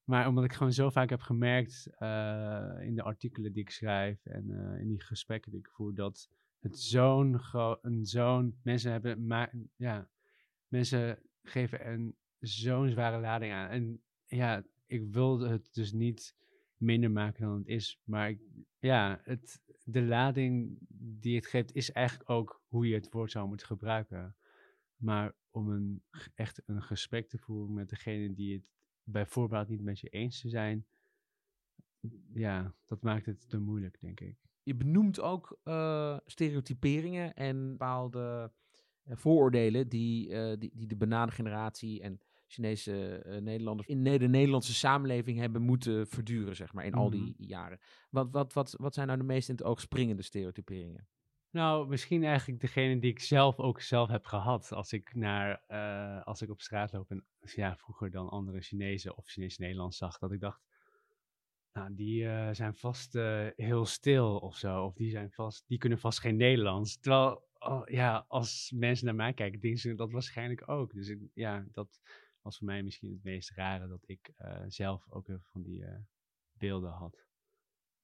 maar 0.04 0.28
omdat 0.28 0.44
ik 0.44 0.52
gewoon 0.52 0.72
zo 0.72 0.90
vaak 0.90 1.10
heb 1.10 1.20
gemerkt 1.20 1.86
eh, 1.98 2.74
in 2.80 2.94
de 2.94 3.02
artikelen 3.02 3.52
die 3.52 3.62
ik 3.62 3.70
schrijf 3.70 4.26
en 4.26 4.50
eh, 4.50 4.80
in 4.80 4.88
die 4.88 5.02
gesprekken 5.02 5.50
die 5.50 5.60
ik 5.60 5.70
voer, 5.70 5.94
dat 5.94 6.28
het 6.60 6.78
zo'n, 6.78 7.40
zo'n, 8.02 8.58
mensen 8.62 8.92
hebben, 8.92 9.26
maar, 9.26 9.52
ja, 9.76 10.08
mensen 10.68 11.18
geven 11.42 11.88
een 11.92 12.16
zo'n 12.38 12.88
zware 12.88 13.20
lading 13.20 13.52
aan. 13.52 13.68
En 13.68 14.02
ja, 14.26 14.64
ik 14.86 15.04
wilde 15.12 15.48
het 15.48 15.74
dus 15.74 15.92
niet 15.92 16.36
minder 16.84 17.10
maken 17.10 17.42
dan 17.42 17.58
het 17.58 17.66
is. 17.66 18.00
Maar 18.04 18.34
ja, 18.78 19.20
het, 19.22 19.62
de 19.84 20.02
lading 20.02 20.76
die 20.96 21.36
het 21.36 21.46
geeft 21.46 21.74
is 21.74 21.92
eigenlijk 21.92 22.30
ook 22.30 22.62
hoe 22.68 22.88
je 22.88 22.94
het 22.94 23.10
woord 23.10 23.30
zou 23.30 23.48
moeten 23.48 23.66
gebruiken. 23.66 24.36
Maar 24.96 25.34
om 25.50 25.68
een, 25.68 26.02
echt 26.34 26.62
een 26.66 26.82
gesprek 26.82 27.28
te 27.28 27.38
voeren 27.38 27.74
met 27.74 27.88
degene 27.88 28.34
die 28.34 28.54
het 28.54 28.64
bij 29.02 29.26
voorbaat 29.26 29.68
niet 29.68 29.82
met 29.82 30.00
je 30.00 30.08
eens 30.08 30.40
te 30.40 30.48
zijn, 30.48 30.86
ja, 32.32 32.74
dat 32.86 33.02
maakt 33.02 33.26
het 33.26 33.48
te 33.48 33.58
moeilijk, 33.58 34.00
denk 34.00 34.20
ik. 34.20 34.36
Je 34.62 34.74
benoemt 34.74 35.20
ook 35.20 35.58
eh, 35.62 36.18
stereotyperingen 36.26 37.34
en 37.34 37.70
bepaalde 37.70 38.52
eh, 39.02 39.16
vooroordelen 39.16 39.88
die, 39.88 40.30
eh, 40.30 40.58
die, 40.58 40.70
die 40.74 40.86
de 40.86 40.96
bananengeneratie 40.96 42.02
en 42.02 42.20
Chinese 42.54 43.18
eh, 43.18 43.40
Nederlanders 43.40 43.88
in 43.88 44.04
de 44.04 44.28
Nederlandse 44.28 44.74
samenleving 44.74 45.38
hebben 45.38 45.62
moeten 45.62 46.06
verduren, 46.06 46.56
zeg 46.56 46.72
maar, 46.72 46.84
in 46.84 46.94
al 46.94 47.10
die 47.10 47.34
jaren. 47.38 47.80
Wat, 48.10 48.30
wat, 48.30 48.52
wat, 48.52 48.74
wat 48.78 48.94
zijn 48.94 49.06
nou 49.06 49.18
de 49.18 49.24
meest 49.24 49.48
in 49.48 49.54
het 49.54 49.64
oog 49.64 49.80
springende 49.80 50.22
stereotyperingen? 50.22 51.08
Nou, 51.50 51.88
misschien 51.88 52.24
eigenlijk 52.24 52.60
degene 52.60 52.98
die 52.98 53.10
ik 53.10 53.20
zelf 53.20 53.58
ook 53.58 53.80
zelf 53.80 54.08
heb 54.08 54.26
gehad. 54.26 54.72
Als 54.72 54.92
ik, 54.92 55.14
naar, 55.14 55.62
eh, 55.66 56.22
als 56.26 56.42
ik 56.42 56.50
op 56.50 56.60
straat 56.60 56.92
loop 56.92 57.10
en 57.10 57.24
ja, 57.40 57.76
vroeger 57.76 58.10
dan 58.10 58.28
andere 58.28 58.60
Chinezen 58.60 59.16
of 59.16 59.26
Chinees 59.26 59.58
Nederlands 59.58 59.96
zag, 59.96 60.18
dat 60.18 60.32
ik 60.32 60.40
dacht, 60.40 60.60
nou, 61.72 61.94
die 61.94 62.28
eh, 62.28 62.48
zijn 62.52 62.74
vast 62.74 63.12
heel 63.56 63.84
stil 63.84 64.36
of 64.36 64.56
zo. 64.56 64.84
Of 64.84 64.94
die, 64.94 65.10
zijn 65.10 65.30
vast, 65.30 65.64
die 65.66 65.78
kunnen 65.78 65.98
vast 65.98 66.20
geen 66.20 66.36
Nederlands. 66.36 67.00
Terwijl, 67.00 67.42
oh, 67.58 67.82
ja, 67.84 68.24
als 68.28 68.72
mensen 68.74 69.06
naar 69.06 69.14
mij 69.14 69.32
kijken, 69.32 69.60
denken 69.60 69.80
ze 69.80 69.94
dat 69.94 70.12
waarschijnlijk 70.12 70.68
ook. 70.68 70.92
Dus 70.92 71.08
ik, 71.08 71.18
ja, 71.34 71.64
dat 71.72 72.00
was 72.44 72.58
voor 72.58 72.66
mij 72.66 72.82
misschien 72.82 73.10
het 73.10 73.22
meest 73.22 73.50
rare 73.50 73.88
dat 73.88 74.08
ik 74.08 74.32
eh, 74.36 74.64
zelf 74.66 75.10
ook 75.10 75.24
veel 75.24 75.40
van 75.40 75.62
die 75.62 75.84
eh, 75.84 75.98
beelden 76.52 76.90
had. 76.90 77.26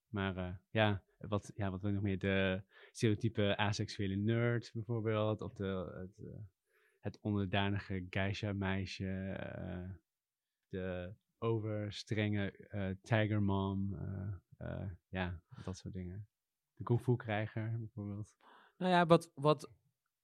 Maar 0.08 0.36
eh, 0.36 0.54
ja, 0.70 1.02
wat, 1.16 1.52
ja, 1.54 1.70
wat 1.70 1.84
ik 1.84 1.92
nog 1.92 2.02
meer? 2.02 2.18
De 2.18 2.62
stereotype 2.92 3.56
aseksuele 3.56 4.16
nerd 4.16 4.70
bijvoorbeeld. 4.74 5.40
Of 5.40 5.54
de, 5.54 6.08
het, 6.16 6.44
het 6.98 7.20
onderdanige 7.20 8.06
geisha-meisje. 8.10 9.36
de 10.68 11.14
overstrenge 11.38 12.68
eh, 14.60 14.90
ja, 15.08 15.42
dat 15.64 15.76
soort 15.76 15.94
dingen. 15.94 16.28
De 16.74 16.84
kung 16.84 17.18
krijger 17.18 17.78
bijvoorbeeld. 17.78 18.34
Nou 18.76 18.92
ja, 18.92 19.06
wat, 19.06 19.30
wat, 19.34 19.70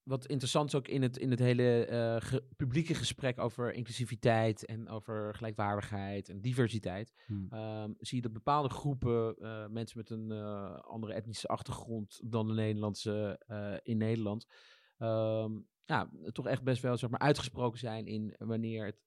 wat 0.09 0.27
interessant 0.27 0.69
is 0.69 0.75
ook 0.75 0.89
in 0.89 1.03
het, 1.03 1.17
in 1.17 1.31
het 1.31 1.39
hele 1.39 1.85
eh, 1.87 2.17
ge- 2.29 2.45
publieke 2.57 2.95
gesprek 2.95 3.39
over 3.39 3.73
inclusiviteit 3.73 4.65
en 4.65 4.89
over 4.89 5.35
gelijkwaardigheid 5.35 6.29
en 6.29 6.41
diversiteit, 6.41 7.13
Hm. 7.27 7.47
ehm, 7.55 7.93
zie 7.99 8.17
je 8.17 8.23
dat 8.23 8.33
bepaalde 8.33 8.69
groepen, 8.69 9.37
eh, 9.39 9.67
mensen 9.67 9.99
met 9.99 10.11
een 10.11 10.31
eh, 10.31 10.75
andere 10.79 11.13
etnische 11.13 11.49
achtergrond 11.49 12.21
dan 12.25 12.47
de 12.47 12.53
Nederlandse 12.55 13.41
in 13.83 13.97
Nederland, 13.97 14.47
ehm, 14.99 15.53
ja, 15.85 16.11
toch 16.33 16.47
echt 16.47 16.63
best 16.63 16.83
wel 16.83 16.97
zeg 16.97 17.11
maar, 17.11 17.21
uitgesproken 17.21 17.79
zijn 17.79 18.07
in 18.07 18.35
wanneer 18.39 18.85
het 18.85 19.05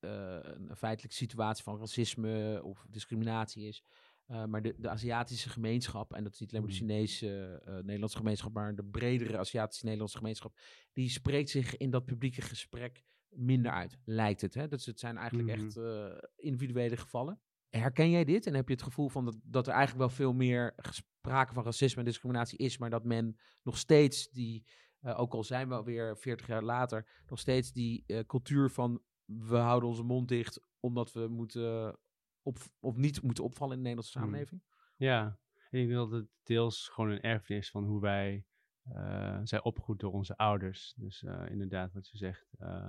een 0.00 0.76
feitelijke 0.76 1.16
situatie 1.16 1.64
van 1.64 1.78
racisme 1.78 2.60
of 2.64 2.86
discriminatie 2.90 3.66
is. 3.66 3.82
Uh, 4.30 4.44
maar 4.44 4.62
de, 4.62 4.74
de 4.78 4.88
Aziatische 4.88 5.48
gemeenschap, 5.48 6.14
en 6.14 6.24
dat 6.24 6.32
is 6.32 6.40
niet 6.40 6.50
alleen 6.50 6.62
maar 6.62 6.72
de 6.72 6.84
Mhm. 6.84 6.92
Chinese 6.92 7.62
uh, 7.68 7.74
Nederlandse 7.74 8.16
gemeenschap, 8.16 8.52
maar 8.52 8.74
de 8.74 8.84
bredere 8.84 9.38
Aziatische 9.38 9.84
Nederlandse 9.84 10.16
gemeenschap, 10.16 10.58
die 10.92 11.10
spreekt 11.10 11.50
zich 11.50 11.76
in 11.76 11.90
dat 11.90 12.04
publieke 12.04 12.40
gesprek 12.42 13.04
minder 13.28 13.72
uit, 13.72 13.98
lijkt 14.04 14.40
het. 14.40 14.54
Hè? 14.54 14.68
Dus 14.68 14.86
het 14.86 15.00
zijn 15.00 15.16
eigenlijk 15.16 15.48
echt 15.48 15.76
uh, 15.76 16.06
individuele 16.36 16.96
gevallen. 16.96 17.40
Herken 17.68 18.10
jij 18.10 18.24
dit 18.24 18.46
en 18.46 18.54
heb 18.54 18.68
je 18.68 18.74
het 18.74 18.82
gevoel 18.82 19.08
van 19.08 19.24
dat, 19.24 19.36
dat 19.42 19.66
er 19.66 19.72
eigenlijk 19.72 20.06
wel 20.06 20.16
veel 20.16 20.32
meer 20.32 20.74
sprake 20.90 21.54
van 21.54 21.64
racisme 21.64 21.98
en 21.98 22.04
discriminatie 22.04 22.58
is, 22.58 22.78
maar 22.78 22.90
dat 22.90 23.04
men 23.04 23.36
nog 23.62 23.78
steeds 23.78 24.30
die, 24.30 24.64
ook 25.00 25.34
al 25.34 25.44
zijn 25.44 25.68
we 25.68 25.74
alweer 25.74 26.16
40 26.16 26.46
jaar 26.46 26.62
later, 26.62 27.22
nog 27.26 27.38
steeds 27.38 27.72
die 27.72 28.04
cultuur 28.26 28.70
van 28.70 29.02
we 29.24 29.56
houden 29.56 29.88
onze 29.88 30.02
mond 30.02 30.28
dicht 30.28 30.60
omdat 30.80 31.12
we 31.12 31.28
moeten 31.28 31.98
op, 32.44 32.58
of 32.80 32.96
niet 32.96 33.22
moeten 33.22 33.44
opvallen 33.44 33.76
in 33.76 33.82
de 33.82 33.88
Nederlandse 33.88 34.18
samenleving? 34.18 34.62
Ja, 34.96 35.38
ik 35.70 35.70
denk 35.70 35.90
dat 35.90 36.10
het 36.10 36.28
deels 36.42 36.88
gewoon 36.88 37.10
een 37.10 37.20
erfenis 37.20 37.70
van 37.70 37.84
hoe 37.84 38.00
wij 38.00 38.46
uh, 38.88 39.40
zijn 39.42 39.64
opgegroeid 39.64 40.00
door 40.00 40.12
onze 40.12 40.36
ouders. 40.36 40.94
Dus 40.96 41.22
uh, 41.22 41.50
inderdaad, 41.50 41.92
wat 41.92 42.08
je 42.08 42.16
zegt, 42.16 42.54
uh, 42.60 42.88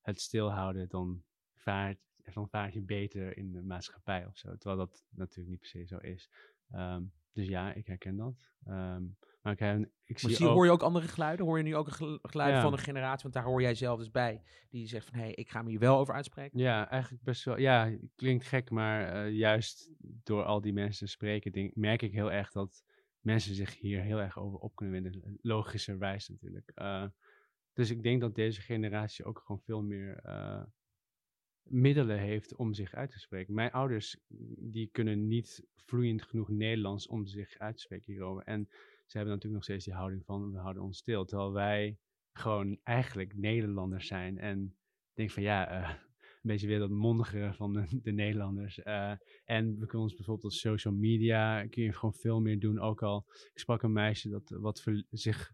het 0.00 0.20
stilhouden, 0.20 0.88
dan 0.88 1.24
vaart, 1.54 1.98
dan 2.32 2.48
vaart 2.48 2.72
je 2.72 2.82
beter 2.82 3.36
in 3.36 3.52
de 3.52 3.62
maatschappij 3.62 4.26
of 4.26 4.36
zo. 4.36 4.56
Terwijl 4.56 4.76
dat 4.76 5.04
natuurlijk 5.10 5.50
niet 5.50 5.60
per 5.60 5.68
se 5.68 5.84
zo 5.84 5.96
is. 5.96 6.30
Um, 6.74 7.12
dus 7.32 7.46
ja, 7.46 7.72
ik 7.72 7.86
herken 7.86 8.16
dat. 8.16 8.50
Um, 8.68 9.16
maar 9.42 9.52
ik, 9.52 9.60
ik 10.04 10.18
zie 10.18 10.28
maar 10.28 10.36
zie, 10.36 10.46
ook... 10.46 10.54
hoor 10.54 10.64
je 10.64 10.70
ook 10.70 10.82
andere 10.82 11.08
geluiden? 11.08 11.46
Hoor 11.46 11.58
je 11.58 11.64
nu 11.64 11.76
ook 11.76 11.86
een 11.86 12.18
geluid 12.22 12.54
ja. 12.54 12.62
van 12.62 12.72
een 12.72 12.78
generatie? 12.78 13.22
Want 13.22 13.34
daar 13.34 13.44
hoor 13.44 13.60
jij 13.60 13.74
zelf 13.74 13.98
dus 13.98 14.10
bij. 14.10 14.42
Die 14.68 14.86
zegt 14.86 15.06
van, 15.06 15.14
hé, 15.14 15.24
hey, 15.24 15.32
ik 15.32 15.50
ga 15.50 15.62
me 15.62 15.70
hier 15.70 15.78
wel 15.78 15.98
over 15.98 16.14
uitspreken. 16.14 16.58
Ja, 16.58 16.90
eigenlijk 16.90 17.22
best 17.22 17.44
wel. 17.44 17.58
Ja, 17.58 17.96
klinkt 18.14 18.44
gek, 18.44 18.70
maar 18.70 19.26
uh, 19.26 19.32
juist 19.36 19.90
door 19.98 20.44
al 20.44 20.60
die 20.60 20.72
mensen 20.72 21.06
te 21.06 21.12
spreken, 21.12 21.52
denk, 21.52 21.74
merk 21.74 22.02
ik 22.02 22.12
heel 22.12 22.32
erg 22.32 22.52
dat 22.52 22.84
mensen 23.20 23.54
zich 23.54 23.78
hier 23.78 24.00
heel 24.00 24.20
erg 24.20 24.38
over 24.38 24.58
op 24.58 24.76
kunnen 24.76 25.02
winnen. 25.02 25.38
Logischerwijs 25.40 26.28
natuurlijk. 26.28 26.72
Uh, 26.74 27.06
dus 27.72 27.90
ik 27.90 28.02
denk 28.02 28.20
dat 28.20 28.34
deze 28.34 28.60
generatie 28.60 29.24
ook 29.24 29.42
gewoon 29.44 29.60
veel 29.60 29.82
meer 29.82 30.20
uh, 30.26 30.62
middelen 31.62 32.18
heeft 32.18 32.56
om 32.56 32.74
zich 32.74 32.94
uit 32.94 33.10
te 33.10 33.18
spreken. 33.18 33.54
Mijn 33.54 33.72
ouders, 33.72 34.20
die 34.58 34.88
kunnen 34.92 35.26
niet 35.26 35.66
vloeiend 35.76 36.22
genoeg 36.22 36.48
Nederlands 36.48 37.06
om 37.06 37.26
zich 37.26 37.58
uit 37.58 37.76
te 37.76 37.82
spreken 37.82 38.12
hierover. 38.12 38.42
En 38.44 38.68
ze 39.12 39.18
hebben 39.18 39.36
natuurlijk 39.36 39.62
nog 39.62 39.64
steeds 39.64 39.84
die 39.84 39.94
houding 39.94 40.24
van, 40.24 40.52
we 40.52 40.58
houden 40.58 40.82
ons 40.82 40.98
stil. 40.98 41.24
Terwijl 41.24 41.52
wij 41.52 41.98
gewoon 42.32 42.78
eigenlijk 42.82 43.36
Nederlanders 43.36 44.06
zijn. 44.06 44.38
En 44.38 44.76
denk 45.12 45.30
van 45.30 45.42
ja, 45.42 45.80
uh, 45.80 45.88
een 46.18 46.38
beetje 46.42 46.66
weer 46.66 46.78
dat 46.78 46.90
mondigere 46.90 47.54
van 47.54 47.72
de, 47.72 48.00
de 48.02 48.12
Nederlanders. 48.12 48.78
Uh, 48.78 49.12
en 49.44 49.78
we 49.78 49.86
kunnen 49.86 50.00
ons 50.00 50.14
bijvoorbeeld 50.14 50.52
op 50.52 50.58
social 50.58 50.94
media, 50.94 51.66
kun 51.66 51.82
je 51.82 51.92
gewoon 51.92 52.14
veel 52.14 52.40
meer 52.40 52.58
doen. 52.58 52.80
Ook 52.80 53.02
al, 53.02 53.24
ik 53.28 53.58
sprak 53.58 53.82
een 53.82 53.92
meisje 53.92 54.28
dat 54.28 54.48
wat 54.48 54.80
ver, 54.80 55.04
zich 55.10 55.52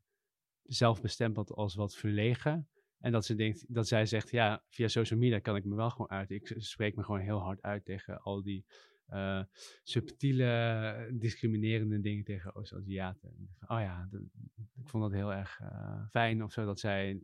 zelf 0.62 1.00
bestempelt 1.00 1.50
als 1.52 1.74
wat 1.74 1.96
verlegen. 1.96 2.68
En 2.98 3.12
dat, 3.12 3.24
ze 3.24 3.34
denkt, 3.34 3.74
dat 3.74 3.88
zij 3.88 4.06
zegt, 4.06 4.30
ja, 4.30 4.64
via 4.68 4.88
social 4.88 5.18
media 5.18 5.38
kan 5.38 5.56
ik 5.56 5.64
me 5.64 5.74
wel 5.74 5.90
gewoon 5.90 6.10
uit. 6.10 6.30
Ik 6.30 6.54
spreek 6.56 6.96
me 6.96 7.04
gewoon 7.04 7.20
heel 7.20 7.40
hard 7.40 7.62
uit 7.62 7.84
tegen 7.84 8.20
al 8.20 8.42
die 8.42 8.64
uh, 9.12 9.42
subtiele, 9.82 11.10
discriminerende 11.12 12.00
dingen 12.00 12.24
tegen 12.24 12.54
Oost-Aziaten. 12.54 13.48
Oh 13.66 13.80
ja, 13.80 14.08
ik 14.76 14.88
vond 14.88 15.02
dat 15.02 15.12
heel 15.12 15.32
erg 15.32 15.60
uh, 15.60 16.06
fijn 16.10 16.42
of 16.42 16.52
zo, 16.52 16.64
dat 16.64 16.80
zij 16.80 17.22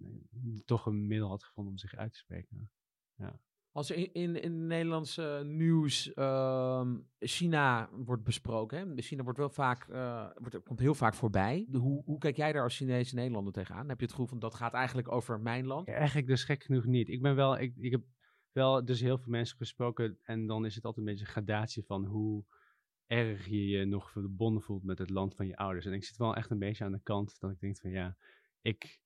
toch 0.65 0.87
een 0.87 1.07
middel 1.07 1.29
had 1.29 1.45
gevonden 1.45 1.73
om 1.73 1.79
zich 1.79 1.95
uit 1.95 2.13
te 2.13 2.19
spreken. 2.19 2.71
Ja. 3.17 3.41
Als 3.73 3.91
in, 3.91 4.13
in, 4.13 4.43
in 4.43 4.67
Nederlandse 4.67 5.43
nieuws 5.47 6.13
uh, 6.15 6.91
China 7.19 7.89
wordt 7.93 8.25
besproken, 8.25 8.79
hè? 8.79 9.03
China 9.03 9.23
wordt 9.23 9.39
wel 9.39 9.51
vaak, 9.51 9.89
uh, 9.89 10.31
wordt, 10.35 10.63
komt 10.63 10.79
heel 10.79 10.95
vaak 10.95 11.15
voorbij. 11.15 11.67
Hoe, 11.73 12.03
hoe 12.05 12.19
kijk 12.19 12.37
jij 12.37 12.53
daar 12.53 12.63
als 12.63 12.77
Chinese 12.77 13.15
Nederlander 13.15 13.53
tegenaan? 13.53 13.89
Heb 13.89 13.99
je 13.99 14.05
het 14.05 14.11
gevoel 14.11 14.27
van 14.29 14.39
dat 14.39 14.55
gaat 14.55 14.73
eigenlijk 14.73 15.13
over 15.13 15.41
mijn 15.41 15.67
land? 15.67 15.87
Ja, 15.87 15.95
eigenlijk 15.95 16.27
dus 16.27 16.45
gek 16.45 16.63
genoeg 16.63 16.85
niet. 16.85 17.09
Ik 17.09 17.23
ben 17.23 17.35
wel, 17.35 17.59
ik, 17.59 17.77
ik 17.77 17.91
heb 17.91 18.03
wel 18.55 18.85
dus 18.85 19.01
heel 19.01 19.19
veel 19.19 19.31
mensen 19.31 19.57
gesproken 19.57 20.19
en 20.23 20.47
dan 20.47 20.65
is 20.65 20.75
het 20.75 20.85
altijd 20.85 21.07
een 21.07 21.13
beetje 21.13 21.27
een 21.27 21.33
gradatie 21.33 21.85
van 21.85 22.05
hoe 22.05 22.45
erg 23.07 23.47
je 23.47 23.67
je 23.67 23.85
nog 23.85 24.11
verbonden 24.11 24.63
voelt 24.63 24.85
met 24.85 24.99
het 24.99 25.11
land 25.11 25.35
van 25.35 25.47
je 25.47 25.57
ouders. 25.57 25.87
En 25.87 25.93
ik 25.93 26.05
zit 26.05 26.17
wel 26.17 26.37
echt 26.37 26.51
een 26.51 26.59
beetje 26.59 26.85
aan 26.85 26.93
de 26.93 27.01
kant 27.03 27.41
dat 27.41 27.51
ik 27.51 27.61
denk 27.61 27.77
van 27.77 27.91
ja, 27.91 28.17
ik 28.63 29.01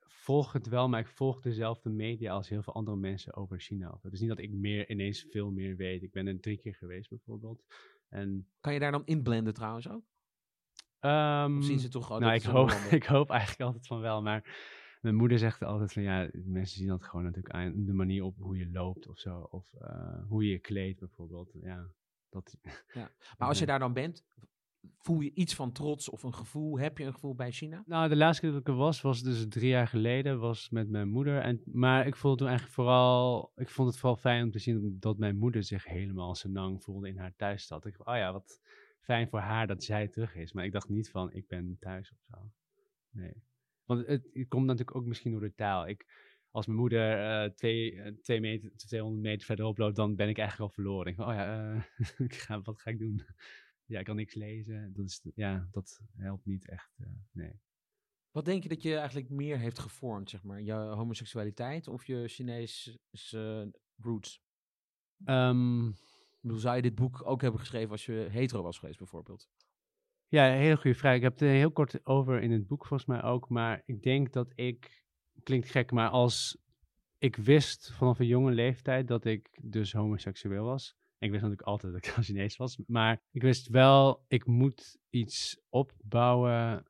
volg 0.00 0.52
het 0.52 0.68
wel, 0.68 0.88
maar 0.88 1.00
ik 1.00 1.06
volg 1.06 1.40
dezelfde 1.40 1.90
media 1.90 2.32
als 2.32 2.48
heel 2.48 2.62
veel 2.62 2.74
andere 2.74 2.96
mensen 2.96 3.34
over 3.34 3.60
China. 3.60 3.98
Het 4.02 4.12
is 4.12 4.20
niet 4.20 4.28
dat 4.28 4.38
ik 4.38 4.52
meer 4.52 4.90
ineens 4.90 5.26
veel 5.30 5.50
meer 5.50 5.76
weet. 5.76 6.02
Ik 6.02 6.12
ben 6.12 6.26
er 6.26 6.40
drie 6.40 6.58
keer 6.58 6.74
geweest 6.74 7.08
bijvoorbeeld. 7.08 7.64
En, 8.08 8.48
kan 8.60 8.72
je 8.72 8.78
daar 8.78 8.92
dan 8.92 9.04
inblenden 9.04 9.54
trouwens 9.54 9.88
ook? 9.88 10.04
Um, 11.00 11.62
zien 11.62 11.78
ze 11.78 11.88
toch 11.88 12.18
nou, 12.18 12.34
ik 12.34 12.42
hoop, 12.42 12.70
ik 13.00 13.04
hoop 13.04 13.30
eigenlijk 13.30 13.60
altijd 13.60 13.86
van 13.86 14.00
wel, 14.00 14.22
maar 14.22 14.42
mijn 15.00 15.14
moeder 15.14 15.38
zegt 15.38 15.62
altijd 15.62 15.92
van 15.92 16.02
ja, 16.02 16.30
mensen 16.32 16.78
zien 16.78 16.88
dat 16.88 17.04
gewoon 17.04 17.24
natuurlijk 17.24 17.54
aan 17.54 17.84
de 17.84 17.92
manier 17.92 18.24
op 18.24 18.36
hoe 18.38 18.56
je 18.56 18.70
loopt 18.70 19.08
of 19.08 19.18
zo. 19.18 19.38
Of 19.40 19.72
uh, 19.82 20.26
hoe 20.28 20.44
je 20.44 20.50
je 20.50 20.58
kleedt 20.58 20.98
bijvoorbeeld. 20.98 21.52
Ja, 21.62 21.86
dat, 22.28 22.56
ja. 22.94 23.10
Maar 23.38 23.48
als 23.48 23.58
je 23.58 23.66
daar 23.66 23.78
dan 23.78 23.92
bent, 23.92 24.24
voel 24.98 25.20
je 25.20 25.32
iets 25.34 25.54
van 25.54 25.72
trots 25.72 26.08
of 26.08 26.22
een 26.22 26.34
gevoel? 26.34 26.78
Heb 26.78 26.98
je 26.98 27.04
een 27.04 27.12
gevoel 27.12 27.34
bij 27.34 27.50
China? 27.50 27.82
Nou, 27.86 28.08
de 28.08 28.16
laatste 28.16 28.42
keer 28.42 28.52
dat 28.52 28.60
ik 28.60 28.68
er 28.68 28.74
was, 28.74 29.00
was 29.00 29.22
dus 29.22 29.48
drie 29.48 29.68
jaar 29.68 29.88
geleden, 29.88 30.38
was 30.38 30.70
met 30.70 30.88
mijn 30.88 31.08
moeder. 31.08 31.40
En, 31.40 31.62
maar 31.64 32.06
ik 32.06 32.16
voelde 32.16 32.36
toen 32.36 32.46
eigenlijk 32.46 32.76
vooral, 32.76 33.52
ik 33.56 33.68
vond 33.68 33.88
het 33.88 33.98
vooral 33.98 34.16
fijn 34.18 34.44
om 34.44 34.50
te 34.50 34.58
zien 34.58 34.96
dat 35.00 35.18
mijn 35.18 35.36
moeder 35.36 35.62
zich 35.62 35.84
helemaal 35.84 36.34
senang 36.34 36.82
voelde 36.82 37.08
in 37.08 37.18
haar 37.18 37.36
thuisstad. 37.36 37.86
Ik 37.86 37.96
dacht, 37.96 38.08
oh 38.08 38.16
ja, 38.16 38.32
wat 38.32 38.60
fijn 39.00 39.28
voor 39.28 39.40
haar 39.40 39.66
dat 39.66 39.84
zij 39.84 40.08
terug 40.08 40.34
is. 40.34 40.52
Maar 40.52 40.64
ik 40.64 40.72
dacht 40.72 40.88
niet 40.88 41.10
van, 41.10 41.32
ik 41.32 41.48
ben 41.48 41.76
thuis 41.80 42.12
of 42.12 42.18
zo. 42.30 42.50
Nee. 43.10 43.42
Want 43.90 44.06
het, 44.06 44.28
het 44.32 44.48
komt 44.48 44.66
natuurlijk 44.66 44.96
ook 44.96 45.06
misschien 45.06 45.30
door 45.30 45.40
de 45.40 45.54
taal. 45.54 45.88
Ik, 45.88 46.06
als 46.50 46.66
mijn 46.66 46.78
moeder 46.78 47.18
uh, 47.44 47.50
twee, 47.50 47.92
uh, 47.92 48.06
twee 48.22 48.40
meter, 48.40 48.76
200 48.76 49.22
meter 49.22 49.46
verderop 49.46 49.78
loopt, 49.78 49.96
dan 49.96 50.16
ben 50.16 50.28
ik 50.28 50.38
eigenlijk 50.38 50.68
al 50.68 50.74
verloren. 50.74 51.10
Ik 51.10 51.16
denk, 51.16 51.28
oh 51.28 51.34
ja, 51.34 51.74
uh, 51.74 51.82
ik 52.26 52.34
ga, 52.34 52.60
wat 52.60 52.80
ga 52.80 52.90
ik 52.90 52.98
doen? 52.98 53.22
ja, 53.84 53.98
ik 53.98 54.04
kan 54.04 54.16
niks 54.16 54.34
lezen. 54.34 54.92
Dat, 54.92 55.06
is, 55.06 55.20
ja, 55.34 55.68
dat 55.70 56.00
helpt 56.16 56.44
niet 56.44 56.68
echt, 56.68 56.94
uh, 56.98 57.06
nee. 57.32 57.60
Wat 58.30 58.44
denk 58.44 58.62
je 58.62 58.68
dat 58.68 58.82
je 58.82 58.96
eigenlijk 58.96 59.28
meer 59.28 59.58
heeft 59.58 59.78
gevormd, 59.78 60.30
zeg 60.30 60.42
maar? 60.42 60.62
Je 60.62 60.72
homoseksualiteit 60.72 61.88
of 61.88 62.06
je 62.06 62.28
Chinese 62.28 63.00
roots? 63.96 64.42
Um, 65.24 65.94
bedoel, 66.40 66.58
zou 66.58 66.76
je 66.76 66.82
dit 66.82 66.94
boek 66.94 67.26
ook 67.26 67.40
hebben 67.40 67.60
geschreven 67.60 67.90
als 67.90 68.06
je 68.06 68.12
hetero 68.12 68.62
was 68.62 68.78
geweest, 68.78 68.98
bijvoorbeeld? 68.98 69.48
Ja, 70.30 70.50
hele 70.50 70.76
goede 70.76 70.96
vraag. 70.96 71.16
Ik 71.16 71.22
heb 71.22 71.32
het 71.32 71.42
er 71.42 71.48
heel 71.48 71.72
kort 71.72 72.06
over 72.06 72.42
in 72.42 72.50
het 72.50 72.66
boek 72.66 72.86
volgens 72.86 73.08
mij 73.08 73.22
ook. 73.22 73.48
Maar 73.48 73.82
ik 73.84 74.02
denk 74.02 74.32
dat 74.32 74.52
ik, 74.54 75.04
klinkt 75.42 75.70
gek, 75.70 75.90
maar 75.90 76.08
als 76.08 76.58
ik 77.18 77.36
wist 77.36 77.92
vanaf 77.92 78.18
een 78.18 78.26
jonge 78.26 78.52
leeftijd 78.52 79.08
dat 79.08 79.24
ik 79.24 79.58
dus 79.62 79.92
homoseksueel 79.92 80.64
was. 80.64 80.96
Ik 81.18 81.30
wist 81.30 81.42
natuurlijk 81.42 81.68
altijd 81.68 81.92
dat 81.92 82.06
ik 82.06 82.12
Chinees 82.24 82.56
was. 82.56 82.78
Maar 82.86 83.22
ik 83.30 83.42
wist 83.42 83.68
wel, 83.68 84.24
ik 84.28 84.46
moet 84.46 84.98
iets 85.08 85.60
opbouwen. 85.68 86.84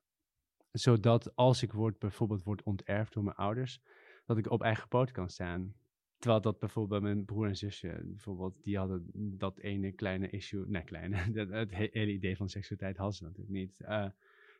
Zodat 0.70 1.37
als 1.37 1.62
ik 1.62 1.72
word, 1.72 1.98
bijvoorbeeld 1.98 2.42
word 2.42 2.62
onterfd 2.62 3.12
door 3.12 3.24
mijn 3.24 3.37
ouders, 3.37 3.81
dat 4.24 4.38
ik 4.38 4.50
op 4.50 4.62
eigen 4.62 4.88
poot 4.88 5.11
kan 5.11 5.29
staan. 5.29 5.74
Terwijl 6.21 6.41
dat 6.41 6.59
bijvoorbeeld 6.59 7.03
mijn 7.03 7.25
broer 7.25 7.47
en 7.47 7.57
zusje, 7.57 8.01
bijvoorbeeld, 8.05 8.63
die 8.63 8.79
hadden 8.79 9.11
dat 9.39 9.59
ene 9.59 9.93
kleine 9.93 10.31
issue, 10.31 10.65
nee 10.67 10.83
kleine, 10.83 11.31
dat, 11.33 11.49
het 11.49 11.75
hele 11.75 12.13
idee 12.13 12.37
van 12.37 12.49
seksualiteit 12.49 12.97
hadden 12.97 13.17
ze 13.17 13.23
natuurlijk 13.23 13.53
niet. 13.53 13.75
Uh, 13.81 14.07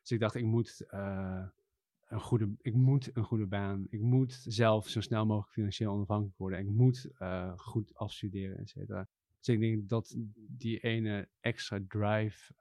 dus 0.01 0.11
ik 0.11 0.20
dacht, 0.20 0.35
ik 0.35 0.44
moet, 0.44 0.85
uh, 0.90 1.46
een 2.08 2.21
goede, 2.21 2.48
ik 2.61 2.75
moet 2.75 3.11
een 3.17 3.25
goede 3.25 3.46
baan, 3.46 3.87
ik 3.90 4.00
moet 4.00 4.42
zelf 4.46 4.88
zo 4.88 5.00
snel 5.00 5.27
mogelijk 5.27 5.52
financieel 5.52 5.92
onafhankelijk 5.92 6.38
worden, 6.38 6.58
ik 6.58 6.69
moet 6.69 7.08
goed 7.56 7.94
afstuderen, 7.94 8.58
et 8.58 8.69
cetera. 8.69 9.08
Dus 9.38 9.48
ik 9.54 9.61
denk 9.61 9.88
dat 9.88 10.17
die 10.37 10.79
ene 10.79 11.29
extra 11.40 11.81
drive 11.88 12.54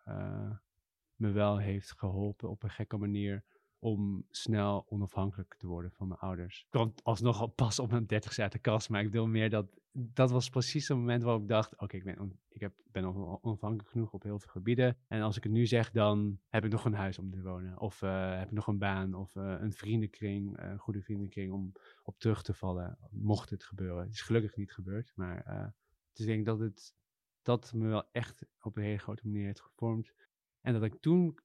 me 1.16 1.32
wel 1.32 1.58
heeft 1.58 1.92
geholpen 1.92 2.50
op 2.50 2.64
een 2.64 2.70
gekke 2.70 2.98
manier 2.98 3.44
om 3.80 4.26
snel 4.30 4.86
onafhankelijk 4.90 5.56
te 5.58 5.68
worden 5.68 5.92
van 5.92 6.08
mijn 6.08 6.20
ouders. 6.20 6.60
Ik 6.60 6.70
kwam 6.70 6.94
alsnog 7.04 7.40
al 7.40 7.48
pas 7.48 7.80
op 7.80 7.92
mijn 7.92 8.06
dertigste 8.06 8.42
uit 8.42 8.52
de 8.52 8.60
kast, 8.60 8.90
maar 8.90 9.02
ik 9.02 9.12
wil 9.12 9.28
meer 9.28 9.50
dat... 9.50 9.78
Dat 9.92 10.32
was 10.32 10.50
precies 10.50 10.88
het 10.88 10.98
moment 10.98 11.24
waarop 11.24 11.42
ik 11.42 11.48
dacht, 11.48 11.80
oké, 11.80 11.96
ik 11.96 12.04
ben, 12.04 12.40
ik 12.50 12.62
heb, 12.62 12.74
ben 12.92 13.06
onafhankelijk 13.42 13.90
genoeg 13.90 14.14
op 14.14 14.24
heel 14.24 14.40
veel 14.40 14.52
gebieden. 14.52 14.98
En 15.08 15.22
als 15.22 15.38
ik 15.38 15.44
het 15.44 15.52
nu 15.52 15.66
zeg, 15.66 15.92
dan 15.92 16.40
heb 16.48 16.66
ik 16.66 16.72
nog 16.72 16.86
een 16.86 16.94
huis 16.94 17.20
om 17.20 17.32
te 17.32 17.42
wonen. 17.42 17.80
Of 17.80 18.02
uh, 18.02 18.38
heb 18.38 18.48
ik 18.48 18.54
nog 18.54 18.68
een 18.68 18.78
baan, 18.78 19.14
of 19.14 19.36
uh, 19.36 19.56
een 19.60 19.74
vriendenkring, 19.74 20.60
uh, 20.60 20.70
een 20.70 20.78
goede 20.78 21.02
vriendenkring 21.02 21.52
om 21.52 21.72
op 22.04 22.20
terug 22.20 22.42
te 22.42 22.54
vallen, 22.54 22.98
mocht 23.12 23.50
het 23.50 23.64
gebeuren. 23.64 24.04
Het 24.04 24.14
is 24.14 24.22
gelukkig 24.22 24.56
niet 24.56 24.74
gebeurd, 24.74 25.12
maar 25.16 25.74
ik 26.14 26.26
denk 26.26 26.46
dat 26.46 26.60
het 26.60 26.96
dat 27.42 27.74
me 27.74 27.88
wel 27.88 28.10
echt 28.12 28.46
op 28.62 28.78
een 28.78 28.84
hele 28.84 28.98
grote 28.98 29.28
manier 29.28 29.46
heeft 29.46 29.62
gevormd. 29.62 30.14
En 30.62 30.74
dat 30.74 30.84
ik 30.84 31.02
toen 31.02 31.40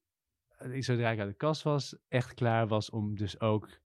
zodra 0.79 1.11
ik 1.11 1.19
uit 1.19 1.29
de 1.29 1.35
kast 1.35 1.61
was, 1.61 1.97
echt 2.07 2.33
klaar 2.33 2.67
was 2.67 2.89
om 2.89 3.15
dus 3.15 3.39
ook 3.39 3.79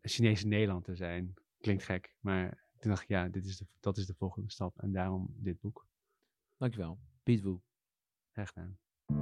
Chinese 0.00 0.46
Nederland 0.46 0.84
te 0.84 0.94
zijn. 0.94 1.34
Klinkt 1.60 1.84
gek, 1.84 2.14
maar 2.20 2.66
toen 2.78 2.90
dacht 2.90 3.02
ik, 3.02 3.08
ja, 3.08 3.28
dit 3.28 3.44
is 3.44 3.56
de, 3.56 3.66
dat 3.80 3.96
is 3.96 4.06
de 4.06 4.14
volgende 4.14 4.50
stap. 4.50 4.78
En 4.78 4.92
daarom 4.92 5.34
dit 5.36 5.60
boek. 5.60 5.86
Dankjewel. 6.56 6.98
Piet 7.22 7.42
Woe. 7.42 7.60
Graag 8.32 8.48
gedaan. 8.48 8.78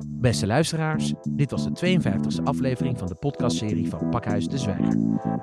Beste 0.09 0.47
luisteraars, 0.47 1.15
dit 1.31 1.51
was 1.51 1.65
de 1.65 1.99
52e 2.01 2.43
aflevering 2.43 2.99
van 2.99 3.07
de 3.07 3.15
podcastserie 3.15 3.89
van 3.89 4.11
Pakhuis 4.11 4.49
de 4.49 4.59
Zwijger. 4.59 4.99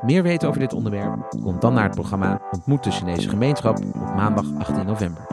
Meer 0.06 0.24
weten 0.24 0.48
over 0.48 0.60
dit 0.60 0.74
onderwerp? 0.74 1.30
Kom 1.30 1.60
dan 1.60 1.74
naar 1.74 1.84
het 1.84 1.96
programma 1.96 2.50
Ontmoet 2.52 2.84
de 2.84 2.92
Chinese 2.92 3.30
Gemeenschap 3.30 3.78
op 3.78 3.94
maandag 3.94 4.54
18 4.54 4.86
november. 4.86 5.33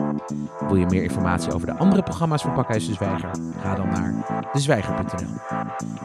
Wil 0.59 0.75
je 0.75 0.85
meer 0.85 1.03
informatie 1.03 1.53
over 1.53 1.67
de 1.67 1.77
andere 1.77 2.03
programma's 2.03 2.41
van 2.41 2.53
Pakhuis 2.53 2.87
de 2.87 2.93
Zwijger? 2.93 3.29
Ga 3.61 3.75
dan 3.75 3.87
naar 3.87 4.13
dezwijger.nl. 4.53 5.57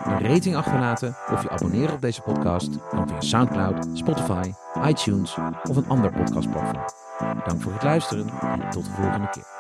Een 0.05 0.21
rating 0.21 0.57
achterlaten 0.57 1.17
of 1.33 1.43
je 1.43 1.51
abonneren 1.51 1.95
op 1.95 2.01
deze 2.01 2.23
podcast 2.23 2.71
kan 2.89 3.09
via 3.09 3.21
Soundcloud, 3.21 3.87
Spotify, 3.93 4.53
iTunes 4.87 5.37
of 5.69 5.77
een 5.77 5.89
ander 5.89 6.13
podcastplatform. 6.13 6.85
Dank 7.47 7.63
voor 7.63 7.73
het 7.73 7.83
luisteren 7.83 8.29
en 8.41 8.71
tot 8.71 8.85
de 8.85 8.91
volgende 8.91 9.29
keer. 9.29 9.55